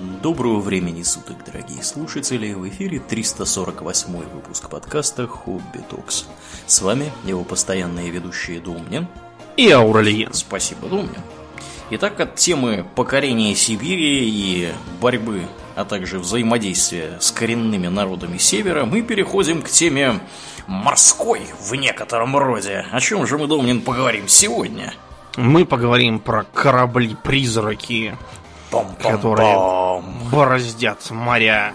Доброго 0.00 0.60
времени 0.60 1.02
суток, 1.02 1.38
дорогие 1.44 1.82
слушатели! 1.82 2.52
В 2.52 2.68
эфире 2.68 3.00
348 3.00 4.12
выпуск 4.32 4.68
подкаста 4.70 5.26
«Хобби 5.26 5.78
Токс». 5.90 6.26
С 6.66 6.82
вами 6.82 7.10
его 7.24 7.42
постоянные 7.42 8.08
ведущие 8.10 8.60
Думнин 8.60 9.08
и 9.56 9.68
Ауралиен. 9.70 10.32
Спасибо, 10.34 10.86
Думнин. 10.86 11.20
Итак, 11.90 12.20
от 12.20 12.36
темы 12.36 12.86
покорения 12.94 13.56
Сибири 13.56 14.30
и 14.30 14.72
борьбы, 15.00 15.42
а 15.74 15.84
также 15.84 16.20
взаимодействия 16.20 17.18
с 17.18 17.32
коренными 17.32 17.88
народами 17.88 18.38
Севера, 18.38 18.84
мы 18.84 19.02
переходим 19.02 19.62
к 19.62 19.68
теме 19.68 20.20
морской 20.68 21.40
в 21.60 21.74
некотором 21.74 22.36
роде. 22.36 22.86
О 22.92 23.00
чем 23.00 23.26
же 23.26 23.36
мы, 23.36 23.48
Думнин, 23.48 23.80
поговорим 23.80 24.28
сегодня? 24.28 24.94
Мы 25.36 25.64
поговорим 25.64 26.18
про 26.18 26.42
корабли-призраки, 26.42 28.16
которые 29.00 30.02
бороздят 30.30 31.10
моря 31.10 31.74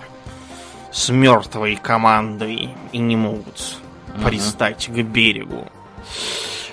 с 0.92 1.10
мертвой 1.10 1.76
командой 1.76 2.70
и 2.92 2.98
не 2.98 3.16
могут 3.16 3.80
угу. 4.16 4.28
пристать 4.28 4.88
к 4.88 5.02
берегу. 5.02 5.68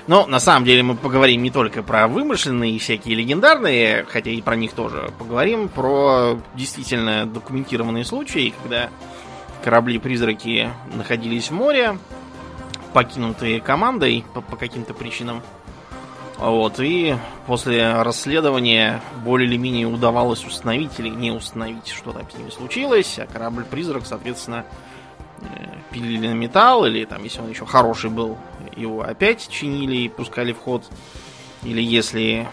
Но 0.07 0.27
на 0.27 0.41
самом 0.41 0.65
деле 0.65 0.83
мы 0.83 0.97
поговорим 0.97 1.43
не 1.43 1.51
только 1.51 1.83
про 1.83 2.09
вымышленные 2.09 2.79
всякие 2.79 3.15
легендарные, 3.15 4.05
хотя 4.09 4.31
и 4.31 4.41
про 4.43 4.57
них 4.57 4.73
тоже. 4.73 5.13
Поговорим 5.19 5.69
про 5.69 6.39
действительно 6.55 7.27
документированные 7.27 8.05
случаи, 8.05 8.53
когда 8.63 8.91
корабли-призраки 9.63 10.71
находились 10.95 11.51
в 11.51 11.55
море, 11.55 11.97
покинутые 12.93 13.61
командой 13.61 14.25
по, 14.35 14.41
по 14.41 14.57
каким-то 14.57 14.95
причинам. 14.95 15.43
Вот, 16.41 16.81
и 16.81 17.17
после 17.47 18.01
расследования 18.01 19.03
более 19.23 19.47
или 19.47 19.59
менее 19.59 19.87
удавалось 19.87 20.43
установить 20.47 20.99
или 20.99 21.11
не 21.11 21.33
установить, 21.33 21.89
что 21.89 22.13
там 22.13 22.23
с 22.31 22.35
ними 22.35 22.49
случилось, 22.49 23.19
а 23.19 23.27
корабль-призрак, 23.27 24.07
соответственно, 24.07 24.65
э, 25.43 25.45
пилили 25.91 26.29
на 26.29 26.33
металл, 26.33 26.87
или 26.87 27.05
там, 27.05 27.23
если 27.25 27.43
он 27.43 27.51
еще 27.51 27.67
хороший 27.67 28.09
был, 28.09 28.39
его 28.75 29.03
опять 29.03 29.51
чинили 29.51 29.97
и 29.97 30.09
пускали 30.09 30.55
в 30.55 30.59
ход. 30.59 30.85
Или 31.63 31.83
если 31.83 32.41
э, 32.41 32.47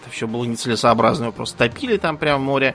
это 0.00 0.10
все 0.10 0.26
было 0.26 0.44
нецелесообразно, 0.44 1.24
его 1.24 1.32
просто 1.32 1.58
топили 1.58 1.98
там 1.98 2.16
прямо 2.16 2.38
в 2.38 2.46
море. 2.46 2.74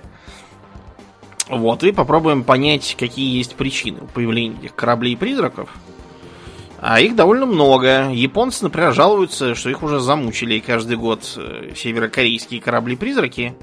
Вот, 1.49 1.83
и 1.83 1.91
попробуем 1.91 2.43
понять, 2.43 2.95
какие 2.99 3.35
есть 3.35 3.55
причины 3.55 4.01
появления 4.13 4.57
этих 4.59 4.75
кораблей-призраков. 4.75 5.71
А 6.81 6.99
их 6.99 7.15
довольно 7.15 7.45
много. 7.45 8.09
Японцы, 8.09 8.63
например, 8.63 8.91
жалуются, 8.91 9.53
что 9.53 9.69
их 9.69 9.83
уже 9.83 9.99
замучили 9.99 10.59
каждый 10.59 10.97
год 10.97 11.21
э, 11.37 11.73
северокорейские 11.75 12.59
корабли-призраки, 12.59 13.53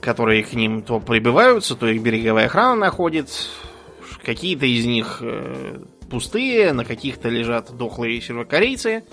которые 0.00 0.44
к 0.44 0.54
ним 0.54 0.80
то 0.80 0.98
прибываются, 0.98 1.76
то 1.76 1.86
их 1.86 2.02
береговая 2.02 2.46
охрана 2.46 2.74
находит. 2.74 3.28
Какие-то 4.24 4.64
из 4.64 4.86
них 4.86 5.18
э, 5.20 5.82
пустые, 6.10 6.72
на 6.72 6.86
каких-то 6.86 7.28
лежат 7.28 7.76
дохлые 7.76 8.18
северокорейцы, 8.22 9.04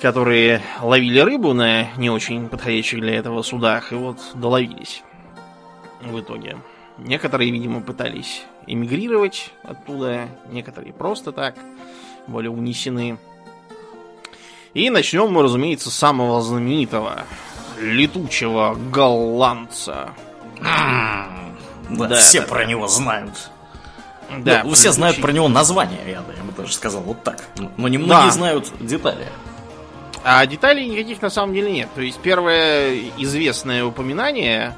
которые 0.00 0.62
ловили 0.80 1.18
рыбу 1.18 1.54
на 1.54 1.88
не 1.96 2.08
очень 2.08 2.48
подходящих 2.48 3.00
для 3.00 3.16
этого 3.16 3.42
судах, 3.42 3.92
и 3.92 3.96
вот 3.96 4.18
доловились 4.34 5.02
в 6.02 6.20
итоге. 6.20 6.58
Некоторые, 6.98 7.50
видимо, 7.50 7.80
пытались 7.80 8.44
эмигрировать 8.66 9.50
оттуда, 9.62 10.28
некоторые 10.50 10.92
просто 10.92 11.32
так 11.32 11.54
были 12.26 12.48
унесены. 12.48 13.18
И 14.74 14.88
начнем 14.90 15.30
мы, 15.30 15.42
разумеется, 15.42 15.90
с 15.90 15.94
самого 15.94 16.40
знаменитого 16.40 17.24
летучего 17.78 18.76
голландца. 18.90 20.10
Да, 20.60 22.08
да, 22.08 22.16
все 22.16 22.40
да, 22.40 22.46
про 22.46 22.60
да. 22.60 22.64
него 22.64 22.88
знают. 22.88 23.50
Да, 24.38 24.62
ну, 24.64 24.72
все 24.72 24.92
знают 24.92 25.20
про 25.20 25.30
него 25.30 25.48
название, 25.48 26.00
я, 26.06 26.12
я 26.12 26.20
бы 26.20 26.52
даже 26.56 26.72
сказал 26.72 27.02
вот 27.02 27.22
так. 27.22 27.44
Но 27.76 27.88
немногие 27.88 28.26
да. 28.26 28.30
знают 28.30 28.72
детали. 28.80 29.26
А 30.24 30.46
деталей 30.46 30.88
никаких 30.88 31.20
на 31.20 31.30
самом 31.30 31.52
деле 31.52 31.70
нет. 31.70 31.88
То 31.94 32.00
есть 32.00 32.18
первое 32.20 32.96
известное 33.18 33.84
упоминание 33.84 34.74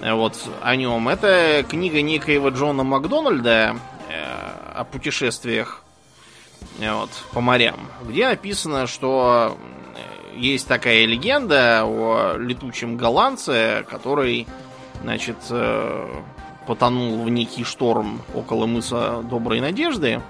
вот 0.00 0.38
о 0.62 0.76
нем. 0.76 1.08
Это 1.08 1.64
книга 1.68 2.02
некоего 2.02 2.48
Джона 2.50 2.84
Макдональда 2.84 3.76
э, 4.08 4.72
о 4.74 4.84
путешествиях 4.84 5.82
э, 6.80 6.92
вот, 6.92 7.10
по 7.32 7.40
морям, 7.40 7.80
где 8.02 8.28
написано, 8.28 8.86
что 8.86 9.56
есть 10.34 10.68
такая 10.68 11.06
легенда 11.06 11.84
о 11.84 12.36
летучем 12.36 12.96
голландце, 12.96 13.86
который, 13.88 14.46
значит, 15.02 15.38
потонул 16.66 17.22
в 17.22 17.30
некий 17.30 17.64
шторм 17.64 18.20
около 18.34 18.66
мыса 18.66 19.22
Доброй 19.22 19.60
Надежды 19.60 20.20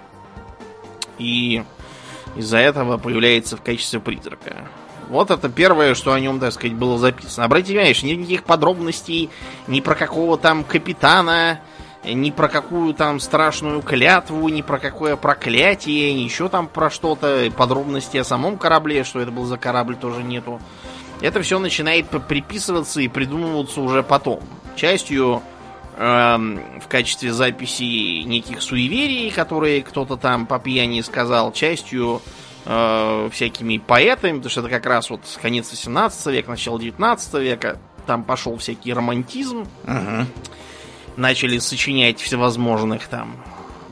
и 1.18 1.64
из-за 2.36 2.58
этого 2.58 2.98
появляется 2.98 3.56
в 3.56 3.62
качестве 3.62 4.00
призрака. 4.00 4.68
Вот 5.08 5.30
это 5.30 5.48
первое, 5.48 5.94
что 5.94 6.12
о 6.12 6.20
нем, 6.20 6.40
так 6.40 6.52
сказать, 6.52 6.74
было 6.76 6.98
записано. 6.98 7.46
Обратите 7.46 7.72
внимание, 7.72 7.94
что 7.94 8.06
никаких 8.06 8.44
подробностей 8.44 9.30
ни 9.68 9.80
про 9.80 9.94
какого 9.94 10.36
там 10.36 10.64
капитана, 10.64 11.60
ни 12.04 12.30
про 12.30 12.48
какую 12.48 12.94
там 12.94 13.20
страшную 13.20 13.82
клятву, 13.82 14.48
ни 14.48 14.62
про 14.62 14.78
какое 14.78 15.16
проклятие, 15.16 16.14
ни 16.14 16.20
еще 16.20 16.48
там 16.48 16.66
про 16.66 16.90
что-то. 16.90 17.50
Подробности 17.56 18.16
о 18.16 18.24
самом 18.24 18.58
корабле, 18.58 19.04
что 19.04 19.20
это 19.20 19.30
был 19.30 19.44
за 19.44 19.58
корабль, 19.58 19.96
тоже 19.96 20.22
нету. 20.22 20.60
Это 21.20 21.40
все 21.42 21.58
начинает 21.58 22.08
приписываться 22.08 23.00
и 23.00 23.08
придумываться 23.08 23.80
уже 23.80 24.02
потом. 24.02 24.40
Частью 24.76 25.42
эм, 25.96 26.60
в 26.80 26.88
качестве 26.88 27.32
записи 27.32 28.22
неких 28.24 28.60
суеверий, 28.60 29.30
которые 29.30 29.82
кто-то 29.82 30.16
там 30.16 30.46
по 30.46 30.58
пьяни 30.58 31.00
сказал, 31.00 31.52
частью 31.52 32.20
э, 32.66 33.28
всякими 33.32 33.78
поэтами, 33.78 34.36
потому 34.36 34.50
что 34.50 34.60
это 34.60 34.70
как 34.70 34.86
раз 34.86 35.10
вот 35.10 35.20
конец 35.40 35.70
18 35.70 36.26
века, 36.26 36.50
начало 36.50 36.78
19 36.78 37.34
века. 37.34 37.78
Там 38.06 38.22
пошел 38.22 38.56
всякий 38.56 38.92
романтизм. 38.92 39.66
Угу. 39.84 40.26
Начали 41.16 41.58
сочинять 41.58 42.20
всевозможных 42.20 43.06
там 43.08 43.36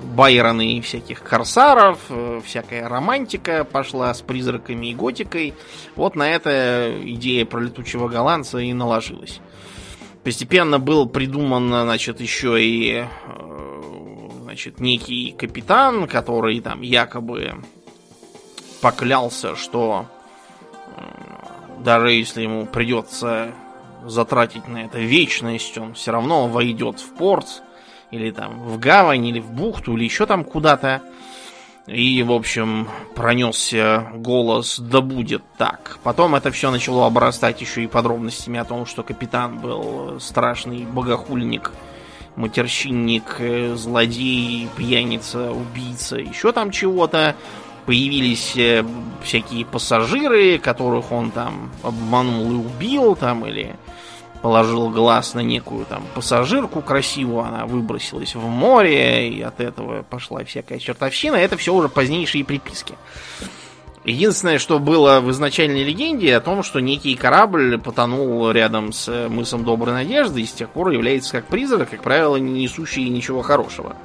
Байроны 0.04 0.74
и 0.74 0.80
всяких 0.80 1.22
корсаров, 1.22 1.98
э, 2.10 2.40
всякая 2.44 2.88
романтика 2.88 3.64
пошла 3.64 4.12
с 4.12 4.20
призраками 4.20 4.88
и 4.88 4.94
готикой. 4.94 5.54
Вот 5.96 6.14
на 6.14 6.30
это 6.30 6.94
идея 7.02 7.46
про 7.46 7.60
летучего 7.60 8.08
голландца 8.08 8.58
и 8.58 8.72
наложилась. 8.72 9.40
Постепенно 10.22 10.78
был 10.78 11.06
придуман, 11.06 11.68
значит, 11.68 12.20
еще 12.20 12.62
и 12.62 13.04
э, 13.04 13.64
значит, 14.42 14.80
некий 14.80 15.34
капитан, 15.36 16.06
который 16.06 16.60
там 16.60 16.82
якобы 16.82 17.54
поклялся, 18.84 19.56
что 19.56 20.04
даже 21.78 22.10
если 22.10 22.42
ему 22.42 22.66
придется 22.66 23.54
затратить 24.04 24.68
на 24.68 24.84
это 24.84 24.98
вечность, 24.98 25.78
он 25.78 25.94
все 25.94 26.12
равно 26.12 26.48
войдет 26.48 27.00
в 27.00 27.14
порт, 27.14 27.62
или 28.10 28.30
там 28.30 28.60
в 28.60 28.78
гавань, 28.78 29.24
или 29.24 29.40
в 29.40 29.50
бухту, 29.50 29.96
или 29.96 30.04
еще 30.04 30.26
там 30.26 30.44
куда-то. 30.44 31.00
И, 31.86 32.22
в 32.22 32.32
общем, 32.32 32.86
пронесся 33.14 34.06
голос 34.16 34.78
«Да 34.78 35.00
будет 35.00 35.42
так». 35.56 35.98
Потом 36.02 36.34
это 36.34 36.50
все 36.50 36.70
начало 36.70 37.06
обрастать 37.06 37.62
еще 37.62 37.84
и 37.84 37.86
подробностями 37.86 38.60
о 38.60 38.66
том, 38.66 38.84
что 38.84 39.02
капитан 39.02 39.60
был 39.60 40.20
страшный 40.20 40.84
богохульник, 40.84 41.72
матерщинник, 42.36 43.36
э, 43.38 43.74
злодей, 43.76 44.68
пьяница, 44.76 45.52
убийца, 45.52 46.16
еще 46.16 46.52
там 46.52 46.70
чего-то 46.70 47.34
появились 47.86 48.56
э, 48.56 48.84
всякие 49.22 49.64
пассажиры, 49.64 50.58
которых 50.58 51.12
он 51.12 51.30
там 51.30 51.70
обманул 51.82 52.52
и 52.52 52.54
убил, 52.56 53.16
там, 53.16 53.46
или 53.46 53.76
положил 54.42 54.90
глаз 54.90 55.32
на 55.32 55.40
некую 55.40 55.86
там 55.86 56.04
пассажирку 56.14 56.82
красивую, 56.82 57.44
она 57.44 57.64
выбросилась 57.64 58.34
в 58.34 58.46
море, 58.46 59.30
и 59.30 59.40
от 59.40 59.58
этого 59.58 60.02
пошла 60.02 60.44
всякая 60.44 60.78
чертовщина. 60.78 61.36
Это 61.36 61.56
все 61.56 61.72
уже 61.72 61.88
позднейшие 61.88 62.44
приписки. 62.44 62.94
Единственное, 64.04 64.58
что 64.58 64.78
было 64.78 65.20
в 65.20 65.30
изначальной 65.30 65.82
легенде, 65.82 66.36
о 66.36 66.42
том, 66.42 66.62
что 66.62 66.80
некий 66.80 67.14
корабль 67.14 67.78
потонул 67.78 68.50
рядом 68.50 68.92
с 68.92 69.28
мысом 69.30 69.64
Доброй 69.64 69.94
Надежды 69.94 70.42
и 70.42 70.46
с 70.46 70.52
тех 70.52 70.68
пор 70.68 70.90
является 70.90 71.32
как 71.32 71.46
призрак, 71.46 71.88
как 71.88 72.02
правило, 72.02 72.36
не 72.36 72.64
несущий 72.64 73.08
ничего 73.08 73.40
хорошего. 73.40 73.96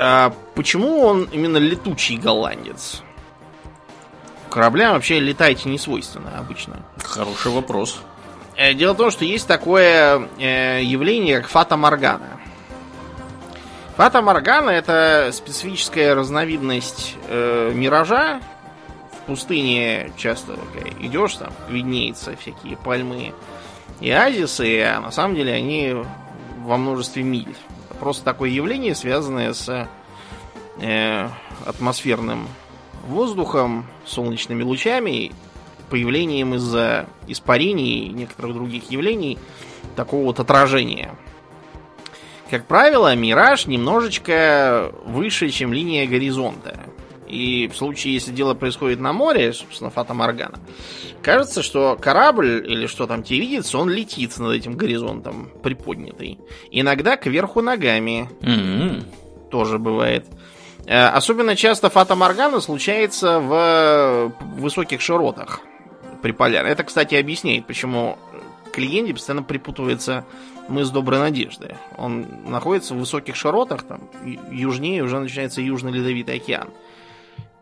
А 0.00 0.32
почему 0.54 1.00
он 1.00 1.24
именно 1.24 1.56
летучий 1.56 2.16
голландец? 2.18 3.02
Кораблям 4.48 4.94
вообще 4.94 5.18
летать 5.18 5.64
не 5.64 5.76
свойственно 5.76 6.38
обычно. 6.38 6.76
Хороший 7.02 7.50
вопрос. 7.50 8.00
Э, 8.56 8.74
дело 8.74 8.94
в 8.94 8.96
том, 8.96 9.10
что 9.10 9.24
есть 9.24 9.48
такое 9.48 10.28
э, 10.38 10.82
явление, 10.84 11.40
как 11.40 11.50
фата 11.50 11.76
Моргана. 11.76 12.40
Фата 13.96 14.22
Моргана 14.22 14.70
это 14.70 15.30
специфическая 15.32 16.14
разновидность 16.14 17.16
э, 17.26 17.72
миража. 17.74 18.40
В 19.12 19.26
пустыне 19.26 20.12
часто 20.16 20.56
идешь, 21.00 21.34
там 21.34 21.52
виднеется 21.68 22.36
всякие 22.36 22.76
пальмы, 22.76 23.34
и 24.00 24.10
оазисы, 24.10 24.80
а 24.82 25.00
на 25.00 25.10
самом 25.10 25.34
деле 25.34 25.52
они 25.52 25.96
во 26.64 26.76
множестве 26.76 27.24
миль. 27.24 27.54
Просто 28.00 28.24
такое 28.24 28.50
явление, 28.50 28.94
связанное 28.94 29.52
с 29.52 29.88
э, 30.80 31.28
атмосферным 31.66 32.48
воздухом, 33.06 33.86
солнечными 34.04 34.62
лучами, 34.62 35.32
появлением 35.90 36.54
из-за 36.54 37.06
испарений 37.26 38.06
и 38.06 38.08
некоторых 38.10 38.54
других 38.54 38.90
явлений 38.90 39.38
такого 39.96 40.24
вот 40.24 40.40
отражения. 40.40 41.14
Как 42.50 42.66
правило, 42.66 43.14
мираж 43.14 43.66
немножечко 43.66 44.92
выше, 45.04 45.50
чем 45.50 45.72
линия 45.72 46.06
горизонта. 46.06 46.80
И 47.28 47.68
в 47.68 47.76
случае, 47.76 48.14
если 48.14 48.32
дело 48.32 48.54
происходит 48.54 49.00
на 49.00 49.12
море, 49.12 49.52
собственно, 49.52 49.90
Фата 49.90 50.14
Моргана, 50.14 50.58
кажется, 51.22 51.62
что 51.62 51.96
корабль 52.00 52.64
или 52.66 52.86
что 52.86 53.06
там 53.06 53.22
тебе 53.22 53.40
видится, 53.40 53.78
он 53.78 53.90
летит 53.90 54.36
над 54.38 54.52
этим 54.54 54.76
горизонтом 54.76 55.50
приподнятый. 55.62 56.38
Иногда 56.70 57.16
кверху 57.16 57.60
ногами. 57.60 58.28
М-м. 58.40 59.04
Тоже 59.50 59.78
бывает. 59.78 60.26
Э, 60.86 61.06
Особенно 61.08 61.54
часто 61.56 61.90
Фата 61.90 62.14
Моргана 62.14 62.60
случается 62.60 63.40
в 63.40 64.32
высоких 64.56 65.00
широтах 65.00 65.60
при 66.22 66.32
полярной. 66.32 66.72
Это, 66.72 66.84
кстати, 66.84 67.14
объясняет, 67.14 67.66
почему 67.66 68.18
к 68.72 68.78
легенде 68.78 69.12
постоянно 69.14 69.42
припутывается 69.42 70.24
мыс 70.68 70.90
Доброй 70.90 71.18
Надежды. 71.18 71.76
Он 71.96 72.26
находится 72.46 72.94
в 72.94 72.98
высоких 72.98 73.36
широтах, 73.36 73.82
там, 73.82 74.02
южнее 74.50 75.02
уже 75.02 75.18
начинается 75.18 75.60
Южно-Ледовитый 75.60 76.36
океан. 76.36 76.68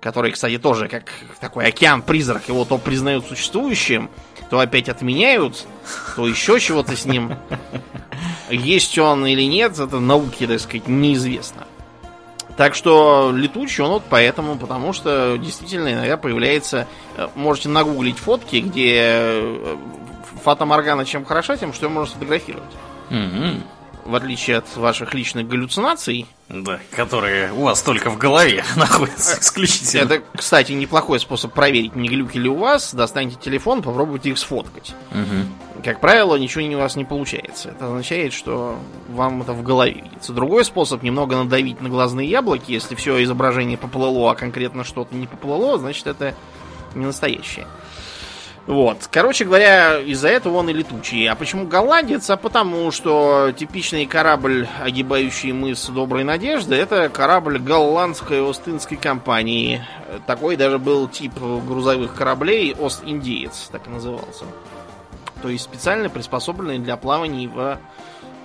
Который, 0.06 0.30
кстати, 0.30 0.56
тоже 0.56 0.86
как 0.86 1.10
такой 1.40 1.66
океан-призрак. 1.66 2.46
Его 2.46 2.64
то 2.64 2.78
признают 2.78 3.26
существующим, 3.26 4.08
то 4.50 4.60
опять 4.60 4.88
отменяют, 4.88 5.66
то 6.14 6.28
еще 6.28 6.60
чего-то 6.60 6.96
с 6.96 7.06
ним. 7.06 7.34
Есть 8.48 8.96
он 8.98 9.26
или 9.26 9.42
нет, 9.42 9.80
это 9.80 9.98
науке, 9.98 10.46
так 10.46 10.60
сказать, 10.60 10.86
неизвестно. 10.86 11.66
Так 12.56 12.76
что 12.76 13.32
летучий 13.34 13.82
он 13.82 13.90
вот 13.90 14.04
поэтому, 14.08 14.56
потому 14.56 14.92
что 14.92 15.36
действительно 15.38 15.92
иногда 15.92 16.16
появляется... 16.16 16.86
э, 17.16 17.26
Можете 17.34 17.68
нагуглить 17.68 18.18
фотки, 18.18 18.60
где 18.60 19.00
э, 19.00 19.76
Фата 20.44 20.66
Моргана 20.66 21.04
чем 21.04 21.24
хороша, 21.24 21.56
тем, 21.56 21.72
что 21.72 21.86
ее 21.86 21.90
можно 21.90 22.12
сфотографировать. 22.12 22.70
М-м. 23.10 23.64
В 24.06 24.14
отличие 24.14 24.58
от 24.58 24.76
ваших 24.76 25.14
личных 25.14 25.48
галлюцинаций. 25.48 26.26
Да, 26.48 26.78
которые 26.92 27.52
у 27.52 27.62
вас 27.62 27.82
только 27.82 28.08
в 28.10 28.18
голове 28.18 28.64
находятся 28.76 29.40
исключительно. 29.40 30.02
Это, 30.02 30.22
кстати, 30.36 30.72
неплохой 30.72 31.18
способ 31.18 31.52
проверить, 31.52 31.96
не 31.96 32.08
глюки 32.08 32.38
ли 32.38 32.48
у 32.48 32.54
вас. 32.54 32.94
Достаньте 32.94 33.36
телефон, 33.36 33.82
попробуйте 33.82 34.30
их 34.30 34.38
сфоткать. 34.38 34.94
Мгм. 35.10 35.52
Как 35.82 36.00
правило, 36.00 36.36
ничего 36.36 36.64
у 36.76 36.78
вас 36.78 36.94
не 36.96 37.04
получается. 37.04 37.70
Это 37.70 37.86
означает, 37.86 38.32
что 38.32 38.78
вам 39.08 39.42
это 39.42 39.52
в 39.52 39.62
голове 39.62 40.02
видится. 40.04 40.32
Другой 40.32 40.64
способ 40.64 41.02
немного 41.02 41.36
надавить 41.36 41.80
на 41.80 41.88
глазные 41.88 42.28
яблоки. 42.28 42.70
Если 42.72 42.94
все 42.94 43.22
изображение 43.24 43.76
поплыло, 43.76 44.30
а 44.30 44.34
конкретно 44.34 44.84
что-то 44.84 45.14
не 45.14 45.26
поплыло, 45.26 45.78
значит 45.78 46.06
это 46.06 46.34
не 46.94 47.06
настоящее. 47.06 47.66
Вот. 48.66 49.08
Короче 49.12 49.44
говоря, 49.44 50.00
из-за 50.00 50.28
этого 50.28 50.56
он 50.56 50.68
и 50.68 50.72
летучий. 50.72 51.28
А 51.28 51.36
почему 51.36 51.66
голландец? 51.66 52.28
А 52.30 52.36
потому 52.36 52.90
что 52.90 53.52
типичный 53.56 54.06
корабль, 54.06 54.66
огибающий 54.82 55.52
мыс 55.52 55.86
Доброй 55.86 56.24
Надежды, 56.24 56.74
это 56.74 57.08
корабль 57.08 57.58
голландской 57.58 58.48
Остинской 58.48 58.96
компании. 58.96 59.86
Такой 60.26 60.56
даже 60.56 60.80
был 60.80 61.06
тип 61.06 61.34
грузовых 61.38 62.14
кораблей 62.14 62.74
Ост-Индиец, 62.74 63.68
так 63.70 63.86
и 63.86 63.90
назывался. 63.90 64.44
То 65.42 65.48
есть 65.48 65.62
специально 65.62 66.08
приспособленный 66.08 66.80
для 66.80 66.96
плаваний 66.96 67.46
в 67.46 67.78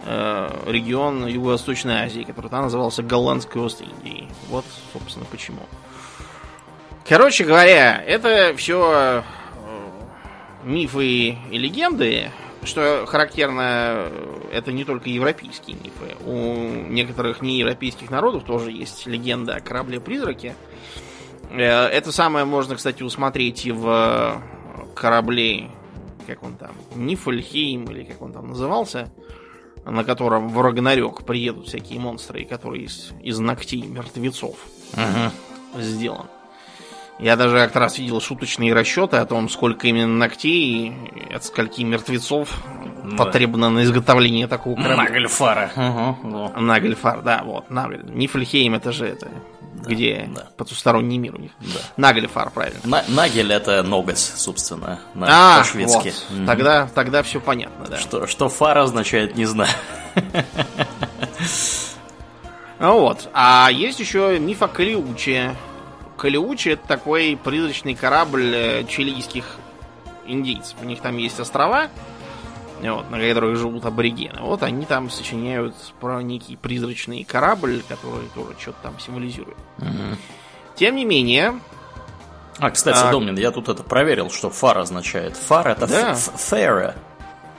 э, 0.06 0.50
регион 0.68 1.26
Юго-Восточной 1.26 2.04
Азии, 2.04 2.22
который 2.22 2.44
тогда 2.44 2.62
назывался 2.62 3.02
Голландской 3.02 3.60
Ост-Индией. 3.60 4.30
Вот, 4.50 4.66
собственно, 4.94 5.26
почему. 5.32 5.62
Короче 7.08 7.44
говоря, 7.44 8.04
это 8.06 8.54
все 8.56 9.24
мифы 10.64 11.38
и 11.52 11.58
легенды, 11.58 12.32
что 12.64 13.06
характерно, 13.08 14.08
это 14.52 14.72
не 14.72 14.84
только 14.86 15.10
европейские 15.10 15.76
мифы. 15.78 16.16
У 16.26 16.90
некоторых 16.92 17.42
неевропейских 17.42 18.10
народов 18.12 18.44
тоже 18.44 18.72
есть 18.72 19.06
легенда 19.08 19.56
о 19.56 19.60
корабле-призраке. 19.62 20.56
Э, 21.50 21.86
Это 21.88 22.12
самое 22.12 22.46
можно, 22.46 22.76
кстати, 22.76 23.04
усмотреть 23.04 23.66
и 23.66 23.72
в 23.72 24.42
корабле, 24.96 25.70
как 26.28 26.44
он 26.44 26.56
там, 26.56 26.72
Нифльхейм, 26.96 27.86
или 27.86 28.04
как 28.04 28.22
он 28.22 28.32
там 28.34 28.50
назывался, 28.50 29.12
на 29.86 30.04
котором 30.04 30.50
в 30.50 30.62
Рагнарёк 30.62 31.26
приедут 31.26 31.68
всякие 31.68 32.00
монстры, 32.00 32.46
которые 32.46 32.84
из, 32.84 33.12
из 33.24 33.40
ногтей 33.40 33.82
мертвецов 33.82 34.56
Мгм. 34.94 35.82
сделан. 35.82 36.28
Я 37.22 37.36
даже 37.36 37.56
как-то 37.58 37.80
раз 37.80 37.98
видел 38.00 38.20
шуточные 38.20 38.74
расчеты 38.74 39.18
о 39.18 39.26
том, 39.26 39.48
сколько 39.48 39.88
именно 39.88 40.08
ногтей 40.08 40.92
и 41.30 41.34
от 41.34 41.44
скольки 41.44 41.82
мертвецов 41.84 42.50
Да. 43.04 43.16
потребно 43.18 43.70
на 43.70 43.84
изготовление 43.84 44.48
такого 44.48 44.76
корабля. 44.76 44.98
Нагльфара. 45.04 45.72
Мгм, 45.76 46.32
да. 46.54 46.60
Нагльфар, 46.60 47.22
да, 47.22 47.44
вот, 47.46 47.70
Нагль. 47.70 48.02
Нифльхейм 48.12 48.74
это 48.74 48.92
же 48.92 49.06
это, 49.06 49.30
где 49.86 50.30
да. 50.36 50.48
потусторонний 50.58 51.20
мир 51.20 51.36
у 51.36 51.38
них. 51.40 51.52
Да. 51.60 51.80
Нагльфар, 51.98 52.50
правильно. 52.50 52.80
На- 52.86 53.04
Нагель 53.08 53.54
это 53.54 53.84
ногас, 53.84 54.34
собственно, 54.38 55.00
на 55.14 55.28
А, 55.30 55.60
по-шведски. 55.60 56.10
вот. 56.10 56.26
Мгм. 56.32 56.46
Тогда, 56.48 56.90
тогда 56.96 57.22
все 57.22 57.40
понятно, 57.40 57.86
да. 57.88 57.98
Что, 57.98 58.26
что 58.26 58.50
фара 58.50 58.82
означает, 58.82 59.36
не 59.36 59.46
знаю. 59.46 59.70
Ну 62.80 63.00
вот. 63.00 63.30
А 63.34 63.70
есть 63.72 64.00
еще 64.00 64.40
миф 64.40 64.64
о 64.64 64.68
Калиуче. 64.68 65.56
Калиуче 66.22 66.74
это 66.74 66.88
такой 66.88 67.36
призрачный 67.44 67.96
корабль 67.96 68.54
э, 68.56 68.84
чилийских 68.86 69.58
индейцев. 70.28 70.76
У 70.82 70.86
них 70.86 71.02
там 71.02 71.18
есть 71.18 71.40
острова, 71.40 71.90
вот, 72.82 73.10
на 73.10 73.20
которых 73.20 73.58
живут 73.58 73.86
аборигены. 73.86 74.40
Вот 74.42 74.62
они 74.62 74.86
там 74.86 75.10
сочиняют 75.10 75.76
про 76.00 76.22
некий 76.22 76.56
призрачный 76.58 77.24
корабль, 77.24 77.82
который 77.88 78.28
тоже 78.36 78.54
что-то 78.60 78.78
там 78.84 79.00
символизирует. 79.00 79.58
Тем 80.76 80.96
не 80.96 81.06
менее, 81.06 81.60
А, 82.60 82.70
кстати, 82.70 83.00
А. 83.04 83.10
Домнин, 83.12 83.36
я 83.38 83.50
тут 83.52 83.70
это 83.70 83.82
проверил, 83.82 84.30
что 84.30 84.52
фар 84.52 84.78
означает. 84.78 85.36
Фар 85.36 85.70
это 85.70 85.88
Да. 85.88 86.12
ф- 86.12 86.28
ф- 86.28 86.34
фэра. 86.40 86.96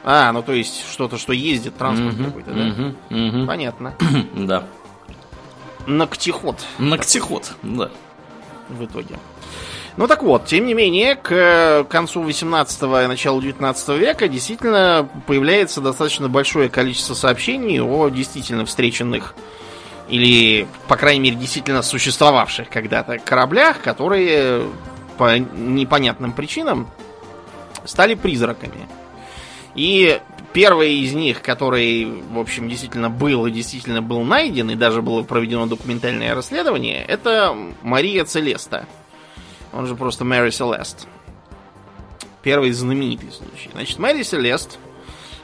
а, 0.04 0.30
ну 0.32 0.42
то 0.42 0.52
есть 0.52 0.88
что-то, 0.92 1.18
что 1.18 1.32
ездит, 1.32 1.76
транспорт 1.76 2.14
Мгм, 2.14 2.24
какой-то, 2.26 2.50
да? 2.52 2.56
мгм, 2.62 2.96
мгм. 3.10 3.46
Понятно. 3.48 3.94
Да. 4.36 4.64
Ногтеход. 5.86 6.64
Ногтеход, 6.78 7.52
да. 7.62 7.90
В 8.74 8.84
итоге. 8.84 9.16
Ну 9.96 10.06
так 10.06 10.22
вот, 10.22 10.46
тем 10.46 10.66
не 10.66 10.72
менее, 10.72 11.16
к 11.16 11.84
концу 11.90 12.22
18 12.22 12.82
и 12.82 13.06
началу 13.06 13.42
19 13.42 13.88
века 13.98 14.26
действительно 14.26 15.08
появляется 15.26 15.82
достаточно 15.82 16.28
большое 16.28 16.70
количество 16.70 17.12
сообщений 17.12 17.80
о 17.80 18.08
действительно 18.08 18.64
встреченных 18.64 19.34
или, 20.08 20.66
по 20.88 20.96
крайней 20.96 21.20
мере, 21.20 21.36
действительно 21.36 21.82
существовавших 21.82 22.70
когда-то 22.70 23.18
кораблях, 23.18 23.80
которые 23.82 24.62
по 25.18 25.38
непонятным 25.38 26.32
причинам 26.32 26.88
стали 27.84 28.14
призраками. 28.14 28.88
И 29.74 30.20
первый 30.52 30.98
из 31.00 31.12
них, 31.12 31.42
который, 31.42 32.04
в 32.04 32.38
общем, 32.38 32.68
действительно 32.68 33.10
был 33.10 33.46
и 33.46 33.50
действительно 33.50 34.02
был 34.02 34.22
найден, 34.22 34.70
и 34.70 34.74
даже 34.74 35.02
было 35.02 35.22
проведено 35.22 35.66
документальное 35.66 36.34
расследование, 36.34 37.04
это 37.04 37.56
Мария 37.82 38.24
Целеста. 38.24 38.86
Он 39.72 39.86
же 39.86 39.96
просто 39.96 40.24
Мэри 40.24 40.50
Селест. 40.50 41.06
Первый 42.42 42.72
знаменитый 42.72 43.30
случай. 43.30 43.70
Значит, 43.72 43.98
Мэри 43.98 44.22
Селест 44.22 44.78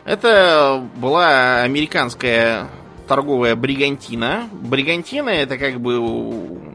это 0.05 0.87
была 0.97 1.63
американская 1.63 2.69
торговая 3.07 3.57
бригантина. 3.57 4.49
Бригантина 4.53 5.31
это 5.31 5.59
как 5.59 5.81
бы 5.81 6.01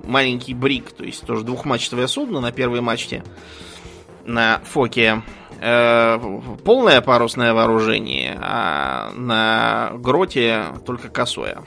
маленький 0.03 0.53
брик, 0.53 0.91
то 0.91 1.03
есть 1.03 1.25
тоже 1.25 1.43
двухмачтовое 1.43 2.07
судно 2.07 2.41
на 2.41 2.51
первой 2.51 2.81
мачте 2.81 3.23
на 4.25 4.61
Фоке. 4.65 5.21
Э, 5.59 6.17
полное 6.63 7.01
парусное 7.01 7.53
вооружение, 7.53 8.39
а 8.41 9.11
на 9.15 9.91
гроте 9.95 10.67
только 10.85 11.09
косое. 11.09 11.63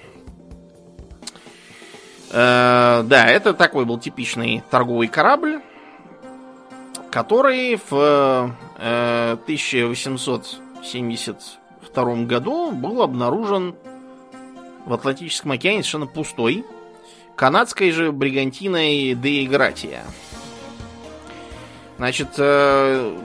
Э, 2.31 3.03
да, 3.05 3.27
это 3.27 3.53
такой 3.55 3.85
был 3.85 3.99
типичный 3.99 4.63
торговый 4.71 5.09
корабль, 5.09 5.61
который 7.11 7.81
в 7.89 8.55
э, 8.79 9.37
1872 9.43 12.15
году 12.25 12.71
был 12.73 13.03
обнаружен 13.03 13.75
в 14.85 14.93
Атлантическом 14.93 15.53
океане 15.53 15.83
совершенно 15.83 16.07
пустой 16.07 16.67
канадской 17.37 17.91
же 17.91 18.13
бригантиной 18.13 19.15
Деигратия. 19.15 20.03
Значит, 21.99 22.29
э, 22.37 23.17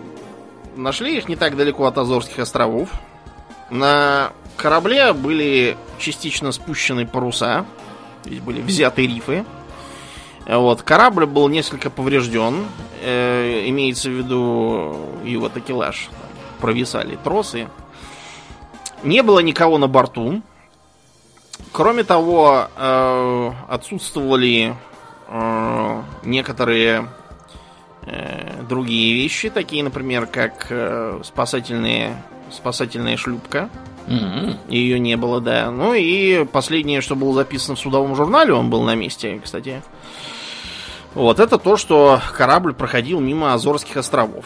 нашли 0.75 1.17
их 1.17 1.27
не 1.27 1.35
так 1.35 1.55
далеко 1.55 1.85
от 1.85 1.97
Азорских 1.97 2.39
островов. 2.39 2.89
На 3.69 4.31
корабле 4.57 5.13
были 5.13 5.77
частично 5.97 6.51
спущены 6.51 7.07
паруса, 7.07 7.65
здесь 8.25 8.39
были 8.39 8.61
взяты 8.61 9.07
рифы. 9.07 9.45
Вот, 10.45 10.81
корабль 10.81 11.25
был 11.25 11.47
несколько 11.47 11.89
поврежден, 11.89 12.65
э, 13.01 13.63
имеется 13.67 14.09
в 14.09 14.13
виду 14.13 14.95
его 15.23 15.49
такелаж, 15.49 16.09
провисали 16.59 17.17
тросы. 17.23 17.69
Не 19.03 19.23
было 19.23 19.39
никого 19.39 19.77
на 19.77 19.87
борту. 19.87 20.41
Кроме 21.71 22.03
того, 22.03 22.67
э, 22.75 23.51
отсутствовали 23.69 24.75
э, 25.27 26.01
некоторые 26.23 27.07
другие 28.67 29.13
вещи, 29.13 29.49
такие, 29.49 29.83
например, 29.83 30.25
как 30.25 30.67
э, 30.69 31.21
спасательные, 31.23 32.15
спасательная 32.49 33.17
шлюпка. 33.17 33.69
М-м. 34.07 34.57
Ее 34.67 34.99
не 34.99 35.15
было, 35.17 35.39
да. 35.39 35.69
Ну 35.69 35.93
и 35.93 36.45
последнее, 36.45 37.01
что 37.01 37.15
было 37.15 37.33
записано 37.33 37.75
в 37.75 37.79
судовом 37.79 38.15
журнале, 38.15 38.53
он 38.53 38.69
был 38.69 38.81
на 38.83 38.95
месте, 38.95 39.39
кстати. 39.43 39.83
Вот, 41.13 41.39
это 41.39 41.57
то, 41.57 41.77
что 41.77 42.21
корабль 42.35 42.73
проходил 42.73 43.19
мимо 43.19 43.53
Азорских 43.53 43.97
островов. 43.97 44.45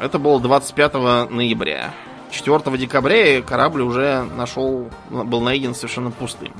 Это 0.00 0.18
было 0.18 0.40
25 0.40 1.30
ноября. 1.30 1.94
4 2.30 2.76
декабря 2.76 3.42
корабль 3.42 3.82
уже 3.82 4.24
нашел, 4.36 4.90
был 5.10 5.40
найден 5.40 5.74
совершенно 5.74 6.10
пустым. 6.10 6.52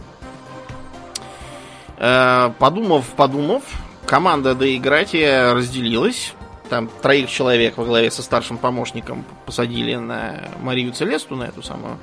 Э, 1.99 2.53
Подумав, 2.59 3.07
подумав, 3.17 3.63
команда 4.07 4.55
Доигратия 4.55 5.53
разделилась. 5.53 6.35
Там 6.69 6.89
троих 7.03 7.31
человек 7.31 7.77
во 7.77 7.85
главе 7.85 8.11
со 8.11 8.23
старшим 8.23 8.57
помощником 8.57 9.25
посадили 9.45 9.95
на 9.95 10.49
Марию 10.61 10.93
Целесту, 10.93 11.37
на 11.37 11.45
эту 11.45 11.63
самую. 11.63 11.99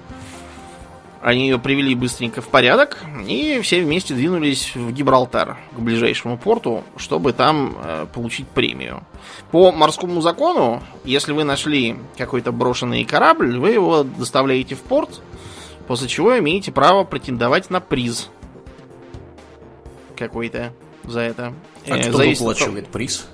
Они 1.21 1.49
ее 1.49 1.59
привели 1.59 1.95
быстренько 1.95 2.41
в 2.41 2.47
порядок, 2.47 2.97
и 3.27 3.59
все 3.61 3.81
вместе 3.81 4.13
двинулись 4.13 4.73
в 4.73 4.91
Гибралтар, 4.93 5.57
к 5.75 5.79
ближайшему 5.79 6.37
порту, 6.37 6.83
чтобы 6.95 7.33
там 7.33 7.77
э, 7.83 8.05
получить 8.13 8.47
премию. 8.47 9.03
По 9.51 9.73
морскому 9.73 10.21
закону, 10.21 10.81
если 11.03 11.33
вы 11.33 11.43
нашли 11.43 11.97
какой-то 12.17 12.53
брошенный 12.53 13.03
корабль, 13.03 13.57
вы 13.57 13.71
его 13.71 14.03
доставляете 14.03 14.75
в 14.75 14.81
порт, 14.81 15.21
после 15.87 16.07
чего 16.07 16.39
имеете 16.39 16.71
право 16.71 17.03
претендовать 17.03 17.69
на 17.69 17.81
приз 17.81 18.29
какой-то 20.15 20.73
за 21.03 21.21
это. 21.21 21.53
А 21.87 21.97
Э, 21.97 22.01
кто 22.09 22.17
зависит 22.17 22.41
от 22.41 22.47
выплачивает 22.47 22.87
приз? 22.87 23.25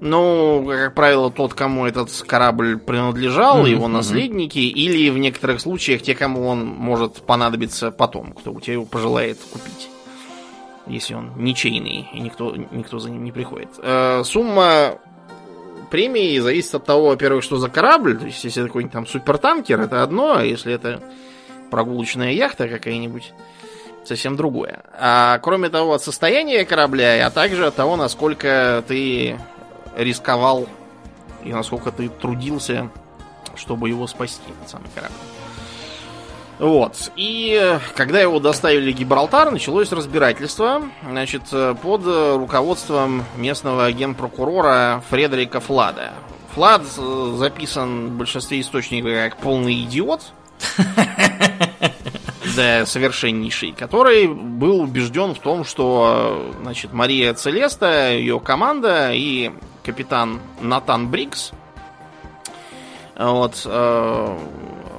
ну, 0.00 0.64
как 0.68 0.94
правило, 0.94 1.30
тот, 1.30 1.54
кому 1.54 1.86
этот 1.86 2.10
корабль 2.26 2.76
принадлежал, 2.78 3.58
Мгм, 3.60 3.66
его 3.66 3.88
наследники, 3.88 4.58
или 4.58 5.08
в 5.08 5.18
некоторых 5.18 5.60
случаях 5.60 6.02
те, 6.02 6.14
кому 6.14 6.46
он 6.46 6.66
может 6.66 7.22
понадобиться 7.22 7.90
потом, 7.90 8.32
кто 8.32 8.52
у 8.52 8.60
тебя 8.60 8.74
его 8.74 8.84
пожелает 8.84 9.38
купить. 9.52 9.88
Если 10.86 11.14
он 11.14 11.32
ничейный, 11.36 12.08
и 12.12 12.20
никто, 12.20 12.54
никто 12.70 12.98
за 12.98 13.10
ним 13.10 13.24
не 13.24 13.32
приходит. 13.32 13.70
Э, 13.78 14.22
сумма 14.24 14.98
премии 15.90 16.38
зависит 16.38 16.74
от 16.74 16.84
того, 16.84 17.08
во-первых, 17.08 17.42
что 17.42 17.56
за 17.56 17.68
корабль. 17.68 18.18
То 18.18 18.26
есть, 18.26 18.44
если 18.44 18.62
это 18.62 18.68
какой-нибудь 18.68 18.92
там 18.92 19.06
супертанкер, 19.06 19.80
это 19.80 20.02
одно, 20.02 20.36
а 20.36 20.44
если 20.44 20.72
это 20.72 21.02
прогулочная 21.70 22.32
яхта 22.32 22.68
какая-нибудь, 22.68 23.32
совсем 24.06 24.36
другое. 24.36 24.82
А 24.98 25.38
кроме 25.38 25.68
того, 25.68 25.94
от 25.94 26.02
состояния 26.02 26.64
корабля, 26.64 27.26
а 27.26 27.30
также 27.30 27.66
от 27.66 27.74
того, 27.74 27.96
насколько 27.96 28.84
ты 28.86 29.38
рисковал 29.96 30.66
и 31.44 31.52
насколько 31.52 31.92
ты 31.92 32.08
трудился, 32.08 32.90
чтобы 33.54 33.88
его 33.88 34.06
спасти, 34.06 34.50
этот 34.58 34.70
самый 34.70 34.88
корабль. 34.94 35.14
Вот. 36.58 37.12
И 37.16 37.58
э, 37.60 37.78
когда 37.94 38.20
его 38.20 38.40
доставили 38.40 38.90
в 38.90 38.96
Гибралтар, 38.96 39.50
началось 39.50 39.92
разбирательство. 39.92 40.82
Значит, 41.06 41.42
э, 41.52 41.74
под 41.80 42.06
руководством 42.06 43.24
местного 43.36 43.92
генпрокурора 43.92 45.02
Фредерика 45.10 45.60
Флада. 45.60 46.12
Флад 46.54 46.82
э, 46.96 47.34
записан 47.36 48.08
в 48.08 48.12
большинстве 48.12 48.60
источников 48.60 49.12
как 49.12 49.36
полный 49.36 49.82
идиот. 49.82 50.22
Да, 52.56 52.86
совершеннейший, 52.86 53.72
который 53.72 54.26
был 54.28 54.80
убежден 54.80 55.34
в 55.34 55.38
том, 55.40 55.64
что 55.64 56.52
э, 56.56 56.62
значит, 56.62 56.92
Мария 56.94 57.34
Целеста, 57.34 58.12
ее 58.12 58.40
команда 58.40 59.12
и 59.12 59.52
капитан 59.84 60.40
Натан 60.62 61.08
Брикс, 61.08 61.52
вот, 63.14 63.60
э, 63.64 64.38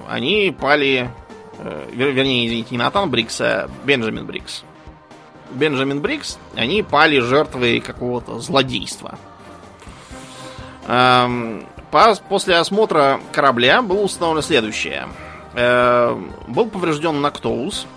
они 0.08 0.56
пали, 0.60 1.10
э, 1.58 1.90
вер- 1.92 2.12
вернее, 2.12 2.46
извините, 2.48 2.68
не 2.72 2.78
Натан 2.78 3.10
Брикс, 3.10 3.42
а 3.42 3.70
Бенджамин 3.86 4.26
Брикс. 4.26 4.64
Бенджамин 5.50 6.00
Брикс, 6.02 6.38
они 6.56 6.84
пали 6.84 7.20
жертвой 7.20 7.80
какого-то 7.80 8.40
злодейства. 8.40 9.18
По- 10.86 12.16
после 12.30 12.56
осмотра 12.58 13.20
корабля 13.32 13.82
было 13.82 14.02
установлено 14.02 14.42
следующее. 14.42 15.08
Э, 15.58 16.16
был 16.48 16.70
поврежден 16.70 17.20
Нактоуз. 17.20 17.88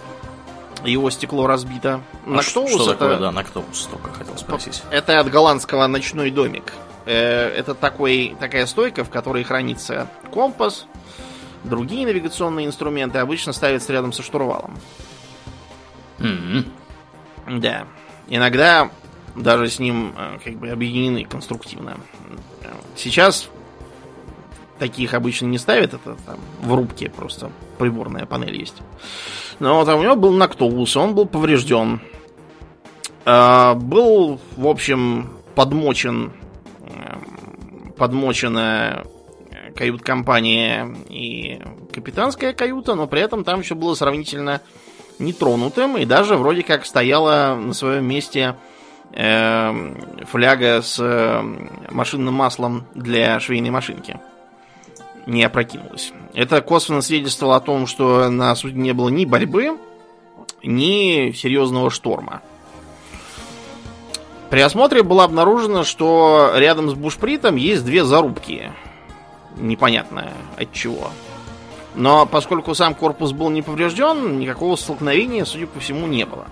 Его 0.83 1.11
стекло 1.11 1.47
разбито. 1.47 2.01
А 2.27 2.31
Нактоуз 2.31 2.71
что 2.71 2.93
это, 2.93 2.93
такое, 2.93 3.19
да, 3.19 3.31
Нактоуз, 3.31 3.87
только 3.91 4.11
хотел 4.15 4.39
спросить. 4.39 4.83
это 4.91 5.21
от 5.21 5.31
голландского 5.31 5.87
ночной 5.87 6.31
домик. 6.31 6.73
Э, 7.05 7.49
это 7.49 7.75
такой, 7.75 8.35
такая 8.41 8.65
стойка, 8.65 9.05
в 9.05 9.11
которой 9.11 9.45
хранится 9.45 10.09
компас, 10.33 10.87
другие 11.65 12.07
навигационные 12.07 12.65
инструменты 12.65 13.19
обычно 13.19 13.53
ставятся 13.53 13.93
рядом 13.93 14.15
со 14.15 14.23
штурвалом. 14.23 14.79
М-м. 16.19 16.65
Да. 17.61 17.87
Иногда 18.29 18.91
даже 19.37 19.69
с 19.69 19.79
ним 19.79 20.15
э, 20.17 20.39
как 20.43 20.55
бы 20.55 20.71
объединены 20.71 21.27
конструктивно. 21.27 21.99
Сейчас 22.97 23.51
таких 24.81 25.15
обычно 25.15 25.47
не 25.47 25.59
ставят, 25.59 25.95
это 25.95 26.17
там 26.27 26.39
в 26.63 26.75
рубке 26.75 27.11
просто 27.11 27.53
приборная 27.79 28.27
панель 28.27 28.59
есть. 28.59 28.77
Но 29.61 29.85
а 29.87 29.95
у 29.95 30.03
него 30.03 30.17
был 30.17 30.33
Нактоус, 30.33 30.97
он 30.97 31.15
был 31.15 31.27
поврежден. 31.27 32.01
Э, 33.27 33.75
Был, 33.75 34.41
в 34.57 34.67
общем, 34.67 35.29
подмочен 35.55 36.33
эм, 36.81 37.93
подмочена 37.93 39.05
э, 39.51 39.73
кают-компания 39.73 40.97
и 41.11 41.61
капитанская 41.93 42.55
каюта, 42.55 42.95
но 42.95 43.07
при 43.07 43.21
этом 43.21 43.45
там 43.45 43.61
еще 43.61 43.75
было 43.75 43.95
сравнительно 43.95 44.63
нетронутым, 45.19 45.99
и 45.99 46.07
даже 46.07 46.37
вроде 46.37 46.63
как 46.63 46.87
стояла 46.87 47.55
на 47.55 47.75
своем 47.75 48.07
месте 48.07 48.57
эм, 49.13 50.25
фляга 50.27 50.81
с 50.81 50.99
эм, 50.99 51.71
машинным 51.91 52.33
маслом 52.33 52.87
для 52.95 53.39
швейной 53.41 53.71
машинки. 53.71 54.19
Не 55.27 55.45
опрокинулась. 55.45 56.13
Это 56.35 56.61
косвенно 56.63 57.03
свидетельствовало 57.03 57.57
о 57.57 57.61
том, 57.61 57.87
что 57.87 58.29
на 58.31 58.55
судне 58.55 58.83
не 58.83 58.93
было 58.93 59.09
ни 59.09 59.25
борьбы, 59.25 59.79
ни 60.63 61.33
серьезного 61.33 61.91
шторма. 61.91 62.43
При 64.51 64.61
осмотре 64.61 65.03
было 65.03 65.25
обнаружено, 65.25 65.85
что 65.85 66.53
рядом 66.57 66.91
с 66.91 66.95
бушпритом 66.95 67.57
есть 67.57 67.85
две 67.85 68.05
зарубки. 68.05 68.73
Непонятно 69.57 70.33
от 70.57 70.73
чего. 70.73 71.11
Но 71.95 72.27
поскольку 72.27 72.75
сам 72.75 72.95
корпус 72.95 73.33
был 73.33 73.51
не 73.51 73.63
поврежден, 73.63 74.39
никакого 74.39 74.77
столкновения, 74.77 75.45
судя 75.45 75.67
по 75.67 75.81
всему, 75.81 76.07
не 76.07 76.25
было. 76.25 76.47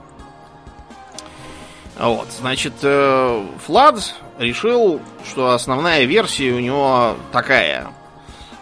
Вот, 1.98 2.28
значит, 2.38 2.74
э, 2.82 3.44
Флад 3.66 4.14
решил, 4.38 5.00
что 5.28 5.50
основная 5.50 6.04
версия 6.04 6.52
у 6.52 6.60
него 6.60 7.16
такая, 7.32 7.88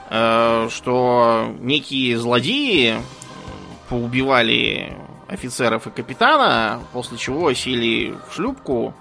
что 0.08 1.54
некие 1.60 2.18
злодеи 2.18 2.96
поубивали 3.88 4.96
офицеров 5.28 5.86
и 5.86 5.90
капитана, 5.90 6.80
после 6.92 7.18
чего 7.18 7.52
сели 7.52 8.14
в 8.28 8.34
шлюпку, 8.34 8.94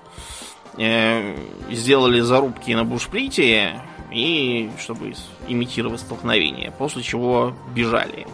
э, 0.77 1.35
сделали 1.69 2.19
зарубки 2.21 2.71
на 2.71 2.83
бушприте 2.83 3.81
и 4.11 4.71
чтобы 4.79 5.13
имитировать 5.47 6.01
столкновение, 6.01 6.71
после 6.71 7.03
чего 7.03 7.55
бежали. 7.73 8.27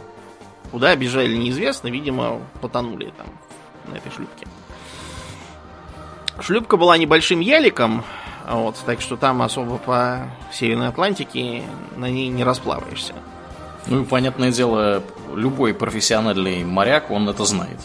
Куда 0.72 0.96
бежали 0.96 1.36
неизвестно, 1.36 1.90
видимо, 1.90 2.40
потонули 2.62 3.12
там 3.18 3.28
на 3.88 3.98
этой 3.98 4.12
шлюпке. 4.12 4.48
Шлюпка 6.40 6.78
была 6.78 6.98
небольшим 6.98 7.40
яликом, 7.40 8.04
вот, 8.55 8.75
так 8.86 9.01
что 9.01 9.17
там 9.17 9.41
особо 9.41 9.77
по 9.77 10.27
Северной 10.51 10.88
Атлантике 10.89 11.63
на 11.96 12.10
ней 12.10 12.27
не 12.29 12.43
расплаваешься. 12.43 13.13
Ну 13.88 14.01
и 14.01 14.05
понятное 14.05 14.51
дело, 14.51 15.01
любой 15.36 15.74
профессиональный 15.74 16.63
моряк, 16.63 17.10
он 17.12 17.27
это 17.29 17.46
знает. 17.46 17.79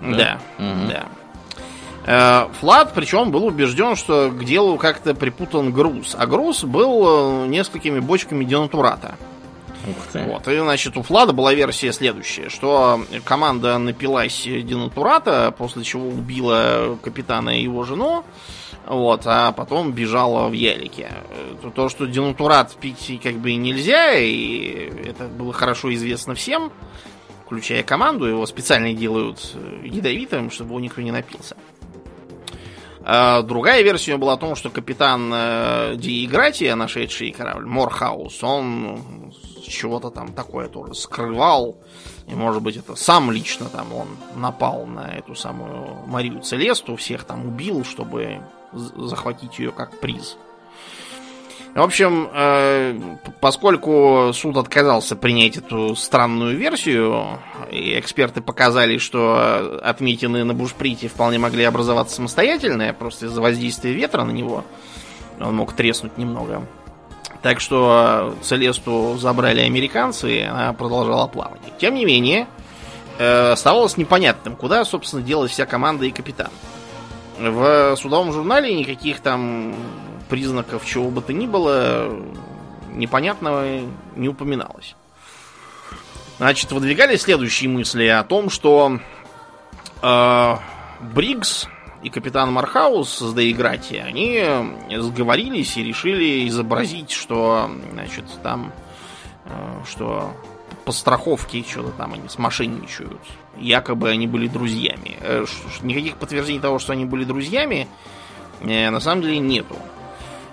Да, 0.00 0.38
Мгм. 0.58 0.88
да. 0.88 1.04
Э, 2.08 2.48
Флат, 2.60 2.92
причем, 2.94 3.30
был 3.32 3.46
убежден, 3.46 3.96
что 3.96 4.30
к 4.30 4.44
делу 4.44 4.76
как-то 4.76 5.14
припутан 5.14 5.72
груз. 5.72 6.14
А 6.18 6.26
груз 6.26 6.62
был 6.64 7.44
э, 7.44 7.46
несколькими 7.48 7.98
бочками 7.98 8.44
денатурата. 8.44 9.16
Ух 9.88 9.96
ты. 10.12 10.22
Вот. 10.24 10.46
И, 10.48 10.58
значит, 10.58 10.96
у 10.96 11.02
Флада 11.02 11.32
была 11.32 11.52
версия 11.54 11.92
следующая, 11.92 12.48
что 12.48 13.00
команда 13.24 13.78
напилась 13.78 14.42
денатурата, 14.44 15.54
после 15.56 15.82
чего 15.84 16.08
убила 16.08 16.96
капитана 17.02 17.50
и 17.58 17.62
его 17.62 17.84
жену, 17.84 18.24
вот, 18.86 19.22
а 19.24 19.52
потом 19.52 19.92
бежала 19.92 20.48
в 20.48 20.52
ялике. 20.52 21.10
То, 21.74 21.88
что 21.88 22.06
денатурат 22.06 22.74
пить 22.76 23.20
как 23.22 23.34
бы 23.34 23.54
нельзя, 23.54 24.14
и 24.14 24.90
это 25.06 25.26
было 25.26 25.52
хорошо 25.52 25.92
известно 25.94 26.34
всем, 26.34 26.72
включая 27.44 27.82
команду, 27.82 28.26
его 28.26 28.46
специально 28.46 28.92
делают 28.92 29.56
ядовитым, 29.82 30.50
чтобы 30.50 30.70
его 30.70 30.80
никто 30.80 31.02
не 31.02 31.10
напился. 31.10 31.56
А 33.08 33.42
другая 33.42 33.82
версия 33.82 34.16
была 34.16 34.32
о 34.32 34.36
том, 34.36 34.56
что 34.56 34.68
капитан 34.68 35.30
э, 35.32 35.94
Диигратия, 35.96 36.74
нашедший 36.74 37.30
корабль, 37.30 37.64
Морхаус, 37.64 38.42
он 38.42 39.32
чего-то 39.64 40.10
там 40.10 40.32
такое 40.32 40.66
тоже 40.68 40.94
скрывал. 40.94 41.78
И, 42.26 42.34
может 42.34 42.62
быть, 42.62 42.76
это 42.76 42.96
сам 42.96 43.30
лично 43.30 43.66
там 43.66 43.92
он 43.92 44.08
напал 44.34 44.86
на 44.86 45.06
эту 45.06 45.36
самую 45.36 46.04
Марию 46.06 46.42
Целесту, 46.42 46.96
всех 46.96 47.22
там 47.22 47.46
убил, 47.46 47.84
чтобы 47.84 48.40
захватить 48.76 49.58
ее 49.58 49.72
как 49.72 49.98
приз. 50.00 50.36
В 51.76 51.82
общем, 51.82 52.30
э, 52.32 52.98
поскольку 53.42 54.30
суд 54.32 54.56
отказался 54.56 55.14
принять 55.14 55.58
эту 55.58 55.94
странную 55.94 56.56
версию, 56.56 57.38
и 57.70 57.98
эксперты 57.98 58.40
показали, 58.40 58.96
что 58.96 59.78
отметины 59.82 60.42
на 60.44 60.54
бушприте 60.54 61.08
вполне 61.08 61.38
могли 61.38 61.64
образоваться 61.64 62.16
самостоятельно, 62.16 62.94
просто 62.94 63.26
из-за 63.26 63.42
воздействия 63.42 63.92
ветра 63.92 64.24
на 64.24 64.30
него, 64.30 64.64
он 65.38 65.54
мог 65.54 65.74
треснуть 65.74 66.16
немного. 66.16 66.66
Так 67.42 67.60
что 67.60 68.34
Целесту 68.40 69.18
забрали 69.18 69.60
американцы, 69.60 70.32
и 70.32 70.40
она 70.40 70.72
продолжала 70.72 71.26
плавание. 71.26 71.74
Тем 71.78 71.94
не 71.94 72.06
менее, 72.06 72.46
э, 73.18 73.52
оставалось 73.52 73.98
непонятным, 73.98 74.56
куда, 74.56 74.82
собственно, 74.86 75.20
делась 75.20 75.50
вся 75.50 75.66
команда 75.66 76.06
и 76.06 76.10
капитан. 76.10 76.48
В 77.38 77.96
судовом 77.96 78.32
журнале 78.32 78.74
никаких 78.74 79.20
там 79.20 79.74
признаков 80.28 80.84
чего 80.86 81.10
бы 81.10 81.20
то 81.20 81.32
ни 81.32 81.46
было 81.46 82.10
непонятного 82.94 83.80
не 84.16 84.28
упоминалось. 84.28 84.96
Значит, 86.38 86.72
выдвигали 86.72 87.16
следующие 87.16 87.70
мысли 87.70 88.06
о 88.06 88.22
том, 88.22 88.50
что 88.50 88.98
э, 90.02 90.56
Бриггс 91.00 91.68
и 92.02 92.10
капитан 92.10 92.52
Мархаус 92.52 93.18
с 93.18 93.34
Деиграти, 93.34 93.96
они 93.96 94.44
сговорились 94.98 95.76
и 95.76 95.82
решили 95.82 96.46
изобразить, 96.48 97.10
что, 97.10 97.70
значит, 97.92 98.26
там, 98.42 98.72
э, 99.46 99.82
что 99.86 100.34
по 100.86 100.92
страховке 100.92 101.64
что-то 101.68 101.90
там 101.90 102.14
они 102.14 102.28
смошенничают. 102.28 103.20
Якобы 103.58 104.08
они 104.08 104.28
были 104.28 104.46
друзьями. 104.46 105.16
Э, 105.20 105.44
никаких 105.82 106.16
подтверждений 106.16 106.60
того, 106.60 106.78
что 106.78 106.92
они 106.92 107.04
были 107.04 107.24
друзьями, 107.24 107.88
э, 108.60 108.88
на 108.90 109.00
самом 109.00 109.22
деле 109.22 109.40
нету. 109.40 109.74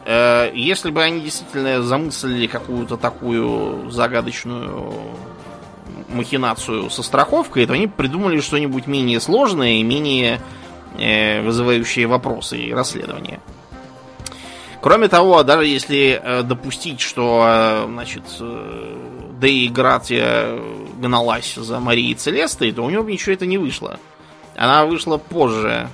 Э, 0.05 0.51
если 0.55 0.89
бы 0.89 1.03
они 1.03 1.21
действительно 1.21 1.83
замыслили 1.83 2.47
какую-то 2.47 2.97
такую 2.97 3.91
загадочную 3.91 4.93
махинацию 6.09 6.89
со 6.89 7.03
страховкой, 7.03 7.67
то 7.67 7.73
они 7.73 7.85
придумали 7.85 8.41
что-нибудь 8.41 8.87
менее 8.87 9.19
сложное 9.19 9.73
и 9.73 9.83
менее 9.83 10.41
вызывающее 10.95 12.05
вопросы 12.05 12.57
и 12.57 12.71
расследования. 12.71 13.39
Кроме 14.79 15.07
того, 15.07 15.41
даже 15.41 15.65
если 15.65 16.21
допустить, 16.43 17.01
что 17.01 17.87
значит, 17.87 18.21
Дэй 19.43 19.67
Гратия 19.67 20.57
гналась 20.97 21.55
за 21.55 21.79
Марией 21.79 22.15
Целестой, 22.15 22.71
то 22.71 22.83
у 22.83 22.89
него 22.89 23.03
ничего 23.03 23.33
это 23.33 23.45
не 23.45 23.57
вышло. 23.57 23.99
Она 24.55 24.85
вышла 24.85 25.17
позже 25.17 25.89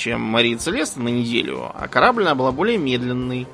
чем 0.00 0.22
Мария 0.22 0.56
Целеста 0.56 1.00
на 1.00 1.08
неделю, 1.08 1.70
а 1.74 1.86
корабль 1.86 2.22
она 2.22 2.34
была 2.34 2.52
более 2.52 2.78
медленный. 2.78 3.46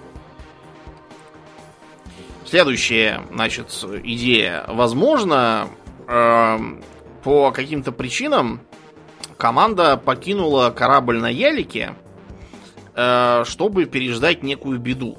Следующая, 2.45 3.23
значит, 3.33 3.73
идея. 4.05 4.65
Возможно, 4.69 5.69
э, 6.07 6.59
по 7.25 7.51
каким-то 7.51 7.91
причинам 7.91 8.61
команда 9.37 9.97
покинула 9.97 10.71
корабль 10.71 11.19
на 11.19 11.29
Ялике, 11.29 11.95
э, 12.95 13.43
чтобы 13.45 13.87
переждать 13.87 14.45
некую 14.45 14.79
беду. 14.79 15.19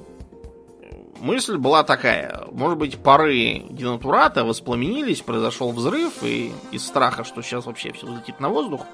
Мысль 1.20 1.58
была 1.58 1.84
такая. 1.84 2.44
Может 2.52 2.78
быть, 2.78 2.98
пары 2.98 3.64
денатурата 3.70 4.44
воспламенились, 4.44 5.22
произошел 5.22 5.72
взрыв, 5.72 6.24
и 6.24 6.52
из 6.72 6.86
страха, 6.86 7.24
что 7.24 7.42
сейчас 7.42 7.66
вообще 7.66 7.92
все 7.92 8.06
взлетит 8.06 8.40
на 8.40 8.50
воздух, 8.50 8.86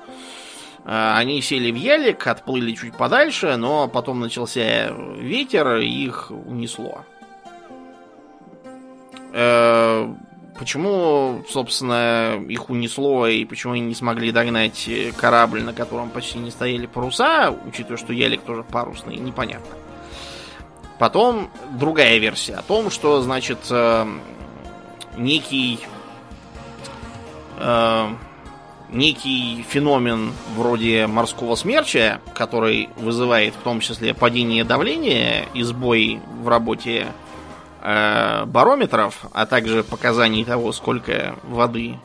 Э, 0.85 1.13
они 1.15 1.41
сели 1.41 1.71
в 1.71 1.75
елик, 1.75 2.25
отплыли 2.27 2.73
чуть 2.73 2.95
подальше, 2.95 3.55
но 3.55 3.87
потом 3.87 4.19
начался 4.19 4.91
ветер, 5.17 5.77
и 5.77 5.87
их 5.87 6.31
унесло. 6.31 7.03
Э, 9.33 10.13
почему, 10.59 11.43
собственно, 11.49 12.39
их 12.47 12.69
унесло 12.69 13.27
и 13.27 13.45
почему 13.45 13.73
они 13.73 13.81
не 13.81 13.95
смогли 13.95 14.31
догнать 14.31 14.89
корабль, 15.17 15.63
на 15.63 15.73
котором 15.73 16.09
почти 16.09 16.39
не 16.39 16.51
стояли 16.51 16.85
паруса, 16.85 17.51
учитывая, 17.65 17.97
что 17.97 18.13
ялик 18.13 18.41
тоже 18.41 18.63
парусный, 18.63 19.15
непонятно. 19.17 19.77
Потом 21.03 21.49
другая 21.71 22.17
версия 22.17 22.55
о 22.55 22.61
том, 22.61 22.89
что, 22.89 23.21
значит, 23.21 23.57
э, 23.69 24.07
некий 25.17 25.81
некий 28.89 29.65
феномен 29.67 30.31
вроде 30.55 31.07
морского 31.07 31.55
смерча, 31.55 32.21
который 32.33 32.87
вызывает 32.95 33.53
в 33.53 33.57
том 33.63 33.81
числе 33.81 34.13
падение 34.13 34.63
давления 34.63 35.45
и 35.53 35.63
сбой 35.63 36.21
в 36.41 36.47
работе 36.47 37.07
э, 37.81 38.45
барометров, 38.45 39.25
а 39.33 39.45
также 39.45 39.83
показаний 39.83 40.45
того, 40.45 40.71
сколько 40.71 41.35
воды 41.43 41.99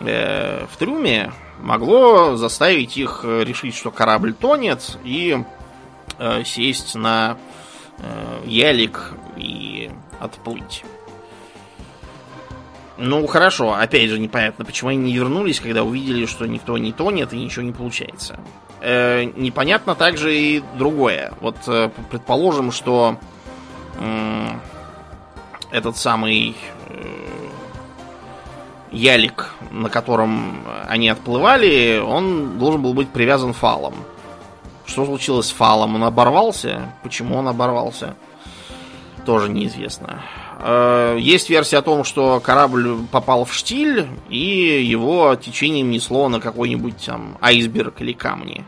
э, 0.00 0.66
в 0.68 0.76
трюме, 0.78 1.32
могло 1.60 2.34
заставить 2.34 2.96
их 2.96 3.20
решить, 3.22 3.76
что 3.76 3.92
корабль 3.92 4.34
тонет, 4.34 4.98
и 5.04 5.44
э, 6.18 6.42
сесть 6.44 6.96
на 6.96 7.36
э, 7.36 7.53
ялик 8.44 9.14
и 9.36 9.90
отплыть. 10.20 10.84
Ну, 12.96 13.26
хорошо, 13.26 13.74
опять 13.74 14.08
же, 14.08 14.20
непонятно, 14.20 14.64
почему 14.64 14.90
они 14.90 14.98
не 14.98 15.14
вернулись, 15.14 15.58
когда 15.58 15.82
увидели, 15.82 16.26
что 16.26 16.46
никто 16.46 16.78
не 16.78 16.92
тонет 16.92 17.32
и 17.32 17.36
ничего 17.36 17.64
не 17.64 17.72
получается. 17.72 18.38
Э, 18.80 19.24
непонятно 19.24 19.94
также 19.94 20.36
и 20.36 20.62
другое. 20.76 21.32
Вот 21.40 21.56
э, 21.66 21.90
предположим, 22.10 22.70
что 22.70 23.18
э, 23.98 24.46
этот 25.72 25.96
самый 25.96 26.54
э, 26.88 27.04
ялик, 28.92 29.54
на 29.72 29.88
котором 29.88 30.64
они 30.86 31.08
отплывали, 31.08 32.00
он 32.04 32.58
должен 32.58 32.80
был 32.80 32.94
быть 32.94 33.08
привязан 33.08 33.54
фалом. 33.54 33.94
Что 34.86 35.04
случилось 35.06 35.46
с 35.46 35.52
фалом? 35.52 35.94
Он 35.94 36.04
оборвался? 36.04 36.92
Почему 37.02 37.36
он 37.36 37.48
оборвался? 37.48 38.16
Тоже 39.24 39.48
неизвестно. 39.48 40.22
Э, 40.60 41.16
есть 41.18 41.48
версия 41.50 41.78
о 41.78 41.82
том, 41.82 42.04
что 42.04 42.40
корабль 42.40 42.96
попал 43.10 43.44
в 43.44 43.54
штиль, 43.54 44.06
и 44.28 44.82
его 44.82 45.34
течением 45.36 45.90
несло 45.90 46.28
на 46.28 46.40
какой-нибудь 46.40 47.04
там 47.04 47.38
айсберг 47.40 48.00
или 48.00 48.12
камни. 48.12 48.64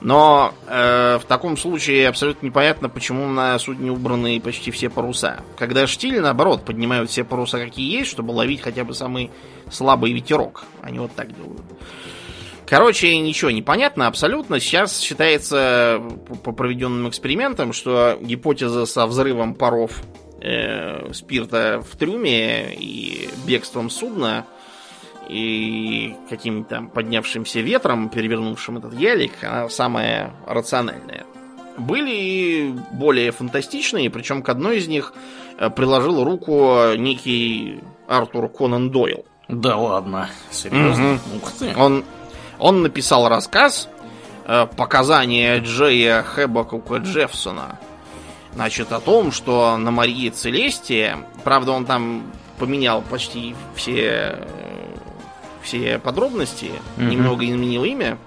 Но 0.00 0.54
э, 0.66 1.18
в 1.22 1.26
таком 1.26 1.56
случае 1.56 2.08
абсолютно 2.08 2.46
непонятно, 2.46 2.88
почему 2.88 3.26
на 3.28 3.58
судне 3.58 3.90
убраны 3.90 4.40
почти 4.40 4.70
все 4.70 4.88
паруса. 4.88 5.40
Когда 5.58 5.86
штиль, 5.86 6.20
наоборот, 6.20 6.64
поднимают 6.64 7.10
все 7.10 7.22
паруса, 7.22 7.58
какие 7.58 7.98
есть, 7.98 8.10
чтобы 8.10 8.30
ловить 8.30 8.62
хотя 8.62 8.84
бы 8.84 8.94
самый 8.94 9.30
слабый 9.70 10.12
ветерок. 10.12 10.64
Они 10.80 10.98
вот 10.98 11.14
так 11.14 11.36
делают. 11.36 11.62
Короче, 12.70 13.18
ничего 13.18 13.50
не 13.50 13.62
понятно 13.62 14.06
абсолютно. 14.06 14.60
Сейчас 14.60 15.00
считается 15.00 16.00
по 16.44 16.52
проведенным 16.52 17.08
экспериментам, 17.08 17.72
что 17.72 18.16
гипотеза 18.20 18.86
со 18.86 19.08
взрывом 19.08 19.54
паров 19.54 20.00
э, 20.40 21.12
спирта 21.12 21.82
в 21.84 21.96
трюме 21.96 22.72
и 22.72 23.28
бегством 23.44 23.90
судна 23.90 24.46
и 25.28 26.14
каким-то 26.28 26.88
поднявшимся 26.94 27.58
ветром, 27.58 28.08
перевернувшим 28.08 28.78
этот 28.78 28.94
ялик, 28.94 29.32
она 29.42 29.68
самая 29.68 30.32
рациональная. 30.46 31.26
Были 31.76 32.14
и 32.14 32.74
более 32.92 33.32
фантастичные, 33.32 34.10
причем 34.10 34.42
к 34.42 34.48
одной 34.48 34.78
из 34.78 34.86
них 34.86 35.12
э, 35.58 35.70
приложил 35.70 36.22
руку 36.22 36.94
некий 36.96 37.80
Артур 38.06 38.48
Конан 38.48 38.92
Дойл. 38.92 39.24
Да 39.48 39.76
ладно, 39.76 40.30
серьезно? 40.52 41.14
Угу. 41.14 41.36
Ух 41.38 41.52
ты. 41.58 41.74
Он, 41.76 42.04
он 42.60 42.82
написал 42.82 43.28
рассказ, 43.28 43.88
э, 44.46 44.66
показания 44.76 45.58
Джея 45.58 46.22
Хэбакука 46.22 46.96
Джеффсона. 46.96 47.78
Значит, 48.54 48.92
о 48.92 49.00
том, 49.00 49.32
что 49.32 49.76
на 49.76 49.90
Марии 49.90 50.28
Целестии, 50.28 51.16
правда, 51.44 51.72
он 51.72 51.86
там 51.86 52.30
поменял 52.58 53.02
почти 53.02 53.54
все, 53.74 53.94
э, 53.96 54.46
все 55.62 55.98
подробности, 55.98 56.70
mm-hmm. 56.96 57.04
немного 57.04 57.44
изменил 57.44 57.84
имя 57.84 58.18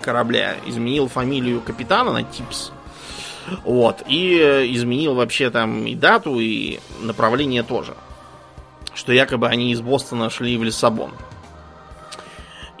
корабля, 0.00 0.56
изменил 0.66 1.08
фамилию 1.08 1.60
капитана 1.60 2.12
на 2.12 2.22
Типс. 2.22 2.72
Вот, 3.64 4.02
и 4.06 4.38
изменил 4.74 5.14
вообще 5.14 5.50
там 5.50 5.84
и 5.84 5.94
дату, 5.94 6.38
и 6.38 6.78
направление 7.00 7.62
тоже. 7.62 7.94
Что 8.94 9.12
якобы 9.12 9.48
они 9.48 9.72
из 9.72 9.80
Бостона 9.80 10.30
шли 10.30 10.56
в 10.56 10.62
Лиссабон. 10.62 11.12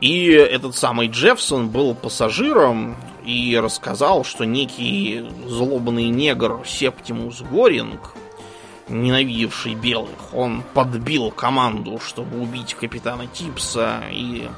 И 0.00 0.30
этот 0.30 0.76
самый 0.76 1.08
Джеффсон 1.08 1.68
был 1.68 1.94
пассажиром 1.94 2.96
и 3.24 3.58
рассказал, 3.62 4.24
что 4.24 4.44
некий 4.44 5.26
злобный 5.46 6.08
негр 6.08 6.62
Септимус 6.66 7.42
Горинг, 7.42 8.14
ненавидевший 8.88 9.74
белых, 9.74 10.32
он 10.32 10.62
подбил 10.74 11.30
команду, 11.30 12.00
чтобы 12.00 12.40
убить 12.40 12.74
капитана 12.74 13.26
Типса 13.26 14.02
и 14.10 14.48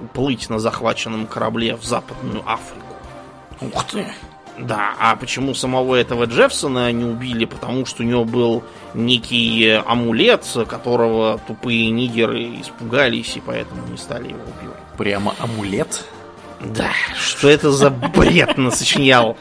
уплыть 0.00 0.48
на 0.48 0.58
захваченном 0.58 1.26
корабле 1.26 1.76
в 1.76 1.84
Западную 1.84 2.42
Африку. 2.50 2.96
Ух 3.60 3.84
ты! 3.84 4.06
Да, 4.60 4.94
а 4.98 5.14
почему 5.16 5.54
самого 5.54 5.94
этого 5.94 6.24
Джеффсона 6.24 6.90
не 6.92 7.04
убили? 7.04 7.44
Потому 7.44 7.86
что 7.86 8.02
у 8.02 8.06
него 8.06 8.24
был 8.24 8.64
некий 8.94 9.70
амулет, 9.86 10.44
которого 10.68 11.40
тупые 11.46 11.90
нигеры 11.90 12.60
испугались 12.60 13.36
и 13.36 13.40
поэтому 13.40 13.86
не 13.86 13.96
стали 13.96 14.30
его 14.30 14.40
убивать. 14.40 14.78
Прямо 14.96 15.34
амулет? 15.38 16.04
Да, 16.60 16.90
что 17.16 17.48
это 17.48 17.70
за 17.70 17.90
бред 17.90 18.58
насочинял 18.58 19.36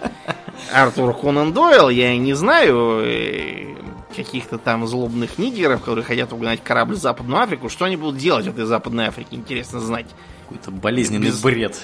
Артур 0.71 1.17
Конан 1.17 1.51
Дойл, 1.51 1.89
я 1.89 2.15
не 2.15 2.33
знаю 2.33 3.01
э, 3.03 3.75
каких-то 4.15 4.57
там 4.57 4.85
злобных 4.87 5.37
нигеров, 5.37 5.79
которые 5.79 6.03
хотят 6.03 6.31
угнать 6.33 6.63
корабль 6.63 6.95
в 6.95 6.99
Западную 6.99 7.41
Африку. 7.41 7.69
Что 7.69 7.85
они 7.85 7.95
будут 7.95 8.17
делать 8.17 8.45
в 8.45 8.49
этой 8.49 8.65
Западной 8.65 9.07
Африке, 9.07 9.35
интересно 9.35 9.79
знать. 9.79 10.05
Какой-то 10.43 10.71
болезненный 10.71 11.27
Без... 11.27 11.41
бред. 11.41 11.75